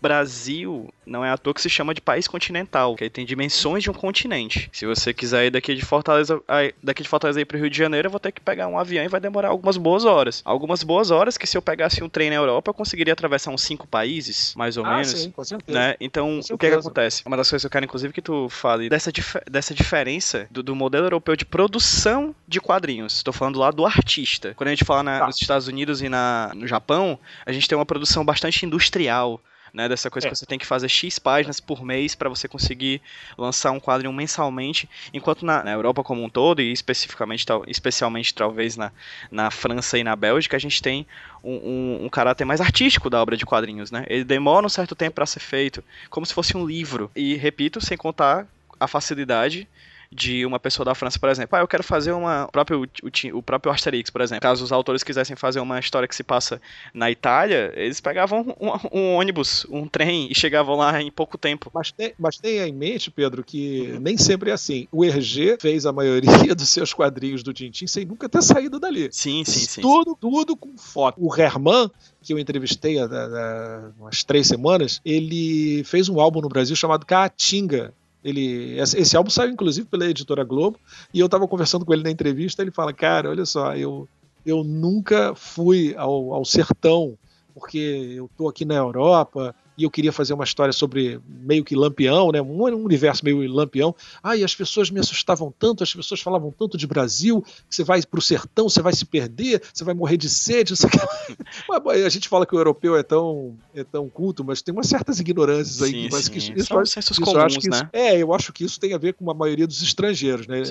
Brasil 0.00 0.92
não 1.06 1.24
é 1.24 1.30
à 1.30 1.36
toa 1.36 1.52
que 1.52 1.60
se 1.60 1.68
chama 1.68 1.92
de 1.92 2.00
país 2.00 2.28
continental, 2.28 2.94
que 2.94 3.04
aí 3.04 3.10
tem 3.10 3.26
dimensões 3.26 3.82
de 3.82 3.90
um 3.90 3.94
continente. 3.94 4.70
Se 4.72 4.86
você 4.86 5.12
quiser 5.12 5.46
ir 5.46 5.50
daqui 5.50 5.74
de 5.74 5.84
Fortaleza, 5.84 6.40
daqui 6.82 7.02
de 7.02 7.08
Fortaleza 7.08 7.40
ir 7.40 7.44
pro 7.44 7.58
Rio 7.58 7.68
de 7.68 7.76
Janeiro, 7.76 8.06
eu 8.06 8.10
vou 8.10 8.20
ter 8.20 8.32
que 8.32 8.40
pegar 8.40 8.68
um 8.68 8.78
avião 8.78 9.04
e 9.04 9.08
vai 9.08 9.20
demorar 9.20 9.48
algumas 9.48 9.76
boas 9.76 10.04
horas. 10.04 10.40
Algumas 10.44 10.82
boas 10.82 11.10
horas 11.10 11.36
que 11.36 11.46
se 11.46 11.56
eu 11.56 11.62
pegasse 11.62 12.02
um 12.02 12.08
trem 12.08 12.30
na 12.30 12.36
Europa, 12.36 12.70
eu 12.70 12.74
conseguiria 12.74 13.12
atravessar 13.12 13.50
uns 13.50 13.62
cinco 13.62 13.86
países, 13.86 14.54
mais 14.56 14.76
ou 14.76 14.84
ah, 14.84 14.92
menos. 14.92 15.10
Sim, 15.10 15.30
com 15.30 15.44
certeza. 15.44 15.78
Né? 15.78 15.96
Então, 16.00 16.40
o 16.50 16.58
que, 16.58 16.66
é 16.66 16.70
que 16.70 16.76
acontece? 16.76 17.22
Uma 17.26 17.36
das 17.36 17.50
coisas 17.50 17.62
que 17.62 17.66
eu 17.66 17.70
quero, 17.70 17.84
inclusive, 17.84 18.12
que 18.12 18.22
tu 18.22 18.48
fale 18.48 18.88
dessa, 18.88 19.12
dif 19.12 19.36
dessa 19.50 19.74
diferença 19.74 20.46
do, 20.50 20.62
do, 20.62 20.74
modelo 20.74 21.06
europeu 21.06 21.36
de 21.36 21.44
produção 21.44 22.34
de 22.46 22.60
quadrinhos. 22.60 23.16
Estou 23.16 23.32
falando 23.32 23.58
lá 23.58 23.70
do 23.70 23.84
artista. 23.84 24.54
Quando 24.54 24.68
a 24.68 24.70
gente 24.70 24.84
fala 24.84 25.02
na, 25.02 25.18
tá. 25.18 25.26
nos 25.26 25.40
Estados 25.40 25.68
Unidos 25.68 26.00
e 26.02 26.08
na, 26.08 26.52
no 26.54 26.66
Japão, 26.66 27.18
a 27.44 27.52
gente 27.52 27.68
tem 27.68 27.76
uma 27.76 27.86
produção 27.86 28.24
bastante 28.24 28.64
industrial 28.64 29.40
né? 29.72 29.88
Dessa 29.88 30.10
coisa 30.10 30.28
é. 30.28 30.30
que 30.30 30.36
você 30.36 30.46
tem 30.46 30.58
que 30.58 30.66
fazer 30.66 30.88
X 30.88 31.18
páginas 31.18 31.60
por 31.60 31.84
mês 31.84 32.14
para 32.14 32.28
você 32.28 32.48
conseguir 32.48 33.00
lançar 33.36 33.70
um 33.70 33.80
quadrinho 33.80 34.12
mensalmente, 34.12 34.88
enquanto 35.12 35.44
na, 35.44 35.62
na, 35.62 35.72
Europa 35.72 36.02
como 36.02 36.22
um 36.22 36.28
todo, 36.28 36.60
e 36.60 36.72
especificamente, 36.72 37.46
tal, 37.46 37.64
especialmente 37.66 38.34
talvez 38.34 38.76
na, 38.76 38.92
na 39.30 39.50
França 39.50 39.98
e 39.98 40.04
na 40.04 40.14
Bélgica, 40.16 40.56
a 40.56 40.60
gente 40.60 40.82
tem 40.82 41.06
um, 41.42 41.54
um, 41.54 42.04
um, 42.04 42.08
caráter 42.08 42.44
mais 42.44 42.60
artístico 42.60 43.08
da 43.08 43.20
obra 43.20 43.36
de 43.36 43.46
quadrinhos, 43.46 43.90
né? 43.90 44.04
Ele 44.08 44.24
demora 44.24 44.66
um 44.66 44.70
certo 44.70 44.94
tempo 44.94 45.16
para 45.16 45.26
ser 45.26 45.40
feito, 45.40 45.82
como 46.08 46.26
se 46.26 46.34
fosse 46.34 46.56
um 46.56 46.66
livro. 46.66 47.10
E, 47.14 47.36
repito, 47.36 47.80
sem 47.80 47.96
contar 47.96 48.46
a 48.78 48.86
facilidade 48.86 49.68
de 50.12 50.44
uma 50.44 50.58
pessoa 50.58 50.84
da 50.84 50.94
França, 50.94 51.18
por 51.18 51.28
exemplo. 51.28 51.56
Ah, 51.56 51.60
eu 51.60 51.68
quero 51.68 51.84
fazer 51.84 52.10
uma. 52.12 52.46
O 52.46 52.52
próprio, 52.52 52.82
o, 52.82 53.38
o 53.38 53.42
próprio 53.42 53.72
Asterix, 53.72 54.10
por 54.10 54.20
exemplo. 54.20 54.42
Caso 54.42 54.64
os 54.64 54.72
autores 54.72 55.04
quisessem 55.04 55.36
fazer 55.36 55.60
uma 55.60 55.78
história 55.78 56.08
que 56.08 56.16
se 56.16 56.24
passa 56.24 56.60
na 56.92 57.10
Itália, 57.10 57.72
eles 57.76 58.00
pegavam 58.00 58.54
um, 58.60 58.98
um 58.98 59.14
ônibus, 59.14 59.64
um 59.70 59.86
trem 59.86 60.28
e 60.30 60.34
chegavam 60.34 60.74
lá 60.74 61.00
em 61.00 61.10
pouco 61.12 61.38
tempo. 61.38 61.70
Mas, 61.72 61.92
tem, 61.92 62.12
mas 62.18 62.38
tenha 62.38 62.66
em 62.66 62.72
mente, 62.72 63.10
Pedro, 63.10 63.44
que 63.44 63.96
nem 64.00 64.16
sempre 64.16 64.50
é 64.50 64.52
assim. 64.52 64.88
O 64.90 65.04
Hergé 65.04 65.56
fez 65.60 65.86
a 65.86 65.92
maioria 65.92 66.54
dos 66.56 66.68
seus 66.68 66.92
quadrinhos 66.92 67.44
do 67.44 67.52
Tintin 67.52 67.86
sem 67.86 68.04
nunca 68.04 68.28
ter 68.28 68.42
saído 68.42 68.80
dali. 68.80 69.08
Sim, 69.12 69.44
sim, 69.44 69.60
sim. 69.60 69.80
Tudo, 69.80 70.16
tudo 70.20 70.56
com 70.56 70.76
foto. 70.76 71.16
O 71.20 71.32
Herman, 71.32 71.88
que 72.20 72.32
eu 72.32 72.38
entrevistei 72.38 72.98
há, 72.98 73.04
há 73.04 73.90
umas 73.98 74.24
três 74.24 74.48
semanas, 74.48 75.00
ele 75.04 75.84
fez 75.84 76.08
um 76.08 76.18
álbum 76.18 76.40
no 76.40 76.48
Brasil 76.48 76.74
chamado 76.74 77.06
Caatinga, 77.06 77.94
ele, 78.22 78.78
esse 78.78 79.16
álbum 79.16 79.30
saiu 79.30 79.50
inclusive 79.50 79.86
pela 79.86 80.06
editora 80.06 80.44
Globo 80.44 80.78
e 81.12 81.20
eu 81.20 81.26
estava 81.26 81.48
conversando 81.48 81.84
com 81.84 81.92
ele 81.92 82.02
na 82.02 82.10
entrevista. 82.10 82.62
Ele 82.62 82.70
fala: 82.70 82.92
Cara, 82.92 83.30
olha 83.30 83.46
só, 83.46 83.74
eu, 83.74 84.08
eu 84.44 84.62
nunca 84.62 85.34
fui 85.34 85.94
ao, 85.96 86.34
ao 86.34 86.44
sertão 86.44 87.16
porque 87.54 88.14
eu 88.16 88.30
tô 88.36 88.48
aqui 88.48 88.64
na 88.64 88.74
Europa 88.74 89.54
e 89.80 89.84
eu 89.84 89.90
queria 89.90 90.12
fazer 90.12 90.34
uma 90.34 90.44
história 90.44 90.72
sobre 90.72 91.20
meio 91.26 91.64
que 91.64 91.74
Lampião, 91.74 92.30
né? 92.30 92.42
Um, 92.42 92.62
universo 92.84 93.24
meio 93.24 93.50
Lampião. 93.50 93.94
Ah, 94.22 94.36
e 94.36 94.44
as 94.44 94.54
pessoas 94.54 94.90
me 94.90 95.00
assustavam 95.00 95.52
tanto, 95.58 95.82
as 95.82 95.94
pessoas 95.94 96.20
falavam 96.20 96.52
tanto 96.56 96.76
de 96.76 96.86
Brasil, 96.86 97.42
que 97.42 97.74
você 97.74 97.82
vai 97.82 98.02
pro 98.02 98.20
sertão, 98.20 98.68
você 98.68 98.82
vai 98.82 98.92
se 98.92 99.06
perder, 99.06 99.62
você 99.72 99.82
vai 99.82 99.94
morrer 99.94 100.18
de 100.18 100.28
sede, 100.28 100.74
a 102.04 102.08
gente 102.08 102.28
fala 102.28 102.44
que 102.44 102.54
o 102.54 102.58
europeu 102.58 102.94
é 102.94 103.02
tão, 103.02 103.56
é 103.74 103.82
tão 103.82 104.08
culto, 104.08 104.44
mas 104.44 104.60
tem 104.60 104.74
umas 104.74 104.86
certas 104.86 105.18
ignorâncias 105.18 105.80
aí. 105.80 105.92
Sim, 105.92 106.08
mas 106.12 106.24
sim. 106.26 106.32
Que 106.32 106.38
isso, 106.38 106.52
isso, 106.54 106.66
São 106.66 106.84
sensos 106.84 107.18
isso, 107.18 107.24
comuns, 107.24 107.56
que 107.56 107.70
né? 107.70 107.88
é, 107.92 108.18
eu 108.18 108.34
acho 108.34 108.52
que 108.52 108.64
isso 108.64 108.78
tem 108.78 108.92
a 108.92 108.98
ver 108.98 109.14
com 109.14 109.30
a 109.30 109.34
maioria 109.34 109.66
dos 109.66 109.82
estrangeiros, 109.82 110.46
né? 110.46 110.62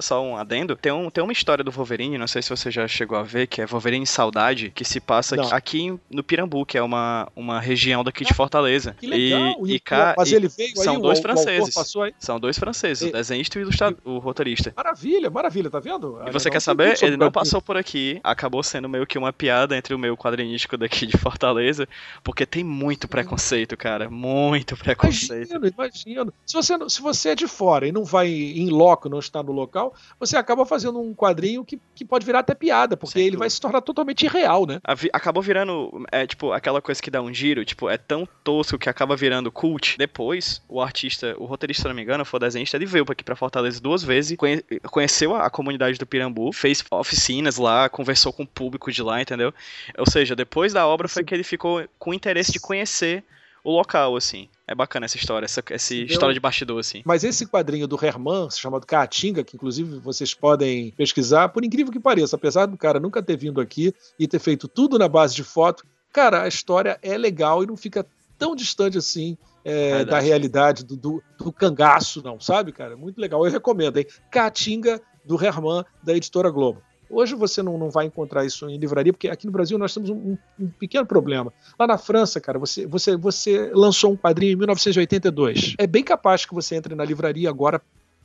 Só 0.00 0.24
um 0.24 0.36
adendo, 0.36 0.74
tem, 0.74 0.90
um, 0.90 1.10
tem 1.10 1.22
uma 1.22 1.32
história 1.32 1.62
do 1.62 1.70
Wolverine, 1.70 2.16
não 2.16 2.26
sei 2.26 2.40
se 2.40 2.48
você 2.48 2.70
já 2.70 2.88
chegou 2.88 3.18
a 3.18 3.22
ver, 3.22 3.46
que 3.46 3.60
é 3.60 3.66
Wolverine 3.66 4.06
Saudade, 4.06 4.70
que 4.74 4.84
se 4.84 5.00
passa 5.00 5.36
não. 5.36 5.52
aqui 5.52 5.94
no 6.10 6.22
Pirambu, 6.22 6.64
que 6.64 6.78
é 6.78 6.82
uma, 6.82 7.28
uma 7.36 7.60
região 7.60 8.02
daqui 8.02 8.24
de 8.24 8.32
Fortaleza 8.32 8.53
Fortaleza. 8.54 8.94
Que 8.98 9.06
legal. 9.06 9.66
E, 9.66 9.74
e, 9.74 9.80
cá, 9.80 10.14
mas 10.16 10.30
e 10.30 10.34
ele 10.36 10.46
veio 10.48 10.76
são 10.76 10.94
aí, 10.96 11.02
dois 11.02 11.18
o, 11.18 11.22
franceses. 11.22 11.76
O. 11.76 12.12
São 12.18 12.38
dois 12.38 12.56
franceses, 12.58 13.02
E- 13.02 13.08
o 13.08 13.12
desenhista 13.12 13.58
e 13.58 13.62
o, 13.62 13.64
ilustra- 13.64 13.96
o 14.04 14.18
roteirista. 14.18 14.72
Maravilha, 14.76 15.28
maravilha, 15.28 15.68
tá 15.70 15.80
vendo? 15.80 16.20
E 16.26 16.30
você 16.30 16.48
Não, 16.48 16.52
quer 16.52 16.60
saber? 16.60 16.96
Ele 17.02 17.16
não 17.16 17.32
passou 17.32 17.60
por 17.60 17.76
aqui, 17.76 18.20
acabou 18.22 18.62
sendo 18.62 18.88
meio 18.88 19.06
que 19.06 19.18
uma 19.18 19.32
piada 19.32 19.76
entre 19.76 19.92
o 19.94 19.98
meu 19.98 20.16
quadrinístico 20.16 20.76
daqui 20.76 21.06
de 21.06 21.16
Fortaleza, 21.18 21.88
porque 22.22 22.46
tem 22.46 22.62
muito 22.62 23.08
preconceito, 23.08 23.76
cara, 23.76 24.08
muito 24.08 24.76
preconceito. 24.76 25.50
Imagino, 25.56 25.74
imagino. 25.76 26.32
Se 26.46 26.54
você, 26.54 26.74
se 26.88 27.00
você 27.02 27.30
é 27.30 27.34
de 27.34 27.48
fora 27.48 27.88
e 27.88 27.92
não 27.92 28.04
vai 28.04 28.28
em 28.28 28.70
loco, 28.70 29.08
não 29.08 29.18
está 29.18 29.42
no 29.42 29.52
local, 29.52 29.94
você 30.18 30.36
acaba 30.36 30.64
fazendo 30.64 31.00
um 31.00 31.12
quadrinho 31.14 31.64
que, 31.64 31.80
que 31.94 32.04
pode 32.04 32.24
virar 32.24 32.40
até 32.40 32.54
piada, 32.54 32.96
porque 32.96 33.14
Sem 33.14 33.22
ele 33.22 33.30
dúvida. 33.32 33.40
vai 33.40 33.50
se 33.50 33.60
tornar 33.60 33.80
totalmente 33.80 34.24
irreal, 34.24 34.66
né? 34.66 34.78
Acabou 35.12 35.42
virando, 35.42 36.04
é 36.12 36.26
tipo, 36.26 36.52
aquela 36.52 36.80
coisa 36.80 37.02
que 37.02 37.10
dá 37.10 37.20
um 37.20 37.32
giro, 37.32 37.64
tipo, 37.64 37.88
é 37.88 37.96
tão 37.98 38.26
tosco 38.44 38.78
que 38.78 38.88
acaba 38.88 39.16
virando 39.16 39.50
cult. 39.50 39.96
Depois, 39.98 40.62
o 40.68 40.80
artista, 40.80 41.34
o 41.38 41.46
roteirista, 41.46 41.82
se 41.82 41.88
não 41.88 41.94
me 41.94 42.02
engano, 42.02 42.24
foi 42.24 42.36
o 42.36 42.40
desenhista, 42.40 42.76
ele 42.76 42.86
veio 42.86 43.04
pra 43.04 43.14
aqui 43.14 43.24
pra 43.24 43.34
Fortaleza 43.34 43.80
duas 43.80 44.02
vezes, 44.02 44.36
conhe- 44.36 44.62
conheceu 44.90 45.34
a, 45.34 45.46
a 45.46 45.50
comunidade 45.50 45.98
do 45.98 46.06
Pirambu, 46.06 46.52
fez 46.52 46.84
oficinas 46.90 47.56
lá, 47.56 47.88
conversou 47.88 48.32
com 48.32 48.42
o 48.42 48.46
público 48.46 48.92
de 48.92 49.02
lá, 49.02 49.20
entendeu? 49.20 49.52
Ou 49.98 50.08
seja, 50.08 50.36
depois 50.36 50.72
da 50.72 50.86
obra 50.86 51.08
foi 51.08 51.24
que 51.24 51.34
ele 51.34 51.42
ficou 51.42 51.82
com 51.98 52.12
interesse 52.12 52.52
de 52.52 52.60
conhecer 52.60 53.24
o 53.64 53.72
local, 53.72 54.14
assim. 54.14 54.48
É 54.66 54.74
bacana 54.74 55.06
essa 55.06 55.16
história, 55.16 55.44
essa, 55.46 55.62
essa 55.70 55.94
história 55.94 56.34
de 56.34 56.40
bastidor, 56.40 56.78
assim. 56.80 57.02
Mas 57.04 57.24
esse 57.24 57.46
quadrinho 57.46 57.86
do 57.86 57.98
Herman, 58.02 58.50
chamado 58.50 58.86
Caatinga, 58.86 59.42
que 59.42 59.56
inclusive 59.56 59.98
vocês 60.00 60.34
podem 60.34 60.90
pesquisar, 60.92 61.48
por 61.48 61.64
incrível 61.64 61.90
que 61.92 62.00
pareça, 62.00 62.36
apesar 62.36 62.66
do 62.66 62.76
cara 62.76 63.00
nunca 63.00 63.22
ter 63.22 63.36
vindo 63.38 63.60
aqui 63.60 63.94
e 64.18 64.28
ter 64.28 64.38
feito 64.38 64.68
tudo 64.68 64.98
na 64.98 65.08
base 65.08 65.34
de 65.34 65.42
foto, 65.44 65.84
cara, 66.12 66.42
a 66.42 66.48
história 66.48 66.98
é 67.02 67.16
legal 67.16 67.62
e 67.62 67.66
não 67.66 67.76
fica 67.76 68.06
tão 68.38 68.54
distante 68.54 68.98
assim 68.98 69.36
é, 69.64 70.04
da 70.04 70.18
realidade 70.20 70.84
do, 70.84 70.96
do, 70.96 71.22
do 71.38 71.52
cangaço, 71.52 72.22
não, 72.22 72.38
sabe, 72.38 72.72
cara? 72.72 72.96
Muito 72.96 73.20
legal. 73.20 73.44
Eu 73.46 73.50
recomendo, 73.52 73.96
hein? 73.98 74.06
Caatinga 74.30 75.00
do 75.24 75.42
Herman, 75.42 75.84
da 76.02 76.14
editora 76.14 76.50
Globo. 76.50 76.82
Hoje 77.08 77.34
você 77.34 77.62
não, 77.62 77.78
não 77.78 77.90
vai 77.90 78.06
encontrar 78.06 78.44
isso 78.44 78.68
em 78.68 78.76
livraria, 78.76 79.12
porque 79.12 79.28
aqui 79.28 79.46
no 79.46 79.52
Brasil 79.52 79.78
nós 79.78 79.94
temos 79.94 80.10
um, 80.10 80.14
um- 80.16 80.38
um 80.58 80.68
pequeno 80.68 81.06
problema. 81.06 81.52
Lá 81.78 81.86
na 81.86 81.96
França, 81.98 82.40
cara, 82.40 82.58
você, 82.58 82.86
você, 82.86 83.16
você 83.16 83.70
lançou 83.72 84.12
um 84.12 84.16
quadrinho 84.16 84.52
em 84.52 84.56
1982. 84.56 85.74
É 85.78 85.86
bem 85.86 86.02
capaz 86.02 86.44
que 86.44 86.54
você 86.54 86.74
entre 86.74 86.94
na 86.94 87.04
livraria 87.04 87.48
agora, 87.48 87.80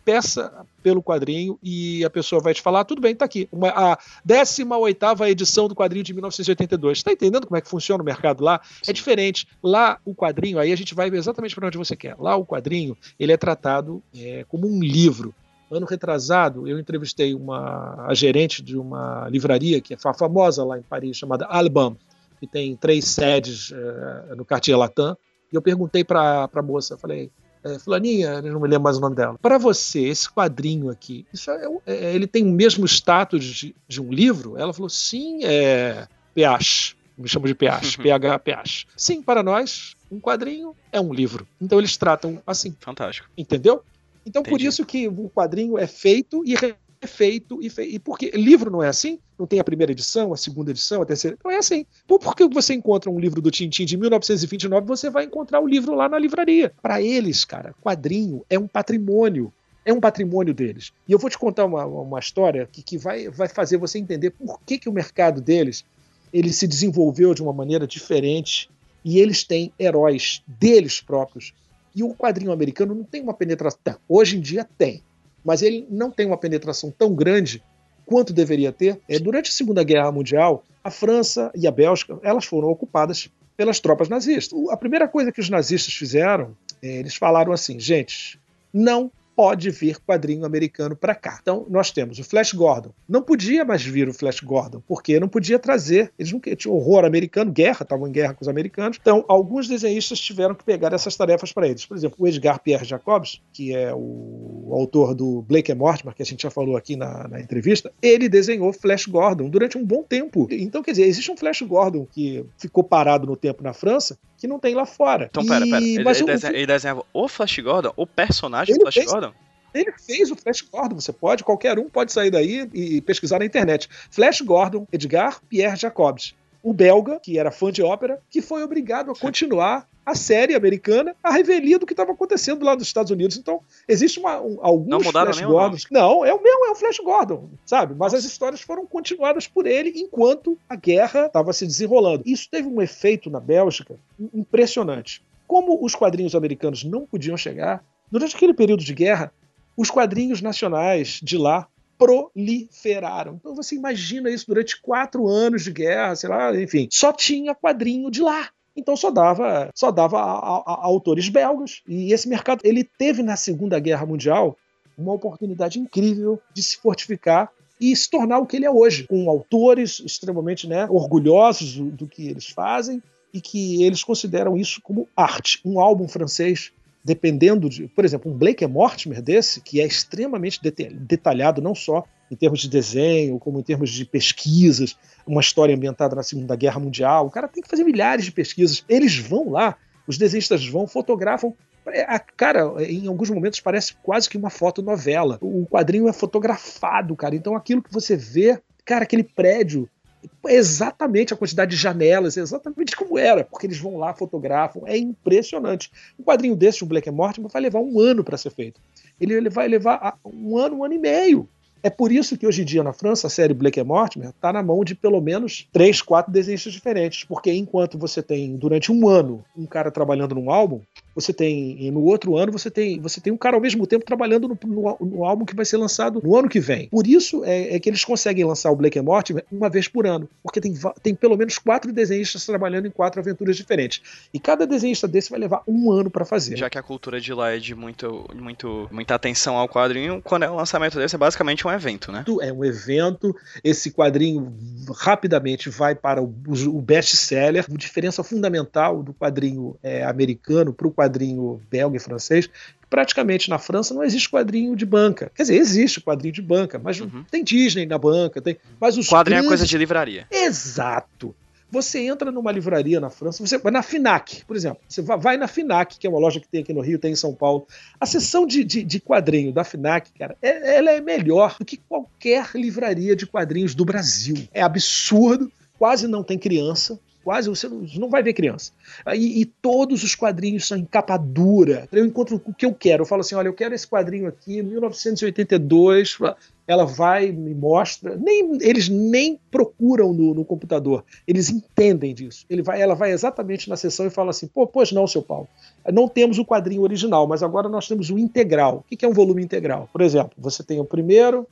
peça 0.06 0.66
pelo 0.82 1.04
quadrinho 1.04 1.60
e 1.62 2.04
a 2.04 2.10
pessoa 2.10 2.42
vai 2.42 2.54
te 2.54 2.62
falar: 2.62 2.82
"Ah, 2.82 2.86
tudo 2.86 3.02
bem, 3.02 3.16
tá 3.16 3.26
aqui. 3.26 3.48
Uma, 3.52 3.70
a 3.70 3.98
18 4.26 5.26
edição 5.28 5.68
do 5.68 5.76
quadrinho 5.76 6.04
de 6.04 6.14
1982. 6.14 7.04
Tá 7.04 7.12
entendendo 7.12 7.46
como 7.48 7.58
é 7.58 7.62
que 7.62 7.70
funciona 7.70 8.02
o 8.02 8.06
mercado 8.06 8.44
lá? 8.44 8.60
É 8.82 8.86
Sim. 8.86 8.94
diferente. 8.94 9.48
Lá, 9.64 10.00
o 10.06 10.16
quadrinho, 10.16 10.60
aí 10.60 10.72
a 10.72 10.76
gente 10.76 10.96
vai 10.96 11.10
exatamente 11.10 11.56
para 11.56 11.68
onde 11.68 11.78
você 11.78 11.96
quer. 11.96 12.16
Lá, 12.18 12.36
o 12.36 12.46
quadrinho, 12.46 12.98
ele 13.20 13.32
é 13.32 13.38
tratado 13.38 14.02
é, 14.16 14.46
como 14.48 14.68
um 14.68 14.80
livro. 14.80 15.34
Ano 15.72 15.86
retrasado, 15.86 16.68
eu 16.68 16.80
entrevistei 16.80 17.36
uma, 17.36 18.08
a 18.08 18.14
gerente 18.16 18.64
de 18.64 18.76
uma 18.76 19.28
livraria 19.30 19.80
que 19.80 19.94
é 19.94 19.98
fa- 19.98 20.16
famosa 20.16 20.64
lá 20.66 20.80
em 20.80 20.82
Paris, 20.82 21.16
chamada 21.16 21.46
Album, 21.46 21.96
que 22.40 22.48
tem 22.48 22.76
três 22.76 23.06
sedes 23.06 23.72
eh, 23.72 24.34
no 24.36 24.44
Cartier 24.44 24.76
Latin. 24.76 25.14
E 25.52 25.56
eu 25.56 25.62
perguntei 25.62 26.04
para 26.04 26.50
a 26.52 26.62
moça, 26.64 26.98
falei, 26.98 27.30
é, 27.64 27.80
Fulaninha, 27.80 28.42
eu 28.44 28.52
não 28.54 28.60
me 28.60 28.68
lembro 28.68 28.84
mais 28.84 28.98
o 28.98 29.02
nome 29.02 29.16
dela. 29.16 29.38
Para 29.42 29.58
você, 29.58 30.02
esse 30.08 30.30
quadrinho 30.30 30.90
aqui, 30.90 31.26
isso 31.34 31.52
é, 31.52 31.66
é- 31.86 32.16
ele 32.16 32.28
tem 32.28 32.44
o 32.44 32.52
mesmo 32.52 32.86
status 32.86 33.44
de, 33.44 33.76
de 33.88 34.02
um 34.02 34.12
livro? 34.12 34.58
Ela 34.58 34.74
falou, 34.74 34.90
sim, 34.90 35.44
é 35.44 36.08
PH. 36.34 36.96
Me 37.18 37.28
chamo 37.28 37.48
de 37.48 37.54
PH, 37.56 37.98
PH, 38.02 38.40
PH. 38.40 38.64
Sim, 38.96 39.22
para 39.22 39.44
nós, 39.44 39.96
um 40.10 40.20
quadrinho 40.22 40.74
é 40.92 41.02
um 41.02 41.14
livro. 41.14 41.46
Então 41.60 41.78
eles 41.78 41.98
tratam 41.98 42.42
assim, 42.48 42.74
Fantástico. 42.80 43.28
entendeu? 43.38 43.84
Então 44.26 44.42
por 44.44 44.52
Entendi. 44.54 44.68
isso 44.68 44.86
que 44.86 45.08
o 45.08 45.30
quadrinho 45.30 45.78
é 45.78 45.86
feito 45.88 46.44
e 46.46 46.56
refeito 47.02 47.60
e, 47.62 47.70
fe... 47.70 47.84
e 47.84 48.00
porque 48.00 48.30
livro 48.32 48.70
não 48.70 48.84
é 48.84 48.88
assim? 48.88 49.20
Não 49.38 49.48
tem 49.48 49.60
a 49.60 49.64
primeira 49.64 49.92
edição, 49.92 50.34
a 50.34 50.38
segunda 50.38 50.72
edição, 50.72 51.02
a 51.02 51.06
terceira. 51.06 51.38
Não 51.44 51.52
é 51.52 51.58
assim. 51.58 51.86
Por, 52.06 52.36
que 52.36 52.48
você 52.48 52.74
encontra 52.74 53.10
um 53.10 53.20
livro 53.20 53.42
do 53.42 53.50
Tintin 53.50 53.86
de 53.86 53.98
1929, 53.98 54.86
você 54.86 55.10
vai 55.10 55.24
encontrar 55.24 55.62
o 55.62 55.68
livro 55.68 55.96
lá 55.96 56.10
na 56.10 56.20
livraria. 56.20 56.74
Para 56.82 57.02
eles, 57.02 57.46
cara, 57.46 57.74
quadrinho 57.82 58.46
é 58.50 58.60
um 58.60 58.68
patrimônio. 58.68 59.52
É 59.86 59.94
um 59.94 60.00
patrimônio 60.00 60.54
deles. 60.54 60.92
E 61.08 61.12
eu 61.12 61.18
vou 61.18 61.30
te 61.30 61.38
contar 61.38 61.66
uma, 61.66 61.86
uma 61.86 62.20
história 62.20 62.68
que, 62.72 62.84
que 62.84 62.98
vai, 62.98 63.30
vai 63.30 63.48
fazer 63.48 63.78
você 63.78 63.98
entender 63.98 64.32
por 64.32 64.60
que, 64.66 64.78
que 64.78 64.90
o 64.90 64.94
mercado 64.94 65.42
deles 65.42 65.86
ele 66.34 66.52
se 66.52 66.68
desenvolveu 66.68 67.34
de 67.34 67.42
uma 67.42 67.54
maneira 67.54 67.88
diferente 67.88 68.70
e 69.04 69.20
eles 69.20 69.44
têm 69.44 69.72
heróis 69.80 70.44
deles 70.46 71.02
próprios. 71.02 71.54
E 71.96 72.04
o 72.04 72.14
quadrinho 72.14 72.52
americano 72.52 72.94
não 72.94 73.04
tem 73.04 73.22
uma 73.22 73.34
penetração. 73.34 73.96
Hoje 74.08 74.38
em 74.38 74.42
dia 74.42 74.68
tem, 74.78 75.02
mas 75.44 75.62
ele 75.62 75.86
não 75.90 76.12
tem 76.12 76.26
uma 76.26 76.38
penetração 76.38 76.92
tão 76.92 77.14
grande 77.14 77.64
quanto 78.06 78.34
deveria 78.34 78.72
ter. 78.72 79.00
É, 79.08 79.20
durante 79.20 79.50
a 79.50 79.54
Segunda 79.54 79.84
Guerra 79.84 80.12
Mundial, 80.12 80.64
a 80.84 80.90
França 80.90 81.52
e 81.56 81.68
a 81.68 81.72
Bélgica 81.72 82.18
elas 82.24 82.46
foram 82.46 82.70
ocupadas 82.70 83.30
pelas 83.56 83.80
tropas 83.80 84.10
nazistas. 84.10 84.58
A 84.70 84.78
primeira 84.78 85.08
coisa 85.08 85.32
que 85.32 85.42
os 85.42 85.50
nazistas 85.50 85.94
fizeram, 85.94 86.56
é, 86.82 86.88
eles 86.88 87.16
falaram 87.16 87.52
assim, 87.52 87.80
gente, 87.80 88.40
não 88.74 89.12
pode 89.40 89.70
vir 89.70 89.98
quadrinho 90.02 90.44
americano 90.44 90.98
para 90.98 91.16
cá. 91.16 91.40
Então 91.42 91.66
nós 91.70 91.92
temos 91.92 92.20
o 92.20 92.26
Flash 92.26 92.52
Gordon. 92.52 92.92
Não 93.08 93.22
podia 93.22 93.64
mais 93.64 93.82
vir 93.82 94.10
o 94.10 94.14
Flash 94.14 94.42
Gordon, 94.42 94.82
porque 94.86 95.18
não 95.18 95.30
podia 95.30 95.58
trazer. 95.58 96.12
Eles 96.20 96.30
não 96.34 96.42
tinham 96.42 96.76
horror 96.76 97.06
americano, 97.06 97.50
guerra, 97.50 97.84
estavam 97.84 98.06
em 98.06 98.12
guerra 98.12 98.34
com 98.34 98.42
os 98.42 98.50
americanos. 98.50 98.98
Então 99.00 99.24
alguns 99.30 99.66
desenhistas 99.66 100.20
tiveram 100.20 100.54
que 100.54 100.66
pegar 100.66 100.92
essas 100.92 101.16
tarefas 101.16 101.54
para 101.54 101.70
eles. 101.70 101.86
Por 101.86 101.96
exemplo, 101.96 102.18
o 102.20 102.28
Edgar 102.28 102.62
Pierre 102.62 102.84
Jacobs, 102.84 103.42
que 103.54 103.74
é 103.74 103.94
o 103.96 104.72
autor 104.74 105.16
do 105.16 105.42
Blake 105.44 105.74
Mortimer, 105.74 106.14
que 106.14 106.22
a 106.22 106.26
gente 106.26 106.44
já 106.44 106.52
falou 106.52 106.76
aqui 106.76 106.98
na, 106.98 107.26
na 107.30 107.40
entrevista, 107.40 107.94
ele 108.02 108.28
desenhou 108.28 108.74
Flash 108.74 109.06
Gordon 109.06 109.50
durante 109.50 109.78
um 109.78 109.86
bom 109.86 110.04
tempo. 110.04 110.50
Então, 110.52 110.84
quer 110.84 110.92
dizer, 110.92 111.04
existe 111.04 111.32
um 111.32 111.38
Flash 111.38 111.62
Gordon 111.62 112.06
que 112.06 112.46
ficou 112.58 112.84
parado 112.84 113.26
no 113.26 113.38
tempo 113.38 113.64
na 113.64 113.72
França 113.72 114.20
que 114.40 114.48
não 114.48 114.58
tem 114.60 114.74
lá 114.74 114.86
fora. 114.86 115.28
Então, 115.30 115.46
pera, 115.46 115.66
pera. 115.66 115.82
E- 115.84 115.96
Ele, 115.98 116.10
ele 116.10 116.24
o- 116.24 116.26
desenha- 116.26 116.54
ele 116.54 116.66
desenhava 116.68 117.06
o 117.14 117.28
Flash 117.28 117.60
Gordon, 117.60 117.94
o 117.96 118.08
personagem 118.08 118.74
Ele 118.74 118.80
do 118.80 118.84
Flash 118.86 118.96
fez- 118.96 119.12
Gordon? 119.12 119.34
Ele 119.74 119.92
fez 120.04 120.32
o 120.32 120.36
Flash 120.36 120.62
Gordon, 120.62 121.00
você 121.00 121.14
pode, 121.14 121.44
qualquer 121.44 121.78
um 121.78 121.88
pode 121.88 122.12
sair 122.12 122.32
daí 122.32 122.68
e 122.74 123.02
pesquisar 123.02 123.38
na 123.38 123.46
internet. 123.46 123.88
Flash 124.10 124.42
Gordon, 124.42 124.88
Edgar 124.92 125.40
Pierre 125.48 125.76
Jacobs. 125.76 126.34
O 126.62 126.74
belga, 126.74 127.20
que 127.20 127.40
era 127.40 127.52
fã 127.52 127.72
de 127.72 127.82
ópera, 127.82 128.22
que 128.30 128.42
foi 128.42 128.64
obrigado 128.64 129.12
a 129.12 129.16
continuar 129.16 129.88
a 130.06 130.16
série 130.16 130.56
americana, 130.56 131.16
a 131.24 131.32
revelia 131.32 131.78
do 131.78 131.86
que 131.86 131.94
estava 131.94 132.12
acontecendo 132.12 132.66
lá 132.66 132.74
nos 132.74 132.84
Estados 132.84 133.12
Unidos. 133.12 133.38
Então, 133.38 133.62
existe 133.88 134.20
uma, 134.20 134.42
um, 134.42 134.58
alguns 134.62 134.88
Não 134.90 135.00
mudaram 135.00 135.32
Flash 135.32 135.46
Gordons. 135.46 135.86
Não, 135.92 136.26
é 136.26 136.34
o 136.34 136.42
mesmo, 136.42 136.66
é 136.66 136.72
o 136.72 136.76
Flash 136.76 136.98
Gordon, 137.00 137.50
sabe? 137.66 137.94
Mas 137.96 138.14
as 138.14 138.26
histórias 138.26 138.62
foram 138.62 138.86
continuadas 138.88 139.48
por 139.48 139.68
ele 139.68 139.94
enquanto 139.96 140.58
a 140.68 140.76
guerra 140.76 141.28
estava 141.28 141.54
se 141.54 141.66
desenrolando. 141.66 142.24
Isso 142.26 142.48
teve 142.50 142.68
um 142.68 142.82
efeito 142.82 143.30
na 143.30 143.40
Bélgica 143.40 143.96
impressionante. 144.34 145.24
Como 145.48 145.84
os 145.84 145.94
quadrinhos 145.94 146.36
americanos 146.36 146.84
não 146.84 147.06
podiam 147.06 147.38
chegar, 147.38 147.84
durante 148.12 148.36
aquele 148.36 148.54
período 148.54 148.84
de 148.84 148.94
guerra, 148.94 149.32
os 149.78 149.90
quadrinhos 149.90 150.42
nacionais 150.42 151.20
de 151.22 151.38
lá 151.38 151.68
proliferaram. 152.00 153.36
Então 153.40 153.54
você 153.56 153.76
imagina 153.76 154.30
isso 154.30 154.46
durante 154.48 154.82
quatro 154.82 155.28
anos 155.28 155.64
de 155.64 155.72
guerra, 155.72 156.16
sei 156.16 156.30
lá, 156.30 156.56
enfim, 156.60 156.88
só 156.92 157.12
tinha 157.14 157.54
quadrinho 157.54 158.10
de 158.10 158.22
lá. 158.22 158.50
Então 158.76 158.96
só 158.96 159.12
dava, 159.12 159.70
só 159.76 159.92
dava 159.92 160.20
a, 160.20 160.32
a- 160.40 160.64
a 160.66 160.86
autores 160.86 161.28
belgas. 161.30 161.82
E 161.88 162.14
esse 162.14 162.28
mercado, 162.30 162.62
ele 162.64 162.84
teve 162.84 163.22
na 163.22 163.36
Segunda 163.36 163.80
Guerra 163.80 164.06
Mundial 164.06 164.58
uma 164.98 165.14
oportunidade 165.14 165.80
incrível 165.80 166.40
de 166.54 166.64
se 166.64 166.78
fortificar 166.78 167.50
e 167.80 167.96
se 167.96 168.10
tornar 168.10 168.40
o 168.40 168.46
que 168.46 168.58
ele 168.58 168.66
é 168.66 168.72
hoje, 168.72 169.08
com 169.08 169.30
autores 169.30 170.02
extremamente 170.06 170.68
né, 170.68 170.86
orgulhosos 170.90 171.76
do, 171.76 171.86
do 171.92 172.08
que 172.08 172.28
eles 172.28 172.48
fazem 172.48 173.02
e 173.34 173.40
que 173.40 173.84
eles 173.84 174.04
consideram 174.04 174.58
isso 174.58 174.82
como 174.82 175.08
arte. 175.16 175.62
Um 175.64 175.80
álbum 175.80 176.08
francês 176.08 176.72
dependendo 177.04 177.70
de, 177.70 177.88
por 177.88 178.04
exemplo, 178.06 178.32
um 178.32 178.38
Blake 178.38 178.66
Mortimer 178.68 179.22
desse, 179.22 179.62
que 179.62 179.80
é 179.82 179.86
extremamente 179.86 180.60
detalhado, 180.94 181.62
não 181.62 181.74
só 181.74 182.04
em 182.32 182.36
termos 182.36 182.60
de 182.60 182.70
desenho, 182.70 183.40
como 183.40 183.60
em 183.60 183.64
termos 183.64 183.90
de 183.90 184.06
pesquisas, 184.06 184.96
uma 185.26 185.42
história 185.42 185.76
ambientada 185.76 186.16
na 186.16 186.24
Segunda 186.24 186.56
Guerra 186.56 186.80
Mundial. 186.80 187.26
O 187.26 187.32
cara 187.32 187.48
tem 187.48 187.64
que 187.64 187.70
fazer 187.70 187.84
milhares 187.84 188.26
de 188.26 188.32
pesquisas. 188.32 188.84
Eles 188.88 189.18
vão 189.18 189.50
lá, 189.50 189.76
os 190.06 190.18
desenhistas 190.18 190.66
vão, 190.68 190.86
fotografam. 190.86 191.54
É, 191.88 192.04
a- 192.04 192.20
Cara, 192.20 192.72
em 192.84 193.08
alguns 193.08 193.30
momentos 193.32 193.60
parece 193.60 193.96
quase 194.04 194.30
que 194.30 194.38
uma 194.38 194.50
fotonovela. 194.52 195.40
O 195.42 195.66
quadrinho 195.66 196.08
é 196.08 196.14
fotografado, 196.14 197.16
cara. 197.16 197.36
Então 197.36 197.56
aquilo 197.56 197.82
que 197.82 197.92
você 197.92 198.16
vê, 198.16 198.62
cara, 198.86 199.04
aquele 199.04 199.24
prédio 199.24 199.90
é 199.99 199.99
exatamente 200.48 201.34
a 201.34 201.38
quantidade 201.38 201.72
de 201.72 201.78
janelas, 201.78 202.38
exatamente 202.38 202.96
como 202.96 203.18
era, 203.18 203.44
porque 203.44 203.68
eles 203.68 203.80
vão 203.80 203.98
lá, 203.98 204.14
fotografam, 204.14 204.84
é 204.86 204.98
impressionante. 204.98 205.92
Um 206.20 206.24
quadrinho 206.24 206.56
desse, 206.56 206.84
o 206.84 206.88
Black 206.88 207.10
and 207.10 207.14
Mortimer, 207.14 207.52
vai 207.52 207.62
levar 207.62 207.80
um 207.80 208.00
ano 208.00 208.24
para 208.24 208.38
ser 208.38 208.52
feito. 208.52 208.80
Ele, 209.20 209.34
ele 209.34 209.50
vai 209.50 209.68
levar 209.68 210.00
ah, 210.02 210.16
um 210.26 210.58
ano, 210.58 210.78
um 210.78 210.84
ano 210.84 210.94
e 210.94 211.00
meio. 211.00 211.48
É 211.82 211.90
por 211.90 212.12
isso 212.12 212.38
que 212.38 212.46
hoje 212.46 212.62
em 212.62 212.66
dia 212.66 212.84
na 212.84 212.92
França 212.92 213.28
a 213.28 213.30
série 213.30 213.54
Blake 213.54 213.80
and 213.80 213.86
Mortimer 213.86 214.30
está 214.30 214.52
na 214.52 214.62
mão 214.62 214.84
de 214.84 214.94
pelo 214.94 215.22
menos 215.22 215.68
três, 215.72 216.02
quatro 216.02 216.32
desenhistas 216.32 216.74
diferentes, 216.74 217.24
porque 217.24 217.52
enquanto 217.54 217.98
você 217.98 218.22
tem 218.22 218.58
durante 218.58 218.92
um 218.92 219.08
ano 219.08 219.46
um 219.58 219.66
cara 219.66 219.90
trabalhando 219.90 220.36
num 220.36 220.52
álbum, 220.52 220.82
você 221.16 221.34
tem 221.34 221.92
no 221.92 222.04
outro 222.04 222.38
ano 222.38 222.52
você 222.52 222.70
tem 222.70 223.00
você 223.00 223.20
tem 223.20 223.32
um 223.32 223.38
cara 223.38 223.56
ao 223.56 223.62
mesmo 223.62 223.86
tempo 223.86 224.06
trabalhando 224.06 224.48
no, 224.48 224.58
no, 224.66 224.98
no 225.02 225.26
álbum 225.26 225.46
que 225.46 225.56
vai 225.56 225.66
ser 225.66 225.78
lançado 225.78 226.22
no 226.24 226.36
ano 226.36 226.50
que 226.50 226.60
vem. 226.60 226.88
Por 226.90 227.08
isso 227.08 227.44
é, 227.44 227.76
é, 227.76 227.80
que 227.80 227.90
eles 227.90 228.04
conseguem 228.04 228.46
lançar 228.46 228.72
o 228.72 228.76
Blake 228.76 228.98
and 228.98 229.04
Mortimer 229.04 229.46
uma 229.52 229.70
vez 229.70 229.88
por 229.88 230.06
ano, 230.06 230.30
porque 230.44 230.62
tem, 230.62 230.74
tem 231.02 231.16
pelo 231.16 231.38
menos 231.38 231.58
quatro 231.58 231.92
desenhistas 231.92 232.46
trabalhando 232.46 232.88
em 232.88 232.92
quatro 232.92 233.20
aventuras 233.20 233.56
diferentes. 233.56 234.02
E 234.34 234.40
cada 234.40 234.66
desenhista 234.66 235.08
desse 235.08 235.30
vai 235.30 235.40
levar 235.40 235.62
um 235.68 235.92
ano 235.92 236.10
para 236.10 236.26
fazer. 236.26 236.58
Já 236.58 236.70
que 236.70 236.78
a 236.78 236.84
cultura 236.84 237.20
de 237.20 237.34
lá 237.34 237.52
é 237.52 237.58
de 237.58 237.76
muito, 237.76 238.26
muito, 238.36 238.88
muita 238.92 239.16
atenção 239.16 239.56
ao 239.56 239.68
quadrinho, 239.68 240.22
quando 240.24 240.44
é 240.44 240.50
o 240.50 240.56
lançamento 240.56 240.98
desse 240.98 241.16
é 241.16 241.18
basicamente 241.18 241.66
um 241.68 241.72
evento, 241.72 242.12
né? 242.12 242.24
É 242.42 242.52
um 242.52 242.64
evento. 242.64 243.36
Esse 243.64 243.92
quadrinho 243.92 244.54
rapidamente 244.96 245.70
vai 245.70 245.96
para 245.96 246.22
o, 246.22 246.34
o 246.68 246.82
best-seller. 246.82 247.66
A 247.70 247.78
diferença 247.78 248.24
fundamental 248.24 249.02
do 249.04 249.14
quadrinho 249.14 249.78
é, 249.82 250.04
americano 250.04 250.74
para 250.74 250.88
o 250.88 250.92
quadrinho 251.00 251.62
belga 251.70 251.96
e 251.96 252.00
francês 252.00 252.50
praticamente 252.90 253.50
na 253.50 253.60
França 253.60 253.94
não 253.94 254.04
existe 254.04 254.30
quadrinho 254.30 254.76
de 254.76 254.86
banca. 254.86 255.32
Quer 255.36 255.44
dizer, 255.44 255.56
existe 255.56 256.02
quadrinho 256.02 256.34
de 256.34 256.42
banca, 256.42 256.80
mas 256.80 257.00
uhum. 257.00 257.24
tem 257.30 257.44
Disney 257.44 257.86
na 257.86 257.98
banca, 257.98 258.42
tem. 258.42 258.58
Mas 258.80 258.98
os 258.98 259.08
quadrinho 259.08 259.42
grandes... 259.42 259.46
é 259.46 259.50
coisa 259.50 259.66
de 259.66 259.78
livraria. 259.78 260.28
Exato. 260.32 261.36
Você 261.72 262.00
entra 262.00 262.32
numa 262.32 262.52
livraria 262.52 263.00
na 263.00 263.12
França, 263.12 263.46
você 263.46 263.60
vai 263.60 263.72
na 263.72 263.84
Finac, 263.84 264.44
por 264.46 264.56
exemplo. 264.56 264.80
Você 264.90 265.04
vai 265.04 265.38
na 265.38 265.48
Finac, 265.48 266.00
que 266.00 266.08
é 266.08 266.10
uma 266.10 266.20
loja 266.20 266.40
que 266.40 266.48
tem 266.48 266.62
aqui 266.62 266.74
no 266.74 266.82
Rio, 266.82 266.98
tem 266.98 267.12
em 267.12 267.16
São 267.16 267.32
Paulo. 267.32 267.68
A 268.00 268.08
seção 268.08 268.48
de, 268.48 268.64
de, 268.64 268.82
de 268.82 269.00
quadrinho 269.00 269.54
da 269.54 269.64
Finac, 269.64 270.12
cara, 270.18 270.36
é, 270.42 270.78
ela 270.78 270.90
é 270.90 271.00
melhor 271.00 271.58
do 271.60 271.66
que 271.66 271.78
qualquer 271.78 272.50
livraria 272.56 273.16
de 273.16 273.28
quadrinhos 273.28 273.76
do 273.76 273.86
Brasil. 273.86 274.36
É 274.52 274.64
absurdo, 274.64 275.52
quase 275.78 276.08
não 276.08 276.24
tem 276.24 276.40
criança 276.40 277.00
quase 277.30 277.48
você 277.48 277.70
não, 277.70 278.10
vai 278.10 278.24
ver 278.24 278.34
criança. 278.34 278.72
E, 279.14 279.40
e, 279.40 279.46
todos 279.46 280.02
os 280.02 280.16
quadrinhos 280.16 280.68
são 280.68 280.76
em 280.76 280.84
capa 280.84 281.16
dura. 281.16 281.88
Eu 281.92 282.04
encontro 282.04 282.42
o 282.44 282.52
que 282.52 282.66
eu 282.66 282.74
quero. 282.74 283.04
Eu 283.04 283.06
falo 283.06 283.22
assim: 283.22 283.36
olha, 283.36 283.48
eu 283.48 283.54
quero 283.54 283.76
esse 283.76 283.88
quadrinho 283.88 284.28
aqui, 284.28 284.64
1982. 284.64 286.18
Ela 286.66 286.86
vai, 286.86 287.32
me 287.32 287.54
mostra. 287.54 288.18
Nem, 288.18 288.58
eles 288.62 288.90
nem 288.90 289.40
procuram 289.52 290.12
no, 290.12 290.34
no 290.34 290.44
computador. 290.44 291.06
Eles 291.28 291.52
entendem 291.52 292.16
disso. 292.16 292.48
Ele 292.50 292.64
vai, 292.64 292.82
ela 292.82 292.96
vai 292.96 293.12
exatamente 293.12 293.70
na 293.70 293.78
sessão 293.78 294.08
e 294.08 294.10
fala 294.10 294.32
assim: 294.32 294.48
pô, 294.48 294.66
pois 294.66 294.92
não, 294.92 295.06
seu 295.06 295.22
Paulo. 295.22 295.48
Não 295.94 296.08
temos 296.08 296.40
o 296.40 296.46
quadrinho 296.46 296.82
original, 296.82 297.28
mas 297.28 297.44
agora 297.44 297.70
nós 297.70 297.88
temos 297.88 298.10
o 298.10 298.18
integral. 298.18 298.84
O 298.92 298.98
que 298.98 299.06
é 299.06 299.08
um 299.08 299.14
volume 299.14 299.44
integral? 299.44 299.88
Por 299.94 300.02
exemplo, 300.02 300.32
você 300.36 300.64
tem 300.64 300.80
o 300.80 300.86
primeiro, 300.86 301.46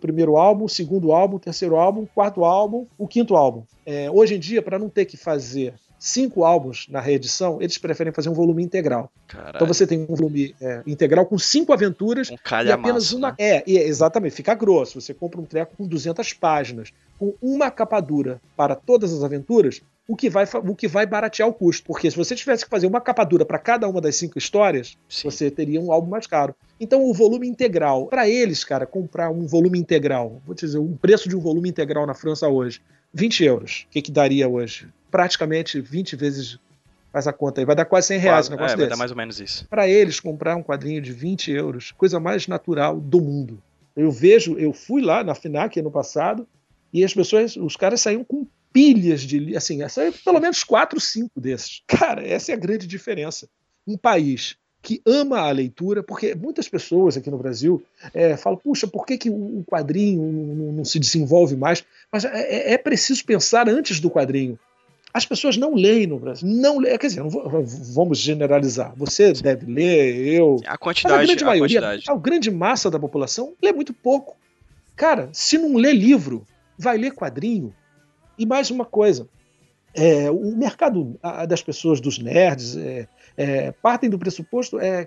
primeiro 0.00 0.36
álbum, 0.36 0.68
segundo 0.68 1.12
álbum, 1.12 1.38
terceiro 1.38 1.76
álbum, 1.76 2.06
quarto 2.06 2.44
álbum, 2.44 2.86
o 2.96 3.08
quinto 3.08 3.36
álbum. 3.36 3.62
É, 3.84 4.10
hoje 4.10 4.36
em 4.36 4.38
dia, 4.38 4.62
para 4.62 4.78
não 4.78 4.88
ter 4.88 5.04
que 5.04 5.16
fazer 5.16 5.74
cinco 5.98 6.44
álbuns 6.44 6.86
na 6.90 7.00
reedição, 7.00 7.62
eles 7.62 7.78
preferem 7.78 8.12
fazer 8.12 8.28
um 8.28 8.34
volume 8.34 8.62
integral. 8.62 9.10
Caralho. 9.26 9.56
Então 9.56 9.66
você 9.66 9.86
tem 9.86 10.06
um 10.08 10.14
volume 10.14 10.54
é, 10.60 10.82
integral 10.86 11.24
com 11.24 11.38
cinco 11.38 11.72
aventuras 11.72 12.30
um 12.30 12.36
e 12.66 12.70
apenas 12.70 13.12
uma. 13.12 13.30
Né? 13.30 13.36
É, 13.38 13.64
exatamente, 13.66 14.34
fica 14.34 14.54
grosso. 14.54 15.00
Você 15.00 15.14
compra 15.14 15.40
um 15.40 15.44
treco 15.44 15.74
com 15.76 15.86
200 15.86 16.34
páginas, 16.34 16.92
com 17.18 17.34
uma 17.40 17.70
capa 17.70 18.00
dura 18.00 18.38
para 18.54 18.74
todas 18.74 19.14
as 19.14 19.24
aventuras, 19.24 19.80
o 20.06 20.14
que 20.14 20.28
vai, 20.28 20.44
o 20.66 20.74
que 20.74 20.86
vai 20.86 21.06
baratear 21.06 21.48
o 21.48 21.52
custo. 21.52 21.86
Porque 21.86 22.10
se 22.10 22.16
você 22.16 22.34
tivesse 22.34 22.64
que 22.64 22.70
fazer 22.70 22.86
uma 22.86 23.00
capa 23.00 23.24
dura 23.24 23.44
para 23.44 23.58
cada 23.58 23.88
uma 23.88 24.00
das 24.00 24.16
cinco 24.16 24.38
histórias, 24.38 24.96
Sim. 25.08 25.30
você 25.30 25.50
teria 25.50 25.80
um 25.80 25.90
álbum 25.90 26.10
mais 26.10 26.26
caro. 26.26 26.54
Então, 26.78 27.02
o 27.02 27.14
volume 27.14 27.48
integral, 27.48 28.06
para 28.06 28.28
eles, 28.28 28.64
cara, 28.64 28.86
comprar 28.86 29.30
um 29.30 29.46
volume 29.46 29.78
integral, 29.78 30.42
vou 30.44 30.54
te 30.54 30.66
dizer, 30.66 30.78
um 30.78 30.96
preço 30.96 31.28
de 31.28 31.36
um 31.36 31.40
volume 31.40 31.68
integral 31.68 32.06
na 32.06 32.14
França 32.14 32.48
hoje, 32.48 32.80
20 33.12 33.44
euros. 33.44 33.86
O 33.88 33.92
que, 33.92 34.02
que 34.02 34.12
daria 34.12 34.48
hoje? 34.48 34.88
Praticamente 35.10 35.80
20 35.80 36.16
vezes. 36.16 36.58
Faz 37.12 37.28
a 37.28 37.32
conta 37.32 37.60
aí, 37.60 37.64
vai 37.64 37.76
dar 37.76 37.84
quase 37.84 38.08
100 38.08 38.18
reais 38.18 38.48
o 38.48 38.50
negócio 38.50 38.74
é, 38.74 38.76
desse. 38.76 38.88
Vai 38.88 38.90
dar 38.90 38.96
mais 38.96 39.12
ou 39.12 39.16
menos 39.16 39.38
isso. 39.38 39.68
Para 39.68 39.88
eles, 39.88 40.18
comprar 40.18 40.56
um 40.56 40.64
quadrinho 40.64 41.00
de 41.00 41.12
20 41.12 41.52
euros, 41.52 41.92
coisa 41.92 42.18
mais 42.18 42.48
natural 42.48 42.98
do 42.98 43.20
mundo. 43.20 43.62
Eu 43.94 44.10
vejo, 44.10 44.58
eu 44.58 44.72
fui 44.72 45.00
lá 45.00 45.22
na 45.22 45.32
FINAC 45.32 45.78
ano 45.78 45.92
passado, 45.92 46.44
e 46.92 47.04
as 47.04 47.14
pessoas, 47.14 47.56
os 47.56 47.76
caras 47.76 48.00
saíam 48.00 48.24
com 48.24 48.44
pilhas 48.74 49.20
de. 49.20 49.56
Assim, 49.56 49.78
pelo 50.24 50.40
menos 50.40 50.64
quatro, 50.64 51.00
cinco 51.00 51.40
desses. 51.40 51.82
Cara, 51.86 52.26
essa 52.26 52.50
é 52.50 52.54
a 52.54 52.58
grande 52.58 52.88
diferença. 52.88 53.48
Um 53.86 53.96
país 53.96 54.56
que 54.82 55.00
ama 55.06 55.38
a 55.38 55.50
leitura, 55.50 56.02
porque 56.02 56.34
muitas 56.34 56.68
pessoas 56.68 57.16
aqui 57.16 57.30
no 57.30 57.38
Brasil 57.38 57.82
é, 58.12 58.36
falam, 58.36 58.58
puxa, 58.58 58.86
por 58.86 59.06
que, 59.06 59.16
que 59.16 59.30
o 59.30 59.64
quadrinho 59.66 60.22
não, 60.22 60.72
não 60.72 60.84
se 60.84 60.98
desenvolve 60.98 61.56
mais? 61.56 61.82
Mas 62.12 62.26
é, 62.26 62.40
é, 62.40 62.72
é, 62.74 62.78
preciso 62.78 63.24
pensar 63.24 63.66
antes 63.66 63.98
do 63.98 64.10
quadrinho. 64.10 64.58
As 65.12 65.24
pessoas 65.24 65.56
não 65.56 65.74
leem 65.74 66.08
no 66.08 66.18
Brasil, 66.18 66.46
não 66.46 66.78
leem, 66.78 66.98
quer 66.98 67.06
dizer, 67.06 67.20
não 67.20 67.30
vou, 67.30 67.64
vamos 67.64 68.18
generalizar. 68.18 68.92
Você 68.96 69.32
deve 69.32 69.64
ler, 69.72 70.16
eu. 70.34 70.60
A 70.66 70.76
quantidade, 70.76 71.22
a 71.22 71.26
grande 71.26 71.44
maioria, 71.44 71.78
a, 71.78 71.82
quantidade. 71.82 72.10
a 72.10 72.16
grande 72.16 72.50
massa 72.50 72.90
da 72.90 72.98
população 72.98 73.54
lê 73.62 73.72
muito 73.72 73.94
pouco. 73.94 74.36
Cara, 74.96 75.30
se 75.32 75.56
não 75.56 75.76
lê 75.76 75.92
livro, 75.92 76.46
vai 76.76 76.98
ler 76.98 77.12
quadrinho, 77.12 77.72
e 78.38 78.46
mais 78.46 78.70
uma 78.70 78.84
coisa, 78.84 79.28
é, 79.94 80.30
o 80.30 80.56
mercado 80.56 81.18
das 81.48 81.62
pessoas, 81.62 82.00
dos 82.00 82.18
nerds, 82.18 82.76
é, 82.76 83.08
é, 83.36 83.72
partem 83.72 84.10
do 84.10 84.18
pressuposto 84.18 84.78
é, 84.80 85.06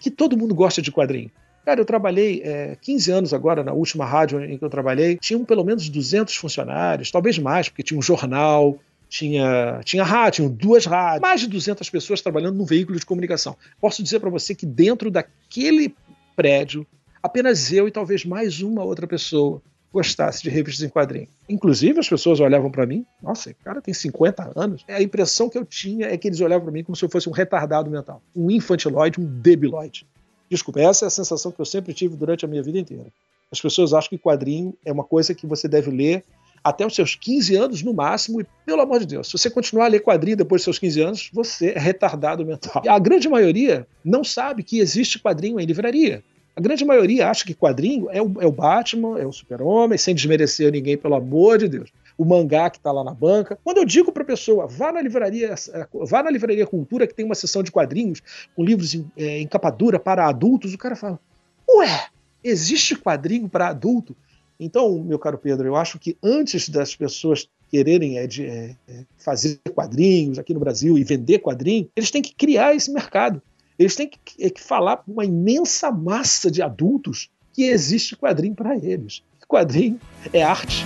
que 0.00 0.10
todo 0.10 0.36
mundo 0.36 0.54
gosta 0.54 0.82
de 0.82 0.90
quadrinho. 0.90 1.30
Cara, 1.64 1.80
eu 1.80 1.84
trabalhei 1.84 2.42
é, 2.44 2.76
15 2.80 3.10
anos 3.10 3.34
agora 3.34 3.64
na 3.64 3.72
última 3.72 4.04
rádio 4.04 4.44
em 4.44 4.58
que 4.58 4.64
eu 4.64 4.68
trabalhei. 4.68 5.16
Tinham 5.16 5.44
pelo 5.44 5.64
menos 5.64 5.88
200 5.88 6.34
funcionários, 6.36 7.10
talvez 7.10 7.38
mais, 7.38 7.68
porque 7.68 7.82
tinha 7.82 7.98
um 7.98 8.02
jornal, 8.02 8.78
tinha, 9.08 9.80
tinha 9.84 10.04
rádio, 10.04 10.32
tinham 10.32 10.50
duas 10.50 10.84
rádios, 10.84 11.22
mais 11.22 11.40
de 11.40 11.46
200 11.46 11.88
pessoas 11.88 12.20
trabalhando 12.20 12.56
no 12.56 12.66
veículo 12.66 12.98
de 12.98 13.06
comunicação. 13.06 13.56
Posso 13.80 14.02
dizer 14.02 14.20
para 14.20 14.28
você 14.28 14.54
que 14.54 14.66
dentro 14.66 15.10
daquele 15.10 15.94
prédio, 16.36 16.86
apenas 17.22 17.72
eu 17.72 17.88
e 17.88 17.90
talvez 17.90 18.24
mais 18.24 18.60
uma 18.60 18.82
outra 18.84 19.06
pessoa 19.06 19.62
gostasse 19.94 20.42
de 20.42 20.50
revistas 20.50 20.84
em 20.84 20.88
quadrinho. 20.88 21.28
Inclusive, 21.48 22.00
as 22.00 22.08
pessoas 22.08 22.40
olhavam 22.40 22.68
para 22.68 22.84
mim, 22.84 23.06
nossa, 23.22 23.50
esse 23.50 23.58
cara 23.62 23.80
tem 23.80 23.94
50 23.94 24.52
anos. 24.56 24.84
A 24.88 25.00
impressão 25.00 25.48
que 25.48 25.56
eu 25.56 25.64
tinha 25.64 26.08
é 26.08 26.18
que 26.18 26.26
eles 26.26 26.40
olhavam 26.40 26.64
para 26.64 26.72
mim 26.72 26.82
como 26.82 26.96
se 26.96 27.04
eu 27.04 27.08
fosse 27.08 27.28
um 27.28 27.32
retardado 27.32 27.88
mental, 27.88 28.20
um 28.34 28.50
infantiloide, 28.50 29.20
um 29.20 29.24
debiloide. 29.24 30.04
Desculpa, 30.50 30.80
essa 30.80 31.04
é 31.04 31.08
a 31.08 31.10
sensação 31.10 31.52
que 31.52 31.60
eu 31.60 31.64
sempre 31.64 31.94
tive 31.94 32.16
durante 32.16 32.44
a 32.44 32.48
minha 32.48 32.60
vida 32.60 32.76
inteira. 32.76 33.06
As 33.52 33.60
pessoas 33.60 33.94
acham 33.94 34.10
que 34.10 34.18
quadrinho 34.18 34.74
é 34.84 34.90
uma 34.90 35.04
coisa 35.04 35.32
que 35.32 35.46
você 35.46 35.68
deve 35.68 35.92
ler 35.92 36.24
até 36.64 36.84
os 36.84 36.94
seus 36.94 37.14
15 37.14 37.54
anos 37.54 37.82
no 37.82 37.94
máximo, 37.94 38.40
e 38.40 38.46
pelo 38.66 38.80
amor 38.80 38.98
de 38.98 39.06
Deus, 39.06 39.28
se 39.28 39.38
você 39.38 39.50
continuar 39.50 39.84
a 39.84 39.88
ler 39.88 40.00
quadrinho 40.00 40.36
depois 40.36 40.60
dos 40.60 40.64
seus 40.64 40.78
15 40.78 41.00
anos, 41.02 41.30
você 41.32 41.68
é 41.68 41.78
retardado 41.78 42.44
mental. 42.44 42.82
E 42.84 42.88
a 42.88 42.98
grande 42.98 43.28
maioria 43.28 43.86
não 44.02 44.24
sabe 44.24 44.62
que 44.62 44.80
existe 44.80 45.20
quadrinho 45.20 45.60
em 45.60 45.66
livraria. 45.66 46.24
A 46.56 46.60
grande 46.60 46.84
maioria 46.84 47.28
acha 47.28 47.44
que 47.44 47.54
quadrinho 47.54 48.08
é 48.10 48.22
o, 48.22 48.40
é 48.40 48.46
o 48.46 48.52
Batman, 48.52 49.18
é 49.18 49.26
o 49.26 49.32
Super-Homem, 49.32 49.98
sem 49.98 50.14
desmerecer 50.14 50.70
ninguém, 50.70 50.96
pelo 50.96 51.16
amor 51.16 51.58
de 51.58 51.68
Deus. 51.68 51.90
O 52.16 52.24
mangá 52.24 52.70
que 52.70 52.76
está 52.76 52.92
lá 52.92 53.02
na 53.02 53.12
banca. 53.12 53.58
Quando 53.64 53.78
eu 53.78 53.84
digo 53.84 54.12
para 54.12 54.22
a 54.22 54.26
pessoa, 54.26 54.68
vá 54.68 54.92
na 54.92 55.02
livraria, 55.02 55.54
vá 55.92 56.22
na 56.22 56.30
livraria 56.30 56.64
Cultura, 56.64 57.08
que 57.08 57.14
tem 57.14 57.24
uma 57.24 57.34
seção 57.34 57.60
de 57.60 57.72
quadrinhos 57.72 58.22
com 58.54 58.64
livros 58.64 58.94
em, 58.94 59.10
é, 59.16 59.40
em 59.40 59.46
capa 59.48 59.70
dura 59.70 59.98
para 59.98 60.28
adultos, 60.28 60.72
o 60.72 60.78
cara 60.78 60.94
fala: 60.94 61.18
Ué, 61.68 62.06
existe 62.42 62.94
quadrinho 62.94 63.48
para 63.48 63.68
adulto? 63.68 64.14
Então, 64.58 65.02
meu 65.02 65.18
caro 65.18 65.36
Pedro, 65.36 65.66
eu 65.66 65.74
acho 65.74 65.98
que 65.98 66.16
antes 66.22 66.68
das 66.68 66.94
pessoas 66.94 67.48
quererem 67.68 68.18
é, 68.18 68.26
de, 68.28 68.46
é, 68.46 68.76
é 68.86 69.04
fazer 69.18 69.58
quadrinhos 69.74 70.38
aqui 70.38 70.54
no 70.54 70.60
Brasil 70.60 70.96
e 70.96 71.02
vender 71.02 71.40
quadrinho, 71.40 71.88
eles 71.96 72.12
têm 72.12 72.22
que 72.22 72.32
criar 72.32 72.74
esse 72.76 72.92
mercado. 72.92 73.42
Eles 73.78 73.96
têm 73.96 74.08
que, 74.08 74.44
é 74.44 74.50
que 74.50 74.60
falar 74.60 74.98
para 74.98 75.12
uma 75.12 75.24
imensa 75.24 75.90
massa 75.90 76.50
de 76.50 76.62
adultos 76.62 77.30
que 77.52 77.64
existe 77.64 78.16
quadrinho 78.16 78.54
para 78.54 78.76
eles. 78.76 79.22
Quadrinho 79.46 80.00
é 80.32 80.42
arte. 80.42 80.84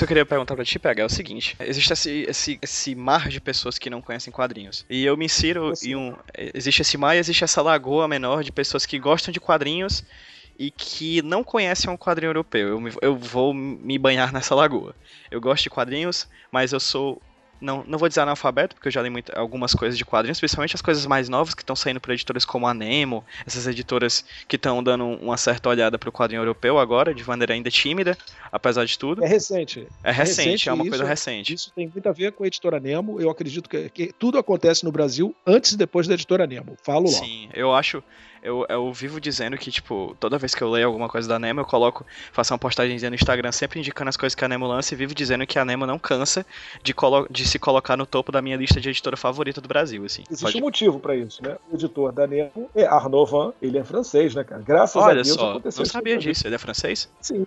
Que 0.00 0.04
eu 0.04 0.08
queria 0.08 0.26
perguntar 0.26 0.54
pra 0.54 0.64
ti, 0.64 0.78
PH, 0.78 1.02
é 1.02 1.04
o 1.04 1.08
seguinte: 1.08 1.56
existe 1.60 1.92
esse, 1.92 2.24
esse, 2.28 2.58
esse 2.62 2.94
mar 2.94 3.28
de 3.28 3.40
pessoas 3.40 3.78
que 3.78 3.90
não 3.90 4.00
conhecem 4.00 4.32
quadrinhos. 4.32 4.84
E 4.88 5.04
eu 5.04 5.16
me 5.16 5.26
insiro 5.26 5.72
em 5.82 5.94
um. 5.94 6.16
Existe 6.54 6.82
esse 6.82 6.96
mar 6.96 7.14
e 7.14 7.18
existe 7.18 7.44
essa 7.44 7.60
lagoa 7.62 8.08
menor 8.08 8.42
de 8.42 8.50
pessoas 8.50 8.86
que 8.86 8.98
gostam 8.98 9.30
de 9.32 9.40
quadrinhos 9.40 10.04
e 10.58 10.70
que 10.70 11.22
não 11.22 11.44
conhecem 11.44 11.90
um 11.90 11.96
quadrinho 11.96 12.30
europeu. 12.30 12.68
Eu, 12.68 12.80
me, 12.80 12.92
eu 13.00 13.16
vou 13.16 13.52
me 13.54 13.98
banhar 13.98 14.32
nessa 14.32 14.54
lagoa. 14.54 14.94
Eu 15.30 15.40
gosto 15.40 15.64
de 15.64 15.70
quadrinhos, 15.70 16.26
mas 16.50 16.72
eu 16.72 16.80
sou 16.80 17.20
não, 17.60 17.84
não 17.86 17.98
vou 17.98 18.08
dizer 18.08 18.20
analfabeto, 18.20 18.74
porque 18.74 18.88
eu 18.88 18.92
já 18.92 19.02
li 19.02 19.10
muito, 19.10 19.30
algumas 19.36 19.74
coisas 19.74 19.96
de 19.98 20.04
quadrinhos, 20.04 20.38
principalmente 20.38 20.74
as 20.74 20.82
coisas 20.82 21.04
mais 21.06 21.28
novas 21.28 21.54
que 21.54 21.62
estão 21.62 21.76
saindo 21.76 22.00
por 22.00 22.12
editoras 22.12 22.44
como 22.44 22.66
a 22.66 22.74
Nemo, 22.74 23.24
essas 23.46 23.66
editoras 23.66 24.24
que 24.48 24.56
estão 24.56 24.82
dando 24.82 25.04
uma 25.04 25.36
certa 25.36 25.68
olhada 25.68 25.98
para 25.98 26.08
o 26.08 26.12
quadrinho 26.12 26.40
europeu 26.40 26.78
agora, 26.78 27.14
de 27.14 27.26
maneira 27.26 27.54
ainda 27.54 27.70
tímida, 27.70 28.16
apesar 28.50 28.84
de 28.84 28.98
tudo. 28.98 29.24
É 29.24 29.28
recente. 29.28 29.86
É 30.02 30.10
recente, 30.10 30.40
é, 30.40 30.44
recente, 30.44 30.68
é 30.68 30.72
uma 30.72 30.84
isso, 30.84 30.90
coisa 30.90 31.04
recente. 31.04 31.54
Isso 31.54 31.72
tem 31.74 31.88
muito 31.88 32.08
a 32.08 32.12
ver 32.12 32.32
com 32.32 32.44
a 32.44 32.46
editora 32.46 32.80
Nemo. 32.80 33.20
Eu 33.20 33.30
acredito 33.30 33.68
que, 33.68 33.88
que 33.90 34.12
tudo 34.12 34.38
acontece 34.38 34.84
no 34.84 34.92
Brasil 34.92 35.34
antes 35.46 35.72
e 35.72 35.76
depois 35.76 36.06
da 36.06 36.14
editora 36.14 36.46
Nemo. 36.46 36.76
Falo 36.82 37.10
logo. 37.10 37.24
Sim, 37.24 37.48
eu 37.54 37.74
acho 37.74 38.02
eu, 38.42 38.66
eu 38.68 38.92
vivo 38.92 39.20
dizendo 39.20 39.56
que, 39.56 39.70
tipo, 39.70 40.16
toda 40.18 40.38
vez 40.38 40.54
que 40.54 40.62
eu 40.62 40.70
leio 40.70 40.86
alguma 40.86 41.08
coisa 41.08 41.28
da 41.28 41.38
Nemo, 41.38 41.60
eu 41.60 41.64
coloco, 41.64 42.04
faço 42.32 42.52
uma 42.52 42.58
postagem 42.58 42.98
no 43.08 43.14
Instagram 43.14 43.52
sempre 43.52 43.78
indicando 43.78 44.08
as 44.08 44.16
coisas 44.16 44.34
que 44.34 44.44
a 44.44 44.48
Nemo 44.48 44.66
lança 44.66 44.94
e 44.94 44.96
vivo 44.96 45.14
dizendo 45.14 45.46
que 45.46 45.58
a 45.58 45.64
Nemo 45.64 45.86
não 45.86 45.98
cansa 45.98 46.44
de, 46.82 46.94
de 47.30 47.48
se 47.48 47.58
colocar 47.58 47.96
no 47.96 48.06
topo 48.06 48.32
da 48.32 48.40
minha 48.40 48.56
lista 48.56 48.80
de 48.80 48.88
editora 48.88 49.16
favorita 49.16 49.60
do 49.60 49.68
Brasil, 49.68 50.04
assim. 50.04 50.22
Existe 50.30 50.44
Pode... 50.44 50.58
um 50.58 50.60
motivo 50.60 50.98
para 50.98 51.14
isso, 51.14 51.42
né? 51.42 51.56
O 51.70 51.74
editor 51.74 52.12
da 52.12 52.26
Nemo 52.26 52.70
é 52.74 52.84
Arnaud 52.84 53.30
Van, 53.30 53.52
ele 53.60 53.78
é 53.78 53.84
francês, 53.84 54.34
né, 54.34 54.44
cara? 54.44 54.62
Graças 54.62 55.02
Olha 55.02 55.20
a 55.20 55.22
Deus 55.22 55.28
só, 55.28 55.50
aconteceu 55.50 55.80
não 55.80 55.90
sabia 55.90 56.18
disso, 56.18 56.46
ele 56.46 56.54
é 56.54 56.58
francês? 56.58 57.08
Sim, 57.20 57.46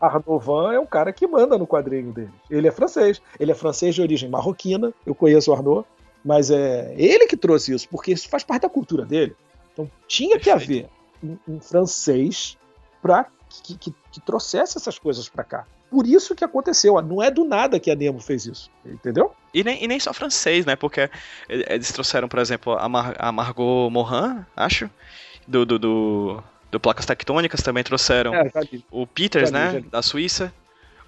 Arnaud 0.00 0.44
Van 0.44 0.72
é 0.72 0.80
um 0.80 0.86
cara 0.86 1.12
que 1.12 1.26
manda 1.26 1.56
no 1.56 1.66
quadrinho 1.66 2.12
dele. 2.12 2.32
Ele 2.50 2.66
é 2.66 2.72
francês. 2.72 3.22
Ele 3.38 3.52
é 3.52 3.54
francês 3.54 3.94
de 3.94 4.02
origem 4.02 4.28
marroquina. 4.28 4.92
Eu 5.06 5.14
conheço 5.14 5.52
o 5.52 5.54
Arnaud. 5.54 5.86
Mas 6.24 6.50
é 6.50 6.94
ele 6.96 7.26
que 7.26 7.36
trouxe 7.36 7.72
isso, 7.72 7.88
porque 7.88 8.12
isso 8.12 8.28
faz 8.28 8.44
parte 8.44 8.62
da 8.62 8.68
cultura 8.68 9.04
dele. 9.04 9.34
Então 9.72 9.90
tinha 10.06 10.38
Perfeito. 10.38 10.44
que 10.44 10.50
haver 10.64 10.88
um, 11.22 11.38
um 11.48 11.60
francês 11.60 12.56
para 13.00 13.26
que, 13.48 13.76
que, 13.76 13.94
que, 14.10 14.20
trouxesse 14.20 14.78
essas 14.78 14.98
coisas 14.98 15.28
para 15.28 15.44
cá. 15.44 15.66
Por 15.90 16.06
isso 16.06 16.34
que 16.34 16.44
aconteceu. 16.44 17.00
Não 17.02 17.22
é 17.22 17.30
do 17.30 17.44
nada 17.44 17.78
que 17.78 17.90
a 17.90 17.94
Nemo 17.94 18.18
fez 18.18 18.46
isso. 18.46 18.70
Entendeu? 18.84 19.34
E 19.52 19.62
nem, 19.62 19.84
e 19.84 19.86
nem 19.86 20.00
só 20.00 20.12
francês, 20.14 20.64
né? 20.64 20.74
Porque 20.74 21.10
eles 21.48 21.92
trouxeram, 21.92 22.28
por 22.28 22.38
exemplo, 22.38 22.72
a, 22.78 22.88
Mar, 22.88 23.14
a 23.18 23.30
Margot 23.30 23.90
Morin, 23.90 24.42
acho, 24.56 24.88
do, 25.46 25.66
do, 25.66 25.78
do, 25.78 26.42
do 26.70 26.80
Placas 26.80 27.04
Tectônicas, 27.04 27.60
também 27.60 27.84
trouxeram 27.84 28.34
é, 28.34 28.50
o 28.90 29.06
Peters, 29.06 29.50
né? 29.50 29.84
Da 29.90 30.00
Suíça 30.00 30.52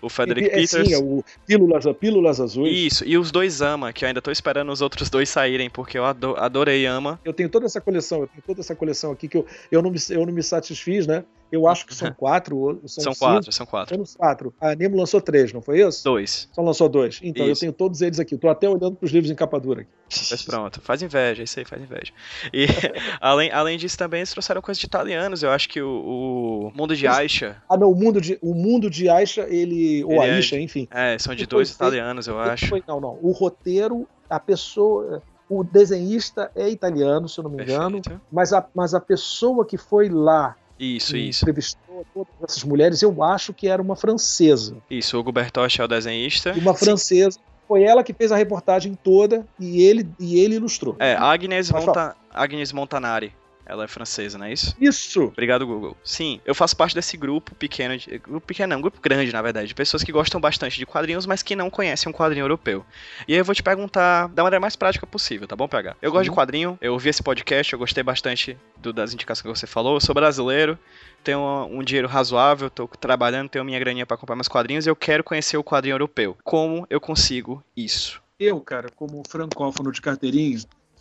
o 0.05 0.09
Frederick 0.09 0.48
é, 0.48 0.50
Peters. 0.50 0.88
Sim, 0.88 0.94
é 0.94 0.98
o 0.98 1.24
Pílulas, 1.46 1.84
Pílulas 1.98 2.40
Azuis. 2.40 2.76
Isso, 2.76 3.05
e 3.05 3.16
os 3.16 3.30
dois 3.30 3.62
Ama, 3.62 3.92
que 3.92 4.05
eu 4.05 4.09
ainda 4.09 4.20
tô 4.20 4.30
esperando 4.30 4.70
os 4.70 4.80
outros 4.80 5.09
dois 5.09 5.28
saírem, 5.28 5.70
porque 5.70 5.98
eu 5.98 6.05
adorei 6.05 6.86
Ama. 6.86 7.20
Eu 7.24 7.32
tenho 7.32 7.48
toda 7.48 7.66
essa 7.66 7.80
coleção, 7.80 8.20
eu 8.20 8.26
tenho 8.28 8.42
toda 8.46 8.61
essa 8.61 8.74
coleção 8.74 9.12
aqui 9.12 9.28
que 9.28 9.36
eu, 9.36 9.46
eu, 9.70 9.82
não, 9.82 9.90
me, 9.90 9.98
eu 10.11 10.26
não 10.26 10.32
me 10.32 10.42
satisfiz, 10.42 11.07
né? 11.07 11.24
Eu 11.51 11.68
acho 11.68 11.86
que 11.86 11.95
são 11.95 12.12
quatro. 12.12 12.80
São, 12.86 13.05
são 13.05 13.14
quatro, 13.14 13.53
são 13.53 13.66
quatro. 13.66 14.07
São 14.07 14.16
quatro. 14.18 14.55
A 14.61 14.74
Nemo 14.74 14.97
lançou 14.97 15.20
três, 15.20 15.53
não 15.53 15.62
foi 15.62 15.80
isso? 15.80 16.03
Dois. 16.03 16.49
Só 16.53 16.62
lançou 16.62 16.88
dois. 16.88 17.20
Então, 17.22 17.45
isso. 17.45 17.53
eu 17.53 17.61
tenho 17.61 17.72
todos 17.72 18.01
eles 18.01 18.18
aqui. 18.18 18.34
Estou 18.34 18.51
até 18.51 18.68
olhando 18.68 18.97
para 18.97 19.05
os 19.07 19.12
livros 19.12 19.30
em 19.30 19.34
capa 19.34 19.61
dura 19.61 19.82
aqui. 19.82 19.90
Mas 20.30 20.42
pronto, 20.42 20.80
faz 20.80 21.03
inveja, 21.03 21.42
isso 21.42 21.59
aí 21.59 21.64
faz 21.64 21.82
inveja. 21.82 22.12
E 22.53 22.66
além, 23.20 23.51
além 23.51 23.78
disso, 23.78 23.97
também 23.97 24.20
eles 24.20 24.30
trouxeram 24.30 24.61
coisas 24.61 24.80
de 24.80 24.86
italianos. 24.86 25.42
Eu 25.42 25.51
acho 25.51 25.68
que 25.68 25.80
o, 25.80 26.70
o 26.72 26.72
Mundo 26.74 26.97
de 26.97 27.07
Aisha. 27.07 27.62
Ah, 27.68 27.76
não, 27.76 27.90
o 27.90 27.95
Mundo 27.95 28.20
de, 28.20 28.38
o 28.42 28.55
mundo 28.55 28.90
de 28.90 29.09
Aisha, 29.09 29.47
ele. 29.49 30.05
Ou 30.05 30.12
ele 30.12 30.32
Aisha, 30.32 30.57
é, 30.57 30.61
enfim. 30.61 30.88
É, 30.90 31.18
são 31.18 31.34
de 31.34 31.47
dois 31.47 31.70
italianos, 31.70 32.26
eu 32.26 32.38
acho. 32.38 32.68
Foi, 32.68 32.82
não, 32.86 33.01
não. 33.01 33.18
O 33.22 33.32
roteiro, 33.32 34.07
a 34.28 34.40
pessoa 34.40 35.22
o 35.49 35.62
desenhista 35.62 36.51
é 36.55 36.68
italiano, 36.68 37.28
se 37.28 37.38
eu 37.38 37.45
não 37.45 37.51
me 37.51 37.62
engano, 37.62 38.01
mas 38.32 38.53
a, 38.53 38.66
mas 38.74 38.95
a 38.95 39.01
pessoa 39.01 39.64
que 39.64 39.76
foi 39.76 40.09
lá 40.09 40.57
isso, 40.78 41.16
e 41.16 41.28
isso. 41.28 41.44
Entrevistou 41.44 42.06
todas 42.12 42.32
essas 42.42 42.64
mulheres, 42.64 43.02
eu 43.02 43.22
acho 43.22 43.52
que 43.52 43.68
era 43.68 43.80
uma 43.80 43.96
francesa. 43.96 44.76
Isso, 44.90 45.16
o 45.16 45.20
Hugo 45.20 45.32
Bertoche 45.32 45.80
é 45.80 45.84
o 45.84 45.88
desenhista. 45.88 46.52
Uma 46.52 46.74
francesa. 46.74 47.32
Sim. 47.32 47.40
Foi 47.66 47.82
ela 47.82 48.04
que 48.04 48.12
fez 48.12 48.30
a 48.30 48.36
reportagem 48.36 48.94
toda 48.94 49.46
e 49.58 49.82
ele, 49.82 50.06
e 50.20 50.38
ele 50.38 50.56
ilustrou. 50.56 50.96
É, 50.98 51.14
Agnes, 51.14 51.70
Monta, 51.70 52.14
Agnes 52.30 52.72
Montanari. 52.72 53.32
Ela 53.66 53.84
é 53.84 53.88
francesa, 53.88 54.36
não 54.36 54.46
é 54.46 54.52
isso? 54.52 54.76
Isso! 54.80 55.24
Obrigado, 55.24 55.66
Google. 55.66 55.96
Sim, 56.04 56.40
eu 56.44 56.54
faço 56.54 56.76
parte 56.76 56.94
desse 56.94 57.16
grupo 57.16 57.54
pequeno, 57.54 57.96
de, 57.96 58.18
grupo 58.18 58.46
pequeno 58.46 58.74
não, 58.74 58.80
grupo 58.80 59.00
grande, 59.00 59.32
na 59.32 59.40
verdade, 59.40 59.68
de 59.68 59.74
pessoas 59.74 60.02
que 60.02 60.12
gostam 60.12 60.40
bastante 60.40 60.78
de 60.78 60.84
quadrinhos, 60.84 61.24
mas 61.24 61.42
que 61.42 61.56
não 61.56 61.70
conhecem 61.70 62.10
um 62.10 62.12
quadrinho 62.12 62.44
europeu. 62.44 62.84
E 63.26 63.32
aí 63.32 63.38
eu 63.38 63.44
vou 63.44 63.54
te 63.54 63.62
perguntar 63.62 64.28
da 64.28 64.42
maneira 64.42 64.60
mais 64.60 64.76
prática 64.76 65.06
possível, 65.06 65.48
tá 65.48 65.56
bom, 65.56 65.66
PH? 65.66 65.96
Eu 66.02 66.12
gosto 66.12 66.24
de 66.24 66.30
quadrinho, 66.30 66.78
eu 66.80 66.92
ouvi 66.92 67.08
esse 67.08 67.22
podcast, 67.22 67.72
eu 67.72 67.78
gostei 67.78 68.02
bastante 68.02 68.56
do, 68.76 68.92
das 68.92 69.14
indicações 69.14 69.42
que 69.42 69.58
você 69.58 69.66
falou, 69.66 69.94
eu 69.94 70.00
sou 70.00 70.14
brasileiro, 70.14 70.78
tenho 71.22 71.38
um, 71.38 71.78
um 71.78 71.82
dinheiro 71.82 72.06
razoável, 72.06 72.68
tô 72.68 72.86
trabalhando, 72.86 73.48
tenho 73.48 73.64
minha 73.64 73.78
graninha 73.78 74.04
para 74.04 74.16
comprar 74.16 74.36
meus 74.36 74.48
quadrinhos, 74.48 74.86
e 74.86 74.90
eu 74.90 74.96
quero 74.96 75.24
conhecer 75.24 75.56
o 75.56 75.64
quadrinho 75.64 75.94
europeu. 75.94 76.36
Como 76.44 76.86
eu 76.90 77.00
consigo 77.00 77.62
isso? 77.74 78.22
Eu, 78.38 78.60
cara, 78.60 78.88
como 78.94 79.22
francófono 79.26 79.90
de 79.90 80.02
carteirinha, 80.02 80.58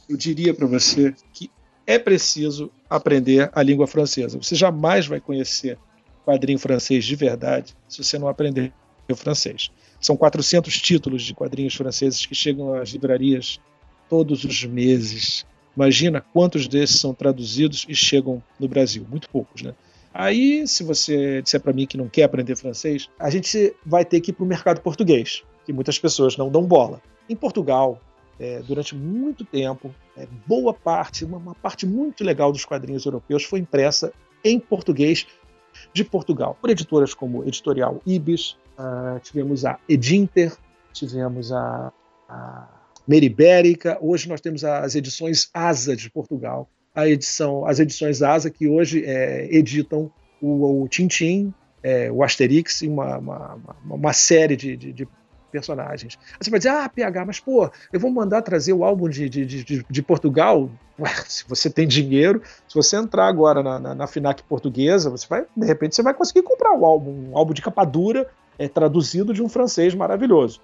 eu 0.07 0.15
diria 0.15 0.53
para 0.53 0.67
você 0.67 1.13
que 1.33 1.49
é 1.85 1.99
preciso 1.99 2.71
aprender 2.89 3.49
a 3.53 3.61
língua 3.61 3.87
francesa. 3.87 4.37
Você 4.37 4.55
jamais 4.55 5.07
vai 5.07 5.19
conhecer 5.19 5.77
quadrinho 6.25 6.59
francês 6.59 7.03
de 7.05 7.15
verdade 7.15 7.75
se 7.87 8.03
você 8.03 8.17
não 8.17 8.27
aprender 8.27 8.71
o 9.09 9.15
francês. 9.15 9.69
São 9.99 10.15
400 10.17 10.81
títulos 10.81 11.23
de 11.23 11.33
quadrinhos 11.33 11.75
franceses 11.75 12.25
que 12.25 12.35
chegam 12.35 12.73
às 12.73 12.89
livrarias 12.89 13.59
todos 14.09 14.43
os 14.43 14.63
meses. 14.65 15.45
Imagina 15.75 16.21
quantos 16.21 16.67
desses 16.67 16.99
são 16.99 17.13
traduzidos 17.13 17.85
e 17.87 17.95
chegam 17.95 18.41
no 18.59 18.67
Brasil. 18.67 19.05
Muito 19.09 19.29
poucos, 19.29 19.61
né? 19.61 19.73
Aí, 20.13 20.67
se 20.67 20.83
você 20.83 21.41
disser 21.41 21.59
para 21.59 21.73
mim 21.73 21.87
que 21.87 21.97
não 21.97 22.07
quer 22.07 22.23
aprender 22.23 22.55
francês, 22.55 23.09
a 23.17 23.31
gente 23.31 23.75
vai 23.83 24.05
ter 24.05 24.21
que 24.21 24.29
ir 24.29 24.33
para 24.33 24.43
o 24.43 24.47
mercado 24.47 24.79
português, 24.79 25.41
que 25.65 25.73
muitas 25.73 25.97
pessoas 25.97 26.37
não 26.37 26.51
dão 26.51 26.63
bola. 26.63 27.01
Em 27.27 27.35
Portugal, 27.35 27.99
é, 28.39 28.59
durante 28.61 28.95
muito 28.95 29.45
tempo, 29.45 29.93
é, 30.17 30.27
boa 30.47 30.73
parte, 30.73 31.23
uma, 31.23 31.37
uma, 31.37 31.55
parte 31.55 31.85
muito 31.85 32.23
legal 32.23 32.51
dos 32.51 32.65
quadrinhos 32.65 33.05
europeus 33.05 33.43
foi 33.43 33.59
impressa 33.59 34.11
em 34.43 34.59
português 34.59 35.25
de 35.93 36.03
Portugal, 36.03 36.57
por 36.59 36.69
editoras 36.69 37.13
como 37.13 37.43
Editorial 37.43 38.01
Ibis, 38.05 38.57
uh, 38.77 39.19
tivemos 39.21 39.65
a 39.65 39.79
Edinter, 39.87 40.55
tivemos 40.91 41.51
a, 41.51 41.91
a 42.29 42.67
Meribérica, 43.07 43.97
hoje 44.01 44.29
nós 44.29 44.39
temos 44.39 44.63
as 44.63 44.95
edições 44.95 45.49
Asa 45.53 45.95
de 45.95 46.09
Portugal, 46.09 46.69
a 46.93 47.07
edição, 47.07 47.65
as 47.65 47.79
edições 47.79 48.21
Asa 48.21 48.49
que 48.49 48.67
hoje 48.67 49.03
é, 49.03 49.47
editam 49.51 50.11
o, 50.41 50.83
o 50.83 50.87
Tintin, 50.87 51.53
é, 51.81 52.11
o 52.11 52.23
Asterix 52.23 52.81
e 52.81 52.87
uma, 52.87 53.17
uma, 53.17 53.59
uma 53.83 54.13
série 54.13 54.55
de, 54.55 54.77
de, 54.77 54.93
de 54.93 55.07
personagens. 55.53 56.17
Você 56.41 56.49
vai 56.49 56.59
dizer, 56.59 56.69
ah, 56.69 56.89
PH, 56.89 57.25
mas 57.25 57.39
pô, 57.39 57.69
eu 57.93 57.99
vou 57.99 58.09
mandar 58.09 58.41
trazer 58.41 58.73
o 58.73 58.83
álbum 58.83 59.07
de, 59.07 59.29
de, 59.29 59.45
de, 59.45 59.85
de 59.87 60.01
Portugal. 60.01 60.67
Ué, 60.99 61.13
se 61.27 61.45
você 61.47 61.69
tem 61.69 61.87
dinheiro, 61.87 62.41
se 62.67 62.73
você 62.73 62.95
entrar 62.95 63.27
agora 63.27 63.61
na, 63.61 63.77
na, 63.77 63.93
na, 63.93 64.07
FINAC 64.07 64.41
portuguesa, 64.43 65.11
você 65.11 65.27
vai, 65.27 65.45
de 65.55 65.65
repente, 65.67 65.95
você 65.95 66.01
vai 66.01 66.15
conseguir 66.15 66.41
comprar 66.41 66.75
o 66.75 66.83
álbum, 66.83 67.29
um 67.29 67.37
álbum 67.37 67.53
de 67.53 67.61
capa 67.61 67.85
dura, 67.85 68.27
é, 68.57 68.67
traduzido 68.67 69.31
de 69.31 69.43
um 69.43 69.47
francês 69.47 69.93
maravilhoso. 69.93 70.59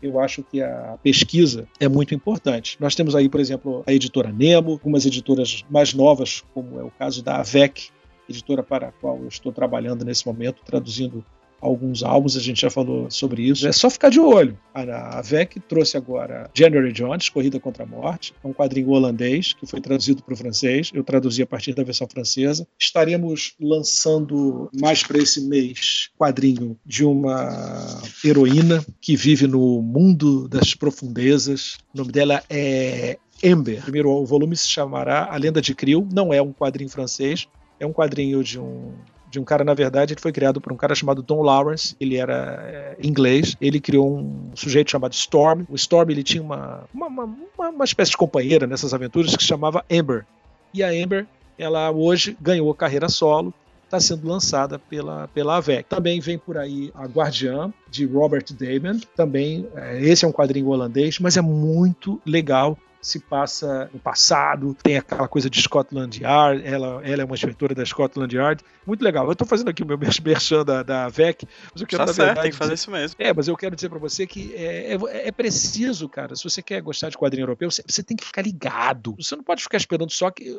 Eu 0.00 0.20
acho 0.20 0.44
que 0.44 0.62
a 0.62 0.96
pesquisa 1.02 1.66
é 1.80 1.88
muito 1.88 2.14
importante. 2.14 2.76
Nós 2.78 2.94
temos 2.94 3.16
aí, 3.16 3.28
por 3.28 3.40
exemplo, 3.40 3.82
a 3.84 3.92
editora 3.92 4.30
Nemo, 4.30 4.72
algumas 4.72 5.04
editoras 5.04 5.64
mais 5.68 5.92
novas, 5.92 6.44
como 6.54 6.78
é 6.78 6.84
o 6.84 6.90
caso 6.90 7.20
da 7.20 7.38
AVEC, 7.38 7.90
editora 8.28 8.62
para 8.62 8.88
a 8.88 8.92
qual 8.92 9.18
eu 9.18 9.26
estou 9.26 9.52
trabalhando 9.52 10.04
nesse 10.04 10.24
momento, 10.24 10.62
traduzindo 10.64 11.24
alguns 11.60 12.02
álbuns, 12.02 12.36
a 12.36 12.40
gente 12.40 12.60
já 12.60 12.70
falou 12.70 13.10
sobre 13.10 13.42
isso. 13.42 13.66
É 13.66 13.72
só 13.72 13.90
ficar 13.90 14.10
de 14.10 14.20
olho. 14.20 14.58
A, 14.74 15.20
VEC 15.22 15.60
trouxe 15.60 15.96
agora 15.96 16.50
January 16.54 16.92
Jones, 16.92 17.28
Corrida 17.28 17.58
contra 17.58 17.84
a 17.84 17.86
Morte, 17.86 18.34
é 18.42 18.46
um 18.46 18.52
quadrinho 18.52 18.90
holandês 18.90 19.52
que 19.52 19.66
foi 19.66 19.80
traduzido 19.80 20.22
para 20.22 20.34
o 20.34 20.36
francês. 20.36 20.90
Eu 20.94 21.02
traduzi 21.02 21.42
a 21.42 21.46
partir 21.46 21.74
da 21.74 21.82
versão 21.82 22.06
francesa. 22.08 22.66
Estaremos 22.78 23.54
lançando 23.60 24.70
mais 24.78 25.02
para 25.02 25.18
esse 25.18 25.40
mês 25.40 26.10
quadrinho 26.16 26.78
de 26.84 27.04
uma 27.04 28.00
heroína 28.24 28.84
que 29.00 29.16
vive 29.16 29.46
no 29.46 29.82
mundo 29.82 30.48
das 30.48 30.74
profundezas. 30.74 31.78
O 31.94 31.98
nome 31.98 32.12
dela 32.12 32.42
é 32.48 33.18
Ember. 33.42 33.80
O 33.80 33.82
primeiro 33.82 34.24
volume 34.24 34.56
se 34.56 34.68
chamará 34.68 35.28
A 35.30 35.36
Lenda 35.36 35.60
de 35.60 35.74
Krill. 35.74 36.06
Não 36.12 36.32
é 36.32 36.42
um 36.42 36.52
quadrinho 36.52 36.90
francês, 36.90 37.46
é 37.78 37.86
um 37.86 37.92
quadrinho 37.92 38.42
de 38.42 38.58
um 38.58 38.92
de 39.30 39.38
um 39.38 39.44
cara, 39.44 39.64
na 39.64 39.74
verdade, 39.74 40.14
ele 40.14 40.20
foi 40.20 40.32
criado 40.32 40.60
por 40.60 40.72
um 40.72 40.76
cara 40.76 40.94
chamado 40.94 41.22
Don 41.22 41.42
Lawrence, 41.42 41.94
ele 42.00 42.16
era 42.16 42.62
é, 42.66 42.96
inglês, 43.02 43.56
ele 43.60 43.80
criou 43.80 44.18
um 44.18 44.50
sujeito 44.54 44.90
chamado 44.90 45.12
Storm. 45.12 45.64
O 45.68 45.74
Storm 45.74 46.10
ele 46.10 46.22
tinha 46.22 46.42
uma, 46.42 46.84
uma, 46.92 47.06
uma, 47.06 47.68
uma 47.68 47.84
espécie 47.84 48.10
de 48.10 48.16
companheira 48.16 48.66
nessas 48.66 48.94
aventuras 48.94 49.34
que 49.36 49.42
se 49.42 49.48
chamava 49.48 49.84
Amber. 49.90 50.24
E 50.72 50.82
a 50.82 50.88
Amber, 50.88 51.26
ela 51.58 51.90
hoje 51.90 52.36
ganhou 52.40 52.72
carreira 52.74 53.08
solo 53.08 53.52
está 53.88 53.98
sendo 53.98 54.28
lançada 54.28 54.78
pela, 54.78 55.28
pela 55.28 55.56
AVEC. 55.56 55.88
Também 55.88 56.20
vem 56.20 56.38
por 56.38 56.58
aí 56.58 56.92
a 56.94 57.06
Guardiã, 57.06 57.72
de 57.90 58.04
Robert 58.04 58.44
Damon. 58.52 59.00
Também, 59.16 59.66
é, 59.74 60.00
esse 60.00 60.24
é 60.24 60.28
um 60.28 60.32
quadrinho 60.32 60.68
holandês, 60.68 61.18
mas 61.18 61.36
é 61.36 61.40
muito 61.40 62.20
legal 62.24 62.76
se 63.00 63.20
passa 63.20 63.88
no 63.92 63.98
passado, 63.98 64.76
tem 64.82 64.98
aquela 64.98 65.28
coisa 65.28 65.48
de 65.48 65.60
Scotland 65.62 66.22
Yard, 66.22 66.62
ela, 66.66 67.00
ela 67.04 67.22
é 67.22 67.24
uma 67.24 67.34
escritora 67.34 67.74
da 67.74 67.84
Scotland 67.84 68.34
Yard. 68.34 68.64
Muito 68.86 69.02
legal. 69.02 69.26
Eu 69.26 69.32
estou 69.32 69.46
fazendo 69.46 69.68
aqui 69.68 69.82
o 69.82 69.86
meu 69.86 69.98
merchan 69.98 70.64
da, 70.64 70.82
da 70.82 71.08
VEC, 71.08 71.46
mas 71.72 71.80
eu 71.80 71.86
quero, 71.86 72.06
tá 72.06 72.12
certo, 72.12 72.40
tem 72.42 72.50
que 72.50 72.56
fazer 72.56 72.74
isso 72.74 72.90
mesmo. 72.90 73.16
É, 73.18 73.32
mas 73.32 73.48
eu 73.48 73.56
quero 73.56 73.74
dizer 73.74 73.88
para 73.88 73.98
você 73.98 74.26
que 74.26 74.54
é, 74.54 74.94
é, 74.94 75.28
é, 75.28 75.32
preciso, 75.32 76.08
cara, 76.08 76.34
se 76.34 76.44
você 76.44 76.62
quer 76.62 76.80
gostar 76.80 77.08
de 77.08 77.16
quadrinho 77.16 77.44
europeu, 77.44 77.70
você, 77.70 77.82
você 77.86 78.02
tem 78.02 78.16
que 78.16 78.24
ficar 78.24 78.42
ligado. 78.42 79.14
Você 79.18 79.36
não 79.36 79.44
pode 79.44 79.62
ficar 79.62 79.76
esperando 79.76 80.10
só 80.10 80.30
que 80.30 80.56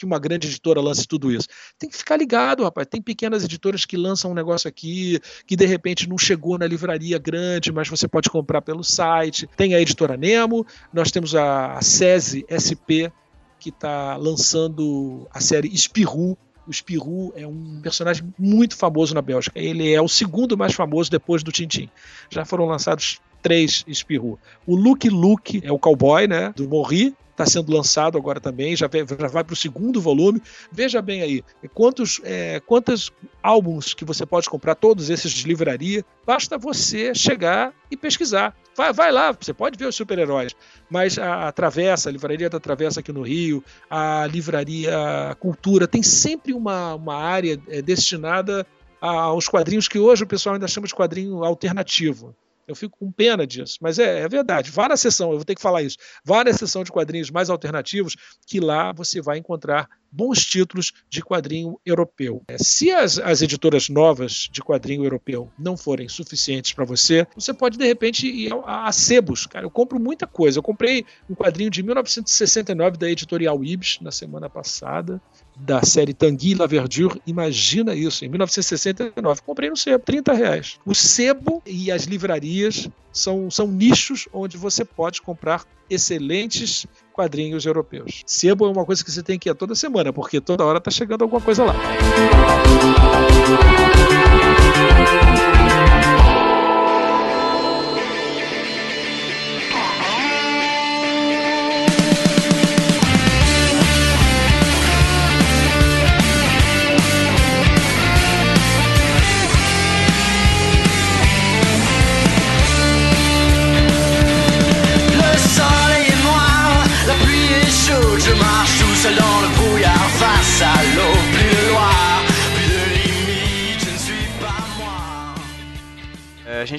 que 0.00 0.06
uma 0.06 0.18
grande 0.18 0.48
editora 0.48 0.80
lance 0.80 1.06
tudo 1.06 1.30
isso. 1.30 1.46
Tem 1.78 1.88
que 1.88 1.96
ficar 1.96 2.16
ligado, 2.16 2.64
rapaz. 2.64 2.86
Tem 2.88 3.02
pequenas 3.02 3.44
editoras 3.44 3.84
que 3.84 3.98
lançam 3.98 4.30
um 4.30 4.34
negócio 4.34 4.66
aqui, 4.66 5.20
que 5.46 5.54
de 5.54 5.66
repente 5.66 6.08
não 6.08 6.16
chegou 6.16 6.58
na 6.58 6.66
livraria 6.66 7.18
grande, 7.18 7.70
mas 7.70 7.86
você 7.86 8.08
pode 8.08 8.30
comprar 8.30 8.62
pelo 8.62 8.82
site. 8.82 9.46
Tem 9.56 9.74
a 9.74 9.80
editora 9.80 10.16
Nemo, 10.16 10.66
nós 10.90 11.10
temos 11.10 11.34
a, 11.34 11.78
SESI 11.82 12.46
SP, 12.48 13.12
que 13.58 13.68
está 13.68 14.16
lançando 14.16 15.28
a 15.30 15.40
série 15.40 15.68
Espirru. 15.68 16.36
O 16.66 16.72
Spirou 16.72 17.32
é 17.36 17.46
um 17.46 17.80
personagem 17.82 18.32
muito 18.38 18.76
famoso 18.76 19.14
na 19.14 19.20
Bélgica. 19.20 19.58
Ele 19.58 19.92
é 19.92 20.00
o 20.00 20.08
segundo 20.08 20.56
mais 20.56 20.72
famoso 20.72 21.10
depois 21.10 21.42
do 21.42 21.52
Tintin. 21.52 21.90
Já 22.30 22.44
foram 22.44 22.64
lançados 22.64 23.20
três 23.42 23.84
Spirou. 23.92 24.38
O 24.66 24.76
Luke 24.76 25.10
Luke 25.10 25.60
é 25.62 25.72
o 25.72 25.78
cowboy, 25.78 26.26
né? 26.26 26.54
Do 26.56 26.68
Morri 26.68 27.14
está 27.42 27.46
sendo 27.46 27.72
lançado 27.72 28.18
agora 28.18 28.40
também, 28.40 28.76
já, 28.76 28.86
vai, 28.86 29.06
já 29.06 29.28
vai 29.28 29.44
para 29.44 29.54
o 29.54 29.56
segundo 29.56 30.00
volume. 30.00 30.42
Veja 30.70 31.00
bem 31.00 31.22
aí, 31.22 31.44
quantos, 31.72 32.20
é, 32.24 32.60
quantos 32.60 33.10
álbuns 33.42 33.94
que 33.94 34.04
você 34.04 34.26
pode 34.26 34.48
comprar, 34.48 34.74
todos 34.74 35.08
esses 35.10 35.32
de 35.32 35.46
livraria, 35.46 36.04
basta 36.26 36.58
você 36.58 37.14
chegar 37.14 37.72
e 37.90 37.96
pesquisar. 37.96 38.54
Vai, 38.76 38.92
vai 38.92 39.10
lá, 39.10 39.32
você 39.32 39.52
pode 39.52 39.78
ver 39.78 39.86
os 39.86 39.96
super-heróis, 39.96 40.54
mas 40.88 41.18
a, 41.18 41.48
a, 41.48 41.52
Travessa, 41.52 42.08
a 42.08 42.12
livraria 42.12 42.48
da 42.48 42.60
Travessa 42.60 43.00
aqui 43.00 43.12
no 43.12 43.22
Rio, 43.22 43.64
a 43.88 44.26
livraria 44.26 44.92
Cultura, 45.40 45.88
tem 45.88 46.02
sempre 46.02 46.52
uma, 46.52 46.94
uma 46.94 47.16
área 47.16 47.60
é, 47.68 47.82
destinada 47.82 48.66
aos 49.00 49.48
quadrinhos 49.48 49.88
que 49.88 49.98
hoje 49.98 50.24
o 50.24 50.26
pessoal 50.26 50.54
ainda 50.54 50.68
chama 50.68 50.86
de 50.86 50.94
quadrinho 50.94 51.42
alternativo. 51.42 52.34
Eu 52.66 52.74
fico 52.74 52.98
com 52.98 53.10
pena 53.10 53.46
disso, 53.46 53.78
mas 53.80 53.98
é, 53.98 54.20
é, 54.20 54.28
verdade. 54.28 54.70
Vá 54.70 54.88
na 54.88 54.96
sessão, 54.96 55.30
eu 55.30 55.36
vou 55.36 55.44
ter 55.44 55.54
que 55.54 55.62
falar 55.62 55.82
isso. 55.82 55.96
Vá 56.24 56.44
na 56.44 56.52
sessão 56.52 56.84
de 56.84 56.92
quadrinhos 56.92 57.30
mais 57.30 57.50
alternativos, 57.50 58.16
que 58.46 58.60
lá 58.60 58.92
você 58.92 59.20
vai 59.20 59.38
encontrar 59.38 59.88
bons 60.10 60.44
títulos 60.44 60.92
de 61.08 61.22
quadrinho 61.22 61.78
europeu. 61.84 62.42
É, 62.48 62.56
se 62.58 62.90
as, 62.90 63.18
as 63.18 63.42
editoras 63.42 63.88
novas 63.88 64.48
de 64.50 64.60
quadrinho 64.60 65.04
europeu 65.04 65.50
não 65.58 65.76
forem 65.76 66.08
suficientes 66.08 66.72
para 66.72 66.84
você, 66.84 67.26
você 67.34 67.52
pode 67.52 67.78
de 67.78 67.86
repente 67.86 68.26
ir 68.26 68.52
a, 68.64 68.88
a 68.88 68.92
sebos. 68.92 69.46
Cara, 69.46 69.64
eu 69.64 69.70
compro 69.70 70.00
muita 70.00 70.26
coisa. 70.26 70.58
Eu 70.58 70.62
comprei 70.62 71.04
um 71.28 71.34
quadrinho 71.34 71.70
de 71.70 71.82
1969 71.82 72.96
da 72.96 73.10
editorial 73.10 73.62
Ibs 73.62 73.98
na 74.00 74.10
semana 74.10 74.48
passada, 74.48 75.20
da 75.56 75.82
série 75.82 76.14
Tanguy 76.14 76.54
La 76.54 76.66
Verdure. 76.66 77.20
Imagina 77.26 77.94
isso, 77.94 78.24
em 78.24 78.28
1969. 78.28 79.42
Comprei 79.42 79.70
no 79.70 79.76
sebo, 79.76 80.04
30 80.04 80.32
reais. 80.32 80.78
O 80.84 80.94
sebo 80.94 81.62
e 81.66 81.90
as 81.90 82.04
livrarias 82.04 82.88
são, 83.12 83.50
são 83.50 83.66
nichos 83.66 84.28
onde 84.32 84.56
você 84.56 84.84
pode 84.84 85.20
comprar 85.22 85.64
excelentes 85.88 86.86
quadrinhos 87.12 87.66
europeus. 87.66 88.22
Sebo 88.26 88.66
é 88.66 88.68
uma 88.70 88.84
coisa 88.84 89.04
que 89.04 89.10
você 89.10 89.22
tem 89.22 89.38
que 89.38 89.50
ir 89.50 89.54
toda 89.54 89.74
semana, 89.74 90.12
porque 90.12 90.40
toda 90.40 90.64
hora 90.64 90.78
está 90.78 90.90
chegando 90.90 91.22
alguma 91.22 91.40
coisa 91.40 91.64
lá. 91.64 91.74
a 95.26 95.29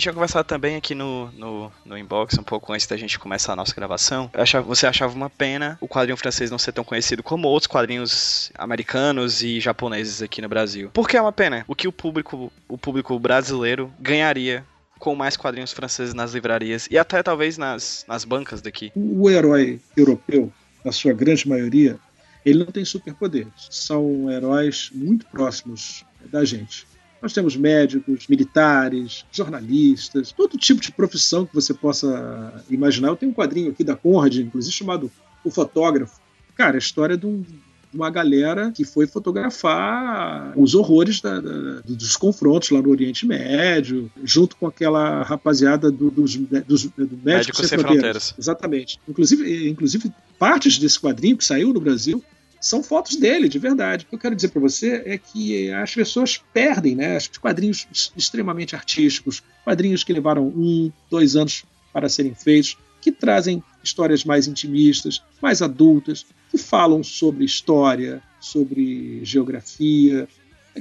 gente 0.02 0.04
tinha 0.04 0.14
conversado 0.14 0.48
também 0.48 0.76
aqui 0.76 0.96
no, 0.96 1.32
no, 1.34 1.72
no, 1.86 1.98
inbox, 1.98 2.38
um 2.38 2.44
pouco 2.44 2.74
antes 2.74 2.88
da 2.88 2.98
gente 2.98 3.20
começar 3.20 3.54
a 3.54 3.56
nossa 3.56 3.76
gravação. 3.76 4.30
Achava, 4.34 4.66
você 4.66 4.88
achava 4.88 5.14
uma 5.14 5.30
pena 5.30 5.78
o 5.80 5.88
quadrinho 5.88 6.18
francês 6.18 6.50
não 6.50 6.58
ser 6.58 6.72
tão 6.72 6.84
conhecido 6.84 7.22
como 7.22 7.48
outros 7.48 7.68
quadrinhos 7.68 8.52
americanos 8.56 9.44
e 9.44 9.60
japoneses 9.60 10.22
aqui 10.22 10.42
no 10.42 10.50
Brasil. 10.50 10.90
Por 10.92 11.08
que 11.08 11.16
é 11.16 11.22
uma 11.22 11.32
pena? 11.32 11.64
O 11.68 11.76
que 11.76 11.88
o 11.88 11.92
público, 11.92 12.52
o 12.68 12.78
público 12.78 13.18
brasileiro 13.20 13.94
ganharia 14.00 14.66
com 14.98 15.16
mais 15.16 15.38
quadrinhos 15.38 15.72
franceses 15.72 16.14
nas 16.14 16.34
livrarias 16.34 16.88
e 16.90 16.98
até 16.98 17.22
talvez 17.22 17.58
nas, 17.58 18.04
nas 18.08 18.26
bancas 18.26 18.62
daqui? 18.62 18.92
O 18.96 19.30
herói 19.30 19.80
europeu, 19.96 20.52
na 20.84 20.92
sua 20.92 21.14
grande 21.14 21.48
maioria, 21.48 22.00
ele 22.44 22.60
não 22.60 22.72
tem 22.72 22.84
superpoderes. 22.84 23.54
São 23.70 24.32
heróis 24.32 24.90
muito 24.94 25.28
próximos 25.28 26.04
da 26.32 26.44
gente. 26.44 26.88
Nós 27.22 27.34
temos 27.34 27.56
médicos, 27.56 28.28
militares, 28.28 29.26
jornalistas, 29.32 30.32
todo 30.32 30.58
tipo 30.58 30.82
de 30.82 30.92
profissão 30.92 31.46
que 31.46 31.54
você 31.54 31.74
possa 31.74 32.64
imaginar. 32.70 33.10
Eu 33.10 33.16
tenho 33.16 33.32
um 33.32 33.36
quadrinho 33.36 33.70
aqui 33.70 33.84
da 33.84 33.96
Conrad, 33.96 34.38
inclusive 34.38 34.74
chamado 34.74 35.12
O 35.44 35.52
Fotógrafo. 35.52 36.20
Cara, 36.56 36.78
a 36.78 36.80
história 36.80 37.16
de, 37.16 37.28
um, 37.28 37.42
de 37.42 37.96
uma 37.96 38.10
galera 38.10 38.72
que 38.72 38.84
foi 38.84 39.06
fotografar 39.06 40.52
os 40.58 40.74
horrores 40.74 41.22
da, 41.22 41.40
da, 41.40 41.82
dos 41.82 42.18
confrontos 42.18 42.72
lá 42.72 42.82
no 42.82 42.90
Oriente 42.90 43.26
Médio, 43.28 44.12
junto 44.24 44.56
com 44.56 44.66
aquela 44.66 45.22
rapaziada 45.22 45.92
do, 45.92 46.10
dos, 46.10 46.36
dos, 46.36 46.86
do 46.86 47.20
Médicos, 47.24 47.60
Sem, 47.60 47.70
Sem 47.70 47.80
Fronteiras. 47.80 47.84
Fronteiras. 47.84 48.36
Exatamente. 48.38 49.00
Inclusive, 49.08 49.70
inclusive, 49.70 50.12
partes 50.40 50.80
desse 50.80 51.00
quadrinho 51.00 51.38
que 51.38 51.46
saiu 51.46 51.72
no 51.72 51.80
Brasil 51.80 52.24
são 52.62 52.84
fotos 52.84 53.16
dele, 53.16 53.50
de 53.50 53.58
verdade. 53.58 54.06
O 54.06 54.08
que 54.08 54.16
eu 54.16 54.20
quero 54.20 54.36
dizer 54.36 54.50
para 54.50 54.62
você 54.62 55.02
é 55.06 55.18
que 55.18 55.72
as 55.72 55.94
pessoas 55.94 56.38
perdem, 56.54 56.96
né? 56.96 57.18
Os 57.18 57.28
quadrinhos 57.28 57.88
extremamente 58.16 58.76
artísticos, 58.76 59.42
quadrinhos 59.64 60.04
que 60.04 60.14
levaram 60.14 60.48
um, 60.48 60.92
dois 61.10 61.36
anos 61.36 61.66
para 61.92 62.08
serem 62.08 62.36
feitos, 62.36 62.78
que 63.02 63.12
trazem 63.12 63.64
histórias 63.84 64.24
mais 64.24 64.48
intimistas, 64.48 65.24
mais 65.42 65.64
adultas, 65.64 66.24
que 66.52 66.58
falam 66.58 67.04
sobre 67.04 67.44
história, 67.44 68.22
sobre 68.40 69.26
geografia. 69.26 70.28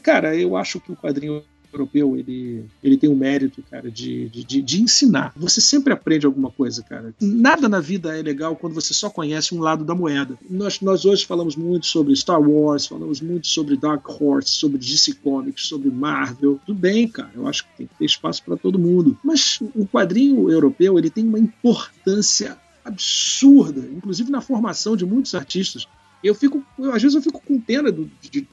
Cara, 0.02 0.36
eu 0.36 0.56
acho 0.56 0.80
que 0.80 0.92
o 0.92 0.96
quadrinho 0.96 1.42
europeu 1.72 2.16
ele, 2.16 2.64
ele 2.82 2.96
tem 2.96 3.08
o 3.10 3.16
mérito, 3.16 3.62
cara, 3.70 3.90
de, 3.90 4.28
de, 4.28 4.62
de, 4.62 4.82
ensinar. 4.82 5.32
Você 5.36 5.60
sempre 5.60 5.92
aprende 5.92 6.26
alguma 6.26 6.50
coisa, 6.50 6.82
cara. 6.82 7.14
Nada 7.20 7.68
na 7.68 7.80
vida 7.80 8.18
é 8.18 8.22
legal 8.22 8.56
quando 8.56 8.74
você 8.74 8.92
só 8.92 9.08
conhece 9.08 9.54
um 9.54 9.60
lado 9.60 9.84
da 9.84 9.94
moeda. 9.94 10.38
Nós, 10.48 10.80
nós 10.80 11.04
hoje 11.04 11.26
falamos 11.26 11.56
muito 11.56 11.86
sobre 11.86 12.14
Star 12.16 12.40
Wars, 12.40 12.86
falamos 12.86 13.20
muito 13.20 13.46
sobre 13.46 13.76
Dark 13.76 14.06
Horse, 14.08 14.50
sobre 14.50 14.78
DC 14.78 15.14
Comics, 15.14 15.66
sobre 15.66 15.90
Marvel. 15.90 16.60
Tudo 16.66 16.78
bem, 16.78 17.08
cara. 17.08 17.30
Eu 17.34 17.46
acho 17.46 17.64
que 17.64 17.76
tem 17.76 17.86
que 17.86 17.94
ter 17.94 18.04
espaço 18.04 18.42
para 18.42 18.56
todo 18.56 18.78
mundo. 18.78 19.16
Mas 19.22 19.58
o 19.74 19.86
quadrinho 19.86 20.50
europeu 20.50 20.98
ele 20.98 21.10
tem 21.10 21.24
uma 21.24 21.38
importância 21.38 22.58
absurda, 22.84 23.80
inclusive 23.92 24.30
na 24.30 24.40
formação 24.40 24.96
de 24.96 25.04
muitos 25.04 25.34
artistas. 25.34 25.86
Eu 26.22 26.34
fico, 26.34 26.64
eu, 26.78 26.92
às 26.92 27.02
vezes 27.02 27.14
eu 27.14 27.22
fico 27.22 27.40
com 27.40 27.60
pena 27.60 27.90
do, 27.90 28.10
de, 28.20 28.46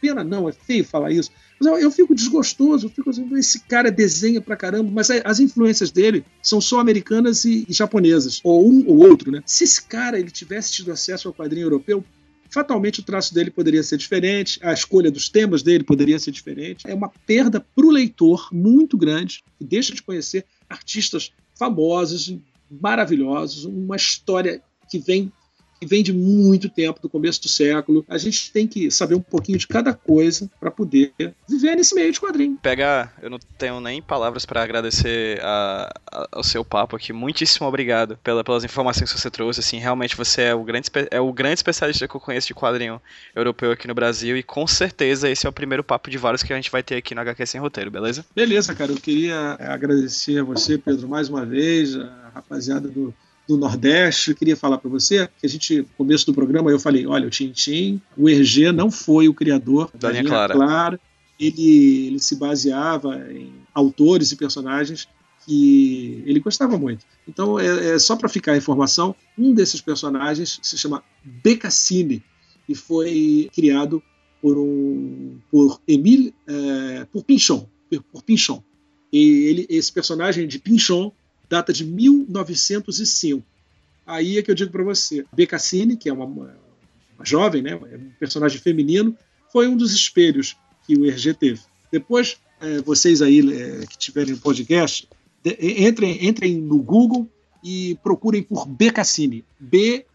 pena 0.00 0.22
não, 0.22 0.48
é 0.48 0.52
feio 0.52 0.84
falar 0.84 1.10
isso, 1.10 1.30
mas 1.58 1.66
eu, 1.66 1.78
eu 1.78 1.90
fico 1.90 2.14
desgostoso, 2.14 2.86
eu 2.86 2.90
fico 2.90 3.10
assim, 3.10 3.28
esse 3.36 3.60
cara 3.60 3.90
desenha 3.90 4.40
pra 4.40 4.56
caramba, 4.56 4.90
mas 4.92 5.10
as 5.10 5.40
influências 5.40 5.90
dele 5.90 6.24
são 6.42 6.60
só 6.60 6.78
americanas 6.78 7.44
e, 7.44 7.66
e 7.68 7.72
japonesas, 7.72 8.40
ou 8.44 8.68
um 8.68 8.84
ou 8.86 8.98
outro, 8.98 9.32
né? 9.32 9.42
Se 9.44 9.64
esse 9.64 9.82
cara 9.82 10.18
ele 10.18 10.30
tivesse 10.30 10.72
tido 10.72 10.92
acesso 10.92 11.26
ao 11.26 11.34
quadrinho 11.34 11.64
europeu, 11.64 12.04
fatalmente 12.50 13.00
o 13.00 13.02
traço 13.02 13.34
dele 13.34 13.50
poderia 13.50 13.82
ser 13.82 13.96
diferente, 13.96 14.58
a 14.62 14.72
escolha 14.72 15.10
dos 15.10 15.28
temas 15.28 15.62
dele 15.62 15.84
poderia 15.84 16.18
ser 16.18 16.30
diferente. 16.30 16.88
É 16.88 16.94
uma 16.94 17.10
perda 17.26 17.60
para 17.60 17.86
o 17.86 17.90
leitor 17.90 18.48
muito 18.52 18.96
grande, 18.96 19.42
que 19.58 19.64
deixa 19.64 19.94
de 19.94 20.02
conhecer 20.02 20.44
artistas 20.68 21.32
famosos, 21.58 22.34
maravilhosos, 22.70 23.64
uma 23.64 23.96
história 23.96 24.62
que 24.90 24.98
vem 24.98 25.32
que 25.78 25.86
vem 25.86 26.02
de 26.02 26.12
muito 26.12 26.68
tempo, 26.68 27.00
do 27.00 27.08
começo 27.08 27.42
do 27.42 27.48
século. 27.48 28.04
A 28.08 28.18
gente 28.18 28.52
tem 28.52 28.66
que 28.66 28.90
saber 28.90 29.14
um 29.14 29.20
pouquinho 29.20 29.58
de 29.58 29.66
cada 29.66 29.94
coisa 29.94 30.50
para 30.58 30.70
poder 30.70 31.12
viver 31.48 31.76
nesse 31.76 31.94
meio 31.94 32.12
de 32.12 32.20
quadrinho. 32.20 32.58
Pegar, 32.62 33.14
eu 33.22 33.30
não 33.30 33.38
tenho 33.58 33.80
nem 33.80 34.02
palavras 34.02 34.44
para 34.44 34.62
agradecer 34.62 35.40
a, 35.42 35.92
a, 36.10 36.28
ao 36.32 36.44
seu 36.44 36.64
papo 36.64 36.96
aqui. 36.96 37.12
Muitíssimo 37.12 37.66
obrigado 37.66 38.18
pela, 38.22 38.42
pelas 38.42 38.64
informações 38.64 39.12
que 39.12 39.18
você 39.18 39.30
trouxe. 39.30 39.60
Assim, 39.60 39.78
realmente 39.78 40.16
você 40.16 40.42
é 40.42 40.54
o 40.54 40.64
grande 40.64 40.88
é 41.10 41.20
o 41.20 41.32
grande 41.32 41.54
especialista 41.54 42.08
que 42.08 42.14
eu 42.14 42.20
conheço 42.20 42.48
de 42.48 42.54
quadrinho 42.54 43.00
europeu 43.34 43.72
aqui 43.72 43.86
no 43.86 43.94
Brasil 43.94 44.36
e 44.36 44.42
com 44.42 44.66
certeza 44.66 45.28
esse 45.28 45.46
é 45.46 45.48
o 45.48 45.52
primeiro 45.52 45.84
papo 45.84 46.10
de 46.10 46.18
vários 46.18 46.42
que 46.42 46.52
a 46.52 46.56
gente 46.56 46.70
vai 46.70 46.82
ter 46.82 46.96
aqui 46.96 47.14
no 47.14 47.20
HQ 47.20 47.46
sem 47.46 47.60
roteiro, 47.60 47.90
beleza? 47.90 48.24
Beleza, 48.34 48.74
cara. 48.74 48.92
Eu 48.92 48.96
queria 48.96 49.56
agradecer 49.60 50.38
a 50.38 50.44
você, 50.44 50.78
Pedro, 50.78 51.08
mais 51.08 51.28
uma 51.28 51.44
vez, 51.44 51.96
a 51.96 52.30
rapaziada 52.34 52.88
do 52.88 53.14
do 53.48 53.56
Nordeste. 53.56 54.30
Eu 54.30 54.36
queria 54.36 54.56
falar 54.56 54.76
para 54.76 54.90
você 54.90 55.26
que 55.40 55.46
a 55.46 55.48
gente, 55.48 55.78
no 55.78 55.88
começo 55.96 56.26
do 56.26 56.34
programa, 56.34 56.70
eu 56.70 56.78
falei: 56.78 57.06
olha, 57.06 57.26
o 57.26 57.30
Tintim, 57.30 58.00
o 58.16 58.28
Hergé 58.28 58.70
não 58.70 58.90
foi 58.90 59.26
o 59.28 59.34
criador 59.34 59.90
da, 59.98 60.10
linha 60.12 60.24
clara. 60.24 60.54
clara. 60.54 61.00
Ele, 61.40 62.08
ele 62.08 62.18
se 62.18 62.36
baseava 62.36 63.16
em 63.32 63.52
autores 63.72 64.30
e 64.32 64.36
personagens 64.36 65.08
que 65.46 66.22
ele 66.26 66.40
gostava 66.40 66.76
muito. 66.76 67.06
Então, 67.26 67.58
é, 67.58 67.94
é 67.94 67.98
só 67.98 68.14
para 68.14 68.28
ficar 68.28 68.52
a 68.52 68.56
informação: 68.56 69.14
um 69.36 69.54
desses 69.54 69.80
personagens 69.80 70.60
se 70.62 70.76
chama 70.76 71.02
Becassine 71.24 72.22
e 72.68 72.74
foi 72.74 73.48
criado 73.54 74.02
por 74.42 74.58
um 74.58 75.38
por 75.50 75.80
Emile 75.88 76.34
é, 76.46 77.06
por 77.10 77.24
Pinchon, 77.24 77.66
por 78.12 78.22
Pinchon. 78.22 78.62
E 79.10 79.46
ele, 79.46 79.66
esse 79.70 79.90
personagem 79.90 80.46
de 80.46 80.58
Pinchon 80.58 81.10
data 81.48 81.72
de 81.72 81.84
1905. 81.84 83.44
Aí 84.06 84.38
é 84.38 84.42
que 84.42 84.50
eu 84.50 84.54
digo 84.54 84.70
para 84.70 84.82
você, 84.82 85.24
Becassine, 85.32 85.96
que 85.96 86.08
é 86.08 86.12
uma, 86.12 86.24
uma, 86.24 86.54
jovem, 87.22 87.62
né, 87.62 87.74
um 87.74 88.10
personagem 88.18 88.60
feminino, 88.60 89.16
foi 89.52 89.68
um 89.68 89.76
dos 89.76 89.92
espelhos 89.92 90.56
que 90.86 90.96
o 90.96 91.04
Hergé 91.04 91.34
teve. 91.34 91.60
Depois, 91.90 92.38
é, 92.60 92.80
vocês 92.82 93.20
aí 93.22 93.40
é, 93.40 93.84
que 93.86 93.98
tiverem 93.98 94.34
um 94.34 94.38
podcast, 94.38 95.08
de, 95.42 95.56
entrem, 95.60 96.26
entrem 96.26 96.56
no 96.56 96.82
Google 96.82 97.28
e 97.62 97.98
procurem 98.02 98.42
por 98.42 98.66
Becassine. 98.66 99.44
B-E-C-A-S-S-I-N-E. 99.58 100.08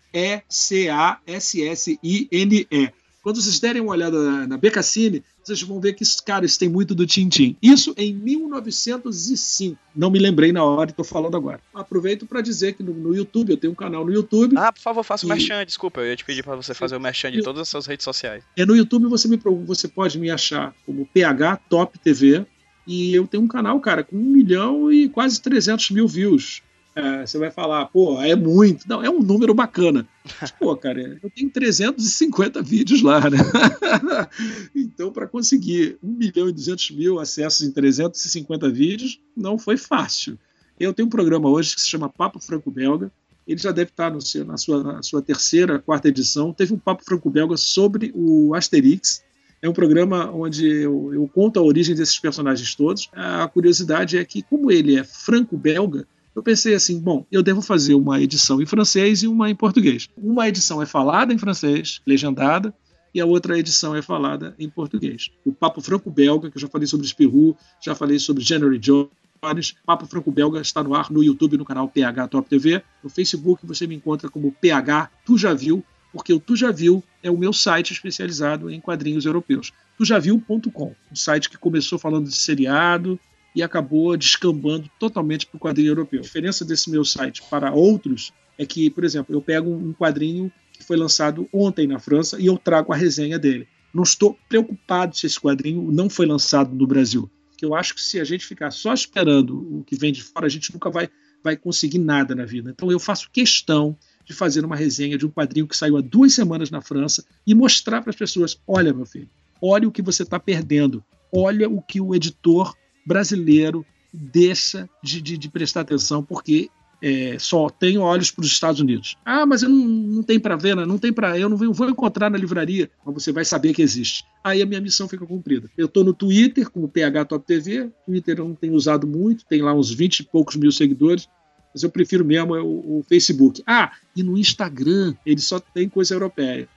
Quando 3.21 3.41
vocês 3.41 3.59
derem 3.59 3.81
uma 3.81 3.91
olhada 3.91 4.21
na, 4.23 4.47
na 4.47 4.57
Becassine, 4.57 5.23
vocês 5.43 5.61
vão 5.61 5.79
ver 5.79 5.93
que, 5.93 6.03
cara, 6.25 6.45
isso 6.45 6.57
tem 6.57 6.69
muito 6.69 6.95
do 6.95 7.05
Tintim. 7.05 7.55
Isso 7.61 7.93
em 7.97 8.13
1905. 8.13 9.77
Não 9.95 10.09
me 10.09 10.19
lembrei 10.19 10.51
na 10.51 10.63
hora 10.63 10.89
e 10.89 10.91
estou 10.91 11.05
falando 11.05 11.35
agora. 11.35 11.59
Aproveito 11.73 12.25
para 12.25 12.41
dizer 12.41 12.73
que 12.73 12.83
no, 12.83 12.93
no, 12.93 13.15
YouTube, 13.15 13.51
eu 13.51 13.57
tenho 13.57 13.73
um 13.73 13.75
canal 13.75 14.05
no 14.05 14.13
YouTube. 14.13 14.55
Ah, 14.57 14.71
por 14.71 14.81
favor, 14.81 15.03
faça 15.03 15.25
o 15.25 15.29
merchan, 15.29 15.65
desculpa. 15.65 16.01
Eu 16.01 16.07
ia 16.07 16.15
te 16.15 16.25
pedir 16.25 16.43
para 16.43 16.55
você 16.55 16.73
fazer 16.73 16.95
o 16.95 16.99
merchan 16.99 17.31
de 17.31 17.41
todas 17.41 17.61
as 17.61 17.69
suas 17.69 17.85
redes 17.85 18.03
sociais. 18.03 18.43
É 18.55 18.65
no 18.65 18.75
YouTube 18.75 19.05
você, 19.07 19.27
me, 19.27 19.37
você 19.65 19.87
pode 19.87 20.17
me 20.17 20.29
achar 20.29 20.73
como 20.85 21.05
PH 21.05 21.57
Top 21.69 21.97
TV. 21.99 22.45
E 22.85 23.15
eu 23.15 23.25
tenho 23.25 23.43
um 23.43 23.47
canal, 23.47 23.79
cara, 23.79 24.03
com 24.03 24.17
um 24.17 24.25
milhão 24.25 24.91
e 24.91 25.07
quase 25.07 25.41
300 25.41 25.91
mil 25.91 26.07
views. 26.07 26.61
É, 26.95 27.25
você 27.25 27.39
vai 27.39 27.49
falar, 27.49 27.85
pô, 27.87 28.21
é 28.21 28.35
muito. 28.35 28.87
Não, 28.87 29.03
é 29.03 29.09
um 29.09 29.21
número 29.21 29.53
bacana. 29.53 30.07
Mas, 30.39 30.51
pô, 30.51 30.75
cara, 30.77 31.19
eu 31.21 31.29
tenho 31.31 31.49
350 31.49 32.61
vídeos 32.61 33.01
lá, 33.01 33.19
né? 33.29 33.37
então, 34.75 35.11
para 35.11 35.27
conseguir 35.27 35.97
1 36.03 36.07
milhão 36.07 36.47
e 36.47 36.51
200 36.51 36.91
mil 36.91 37.19
acessos 37.19 37.65
em 37.65 37.71
350 37.71 38.69
vídeos, 38.69 39.19
não 39.35 39.57
foi 39.57 39.75
fácil. 39.75 40.37
Eu 40.79 40.93
tenho 40.93 41.07
um 41.07 41.11
programa 41.11 41.49
hoje 41.49 41.73
que 41.73 41.81
se 41.81 41.87
chama 41.87 42.09
Papo 42.09 42.39
Franco 42.39 42.69
Belga. 42.69 43.11
Ele 43.47 43.59
já 43.59 43.71
deve 43.71 43.89
estar 43.89 44.19
seu, 44.21 44.45
na, 44.45 44.55
sua, 44.55 44.83
na 44.83 45.03
sua 45.03 45.21
terceira, 45.21 45.79
quarta 45.79 46.07
edição. 46.07 46.53
Teve 46.53 46.73
um 46.73 46.79
Papo 46.79 47.03
Franco 47.03 47.29
Belga 47.29 47.57
sobre 47.57 48.11
o 48.15 48.53
Asterix. 48.53 49.23
É 49.61 49.67
um 49.67 49.73
programa 49.73 50.29
onde 50.31 50.67
eu, 50.67 51.13
eu 51.13 51.27
conto 51.27 51.59
a 51.59 51.63
origem 51.63 51.95
desses 51.95 52.19
personagens 52.19 52.75
todos. 52.75 53.09
A 53.13 53.47
curiosidade 53.47 54.17
é 54.17 54.25
que, 54.25 54.43
como 54.43 54.71
ele 54.71 54.97
é 54.97 55.03
franco-belga, 55.03 56.05
eu 56.35 56.41
pensei 56.41 56.73
assim, 56.73 56.99
bom, 56.99 57.25
eu 57.31 57.43
devo 57.43 57.61
fazer 57.61 57.93
uma 57.93 58.21
edição 58.21 58.61
em 58.61 58.65
francês 58.65 59.23
e 59.23 59.27
uma 59.27 59.49
em 59.49 59.55
português. 59.55 60.09
Uma 60.17 60.47
edição 60.47 60.81
é 60.81 60.85
falada 60.85 61.33
em 61.33 61.37
francês, 61.37 62.01
legendada, 62.05 62.73
e 63.13 63.21
a 63.21 63.25
outra 63.25 63.57
edição 63.57 63.95
é 63.95 64.01
falada 64.01 64.55
em 64.57 64.67
português. 64.67 65.29
O 65.45 65.53
Papo 65.53 65.81
Franco-Belga, 65.81 66.49
que 66.49 66.57
eu 66.57 66.61
já 66.61 66.67
falei 66.67 66.87
sobre 66.87 67.07
Spirou, 67.07 67.55
já 67.79 67.93
falei 67.93 68.17
sobre 68.17 68.43
January 68.43 68.79
Jones, 68.79 69.75
Papo 69.85 70.07
Franco-Belga 70.07 70.61
está 70.61 70.81
no 70.81 70.95
ar 70.95 71.11
no 71.11 71.23
YouTube, 71.23 71.57
no 71.57 71.65
canal 71.65 71.87
PH 71.87 72.29
Top 72.29 72.49
TV. 72.49 72.81
No 73.03 73.09
Facebook 73.09 73.65
você 73.65 73.85
me 73.85 73.93
encontra 73.93 74.29
como 74.29 74.51
PH 74.53 75.11
Tu 75.25 75.37
Já 75.37 75.53
Viu, 75.53 75.83
porque 76.11 76.33
o 76.33 76.39
Tu 76.39 76.55
Já 76.55 76.71
Viu 76.71 77.03
é 77.21 77.29
o 77.29 77.37
meu 77.37 77.51
site 77.51 77.91
especializado 77.91 78.69
em 78.69 78.79
quadrinhos 78.79 79.25
europeus. 79.25 79.71
Tujaviu.com, 79.97 80.95
um 81.11 81.15
site 81.15 81.49
que 81.49 81.57
começou 81.57 81.99
falando 81.99 82.29
de 82.29 82.35
seriado, 82.35 83.19
e 83.55 83.61
acabou 83.61 84.15
descambando 84.17 84.89
totalmente 84.99 85.45
para 85.45 85.57
o 85.57 85.59
quadrinho 85.59 85.89
europeu. 85.89 86.19
A 86.19 86.23
diferença 86.23 86.65
desse 86.65 86.89
meu 86.89 87.05
site 87.05 87.41
para 87.49 87.71
outros 87.71 88.33
é 88.57 88.65
que, 88.65 88.89
por 88.89 89.03
exemplo, 89.03 89.35
eu 89.35 89.41
pego 89.41 89.69
um 89.69 89.93
quadrinho 89.93 90.51
que 90.71 90.83
foi 90.83 90.97
lançado 90.97 91.47
ontem 91.53 91.87
na 91.87 91.99
França 91.99 92.39
e 92.39 92.47
eu 92.47 92.57
trago 92.57 92.91
a 92.91 92.95
resenha 92.95 93.37
dele. 93.37 93.67
Não 93.93 94.03
estou 94.03 94.37
preocupado 94.49 95.15
se 95.15 95.27
esse 95.27 95.39
quadrinho 95.39 95.91
não 95.91 96.09
foi 96.09 96.25
lançado 96.25 96.73
no 96.73 96.87
Brasil, 96.87 97.29
porque 97.49 97.63
eu 97.63 97.75
acho 97.75 97.93
que 97.93 98.01
se 98.01 98.19
a 98.19 98.23
gente 98.23 98.45
ficar 98.45 98.71
só 98.71 98.93
esperando 98.93 99.79
o 99.79 99.83
que 99.83 99.95
vem 99.95 100.11
de 100.11 100.23
fora, 100.23 100.47
a 100.47 100.49
gente 100.49 100.73
nunca 100.73 100.89
vai, 100.89 101.09
vai 101.43 101.55
conseguir 101.55 101.99
nada 101.99 102.33
na 102.33 102.45
vida. 102.45 102.71
Então 102.71 102.91
eu 102.91 102.99
faço 102.99 103.29
questão 103.31 103.95
de 104.25 104.33
fazer 104.33 104.65
uma 104.65 104.75
resenha 104.75 105.17
de 105.17 105.25
um 105.25 105.29
quadrinho 105.29 105.67
que 105.67 105.77
saiu 105.77 105.97
há 105.97 106.01
duas 106.01 106.33
semanas 106.33 106.71
na 106.71 106.81
França 106.81 107.23
e 107.45 107.53
mostrar 107.53 108.01
para 108.01 108.09
as 108.09 108.15
pessoas: 108.15 108.59
olha, 108.67 108.91
meu 108.93 109.05
filho, 109.05 109.29
olha 109.61 109.87
o 109.87 109.91
que 109.91 110.01
você 110.01 110.23
está 110.23 110.39
perdendo, 110.39 111.03
olha 111.31 111.69
o 111.69 111.81
que 111.81 112.01
o 112.01 112.15
editor 112.15 112.75
brasileiro 113.05 113.85
deixa 114.13 114.89
de, 115.03 115.21
de, 115.21 115.37
de 115.37 115.49
prestar 115.49 115.81
atenção 115.81 116.23
porque 116.23 116.69
é, 117.03 117.37
só 117.37 117.69
tem 117.69 117.97
olhos 117.97 118.31
para 118.31 118.43
os 118.43 118.47
Estados 118.47 118.79
Unidos. 118.79 119.17
Ah, 119.25 119.45
mas 119.45 119.61
eu 119.61 119.67
não, 119.67 119.85
não 119.85 120.23
tem 120.23 120.39
para 120.39 120.55
ver, 120.55 120.73
né? 120.73 120.85
não 120.85 120.97
tem 120.97 121.11
para 121.11 121.37
eu 121.37 121.49
não 121.49 121.57
vou 121.57 121.89
encontrar 121.89 122.29
na 122.29 122.37
livraria, 122.37 122.89
mas 123.05 123.15
você 123.15 123.33
vai 123.33 123.43
saber 123.43 123.73
que 123.73 123.81
existe. 123.81 124.23
Aí 124.41 124.61
a 124.61 124.65
minha 124.65 124.79
missão 124.79 125.09
fica 125.09 125.25
cumprida. 125.25 125.69
Eu 125.77 125.87
estou 125.87 126.03
no 126.03 126.13
Twitter 126.13 126.69
com 126.69 126.81
o 126.81 126.87
PH 126.87 127.25
Top 127.25 127.45
TV. 127.45 127.91
Twitter 128.05 128.39
eu 128.39 128.47
não 128.47 128.55
tenho 128.55 128.73
usado 128.73 129.05
muito, 129.05 129.45
tem 129.45 129.61
lá 129.61 129.73
uns 129.73 129.91
20 129.91 130.19
e 130.19 130.23
poucos 130.23 130.55
mil 130.55 130.71
seguidores. 130.71 131.27
Mas 131.73 131.83
eu 131.83 131.89
prefiro 131.89 132.23
mesmo 132.23 132.53
o, 132.53 132.99
o 132.99 133.03
Facebook. 133.03 133.61
Ah, 133.67 133.91
e 134.15 134.23
no 134.23 134.37
Instagram 134.37 135.13
ele 135.25 135.41
só 135.41 135.59
tem 135.59 135.89
coisa 135.89 136.13
europeia. 136.13 136.69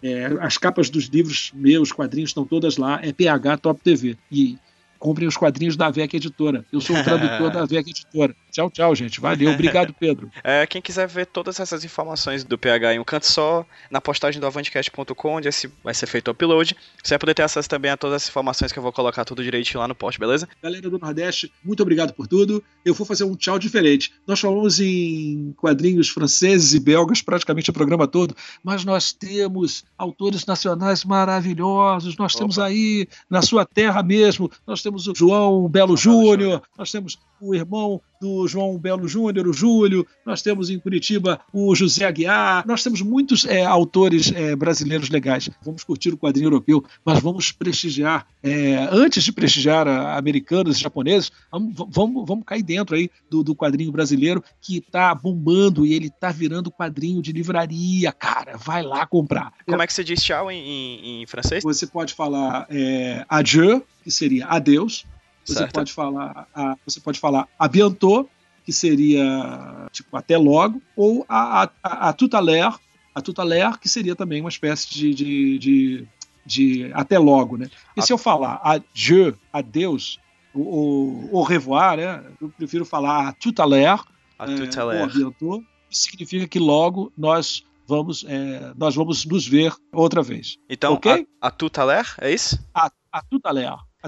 É, 0.00 0.26
as 0.40 0.58
capas 0.58 0.90
dos 0.90 1.06
livros 1.06 1.50
meus, 1.54 1.90
quadrinhos 1.90 2.30
estão 2.30 2.44
todas 2.44 2.76
lá. 2.76 3.00
É 3.02 3.12
PH 3.12 3.56
Top 3.56 3.80
TV. 3.82 4.16
E 4.30 4.56
comprem 5.02 5.26
os 5.26 5.36
quadrinhos 5.36 5.76
da 5.76 5.90
VEC 5.90 6.14
Editora. 6.14 6.64
Eu 6.70 6.80
sou 6.80 6.96
o 6.96 7.02
tradutor 7.02 7.50
da 7.50 7.66
VEC 7.66 7.90
Editora. 7.90 8.36
Tchau, 8.52 8.70
tchau, 8.70 8.94
gente. 8.94 9.20
Valeu. 9.20 9.50
Obrigado, 9.50 9.92
Pedro. 9.92 10.30
É, 10.44 10.66
quem 10.66 10.82
quiser 10.82 11.06
ver 11.06 11.26
todas 11.26 11.60
essas 11.60 11.84
informações 11.84 12.42
do 12.42 12.58
PH 12.58 12.94
em 12.94 12.98
um 12.98 13.04
canto 13.04 13.26
só, 13.26 13.64
na 13.90 14.00
postagem 14.00 14.40
do 14.40 14.46
avantcast.com, 14.46 15.36
onde 15.36 15.48
esse 15.48 15.70
vai 15.82 15.94
ser 15.94 16.06
feito 16.06 16.28
o 16.28 16.30
upload, 16.32 16.76
você 17.02 17.14
vai 17.14 17.18
poder 17.18 17.34
ter 17.34 17.42
acesso 17.42 17.68
também 17.68 17.90
a 17.90 17.96
todas 17.96 18.22
as 18.22 18.28
informações 18.28 18.72
que 18.72 18.78
eu 18.78 18.82
vou 18.82 18.92
colocar 18.92 19.24
tudo 19.24 19.42
direitinho 19.42 19.80
lá 19.80 19.86
no 19.86 19.94
post, 19.94 20.18
beleza? 20.18 20.48
Galera 20.60 20.90
do 20.90 20.98
Nordeste, 20.98 21.52
muito 21.64 21.80
obrigado 21.80 22.12
por 22.12 22.26
tudo. 22.26 22.62
Eu 22.84 22.92
vou 22.92 23.06
fazer 23.06 23.24
um 23.24 23.36
tchau 23.36 23.58
diferente. 23.58 24.12
Nós 24.26 24.40
falamos 24.40 24.80
em 24.80 25.54
quadrinhos 25.56 26.08
franceses 26.08 26.74
e 26.74 26.80
belgas 26.80 27.22
praticamente 27.22 27.70
o 27.70 27.72
programa 27.72 28.08
todo, 28.08 28.34
mas 28.62 28.84
nós 28.84 29.12
temos 29.12 29.84
autores 29.96 30.44
nacionais 30.44 31.04
maravilhosos. 31.04 32.16
Nós 32.16 32.34
Opa. 32.34 32.40
temos 32.40 32.58
aí, 32.58 33.06
na 33.30 33.42
sua 33.42 33.64
terra 33.64 34.02
mesmo, 34.02 34.50
nós 34.66 34.82
temos 34.82 34.91
o 34.94 35.14
João 35.14 35.68
Belo 35.68 35.96
Júnior, 35.96 36.62
nós 36.76 36.90
temos 36.90 37.18
o 37.42 37.54
irmão 37.54 38.00
do 38.20 38.46
João 38.46 38.78
Belo 38.78 39.08
Júnior, 39.08 39.48
o 39.48 39.52
Júlio, 39.52 40.06
nós 40.24 40.40
temos 40.42 40.70
em 40.70 40.78
Curitiba 40.78 41.40
o 41.52 41.74
José 41.74 42.04
Aguiar, 42.04 42.64
nós 42.64 42.80
temos 42.80 43.02
muitos 43.02 43.44
é, 43.44 43.64
autores 43.64 44.32
é, 44.32 44.54
brasileiros 44.54 45.10
legais. 45.10 45.50
Vamos 45.60 45.82
curtir 45.82 46.10
o 46.10 46.16
quadrinho 46.16 46.46
europeu, 46.46 46.84
mas 47.04 47.18
vamos 47.18 47.50
prestigiar, 47.50 48.24
é, 48.40 48.88
antes 48.92 49.24
de 49.24 49.32
prestigiar 49.32 49.88
americanos 49.88 50.76
e 50.76 50.80
japoneses, 50.80 51.32
vamos, 51.50 51.74
vamos, 51.88 52.24
vamos 52.24 52.44
cair 52.44 52.62
dentro 52.62 52.94
aí 52.94 53.10
do, 53.28 53.42
do 53.42 53.56
quadrinho 53.56 53.90
brasileiro 53.90 54.42
que 54.60 54.78
está 54.78 55.12
bombando 55.12 55.84
e 55.84 55.92
ele 55.92 56.06
está 56.06 56.30
virando 56.30 56.70
quadrinho 56.70 57.20
de 57.20 57.32
livraria, 57.32 58.12
cara. 58.12 58.56
Vai 58.56 58.84
lá 58.84 59.04
comprar. 59.04 59.52
Como 59.66 59.82
é 59.82 59.86
que 59.86 59.92
você 59.92 60.04
diz 60.04 60.22
tchau 60.22 60.48
em, 60.48 60.60
em, 60.60 61.22
em 61.22 61.26
francês? 61.26 61.64
Você 61.64 61.88
pode 61.88 62.14
falar 62.14 62.68
é, 62.70 63.26
adieu, 63.28 63.84
que 64.04 64.12
seria 64.12 64.46
adeus, 64.46 65.04
você 65.44 65.54
certo. 65.54 65.72
pode 65.72 65.92
falar, 65.92 66.46
a, 66.54 66.76
você 66.86 67.00
pode 67.00 67.18
falar 67.18 67.48
a 67.58 67.68
bientôt, 67.68 68.28
que 68.64 68.72
seria 68.72 69.88
tipo 69.90 70.16
até 70.16 70.36
logo, 70.36 70.80
ou 70.96 71.24
a, 71.28 71.68
a, 71.82 72.08
a 72.10 72.40
l'heure, 72.40 72.76
a 73.14 73.44
l'heure, 73.44 73.78
que 73.78 73.88
seria 73.88 74.14
também 74.14 74.40
uma 74.40 74.48
espécie 74.48 74.88
de, 74.90 75.14
de, 75.14 75.58
de, 75.58 76.08
de 76.46 76.92
até 76.94 77.18
logo, 77.18 77.56
né? 77.56 77.68
E 77.96 78.00
a... 78.00 78.02
se 78.02 78.12
eu 78.12 78.18
falar 78.18 78.60
adieu, 78.62 79.36
adeus, 79.52 80.20
ou 80.54 81.28
au 81.32 81.42
revoir, 81.42 81.96
né? 81.96 82.22
Eu 82.40 82.50
prefiro 82.50 82.84
falar 82.84 83.28
a 83.28 83.64
l'heure, 83.64 84.02
a 84.38 84.46
l'heure. 84.46 84.70
É, 84.76 84.84
ou 84.84 85.04
a 85.04 85.06
bientôt, 85.06 85.62
significa 85.90 86.46
que 86.46 86.58
logo 86.58 87.12
nós 87.16 87.64
vamos, 87.86 88.24
é, 88.26 88.72
nós 88.76 88.94
vamos 88.94 89.24
nos 89.24 89.46
ver 89.46 89.74
outra 89.92 90.22
vez. 90.22 90.56
Então, 90.68 90.94
Ok? 90.94 91.26
a, 91.40 91.48
a 91.48 91.84
l'heure, 91.84 92.08
é 92.20 92.32
isso? 92.32 92.58
A, 92.74 92.90
a 93.12 93.22
tout 93.22 93.42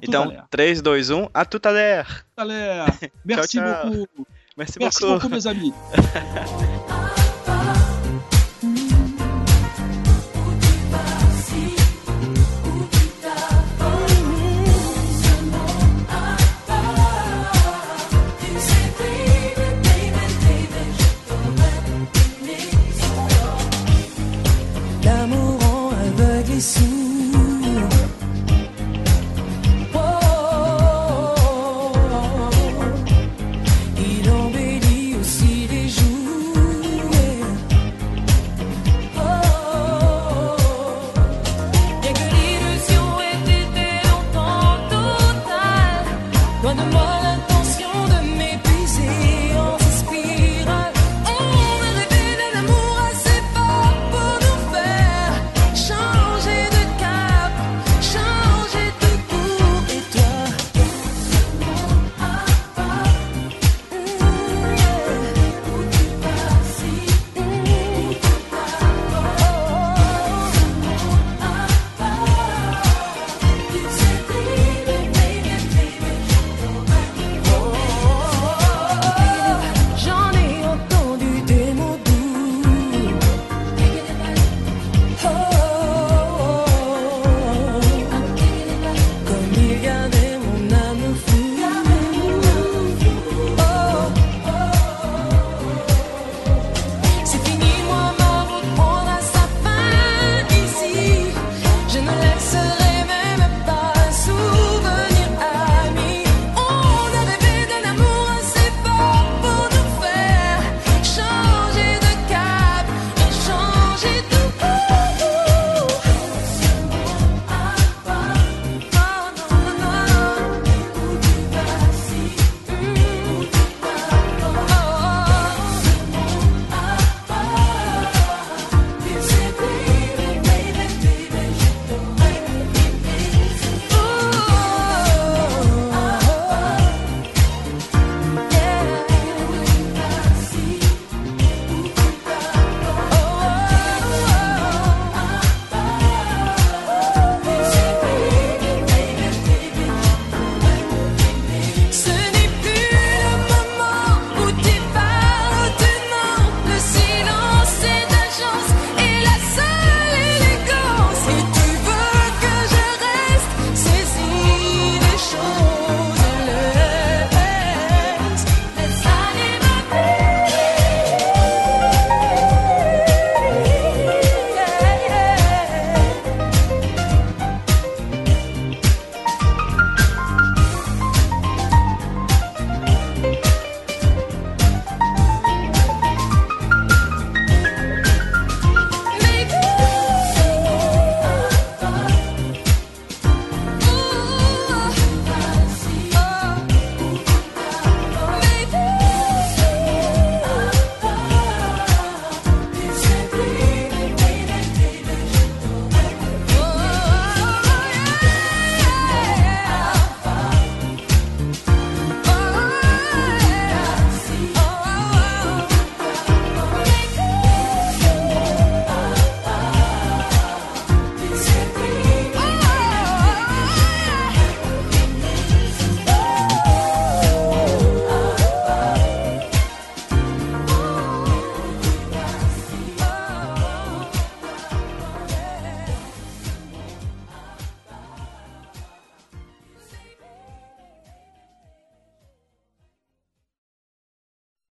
Então, 0.02 0.30
l'heure. 0.30 0.46
3, 0.50 0.82
2, 0.82 1.12
1, 1.12 1.28
a 1.34 1.44
tout 1.44 1.62
à 1.64 1.72
l'heure. 1.72 2.06
Tout 2.36 2.42
à 2.42 2.44
l'heure. 2.44 2.86
Merci 3.24 3.58
tchau. 3.58 3.62
beaucoup. 3.62 4.06
Merci, 4.56 4.78
Merci 4.80 5.04
beaucoup. 5.04 5.14
beaucoup, 5.14 5.28
mes 5.28 5.46
amis. 5.46 5.72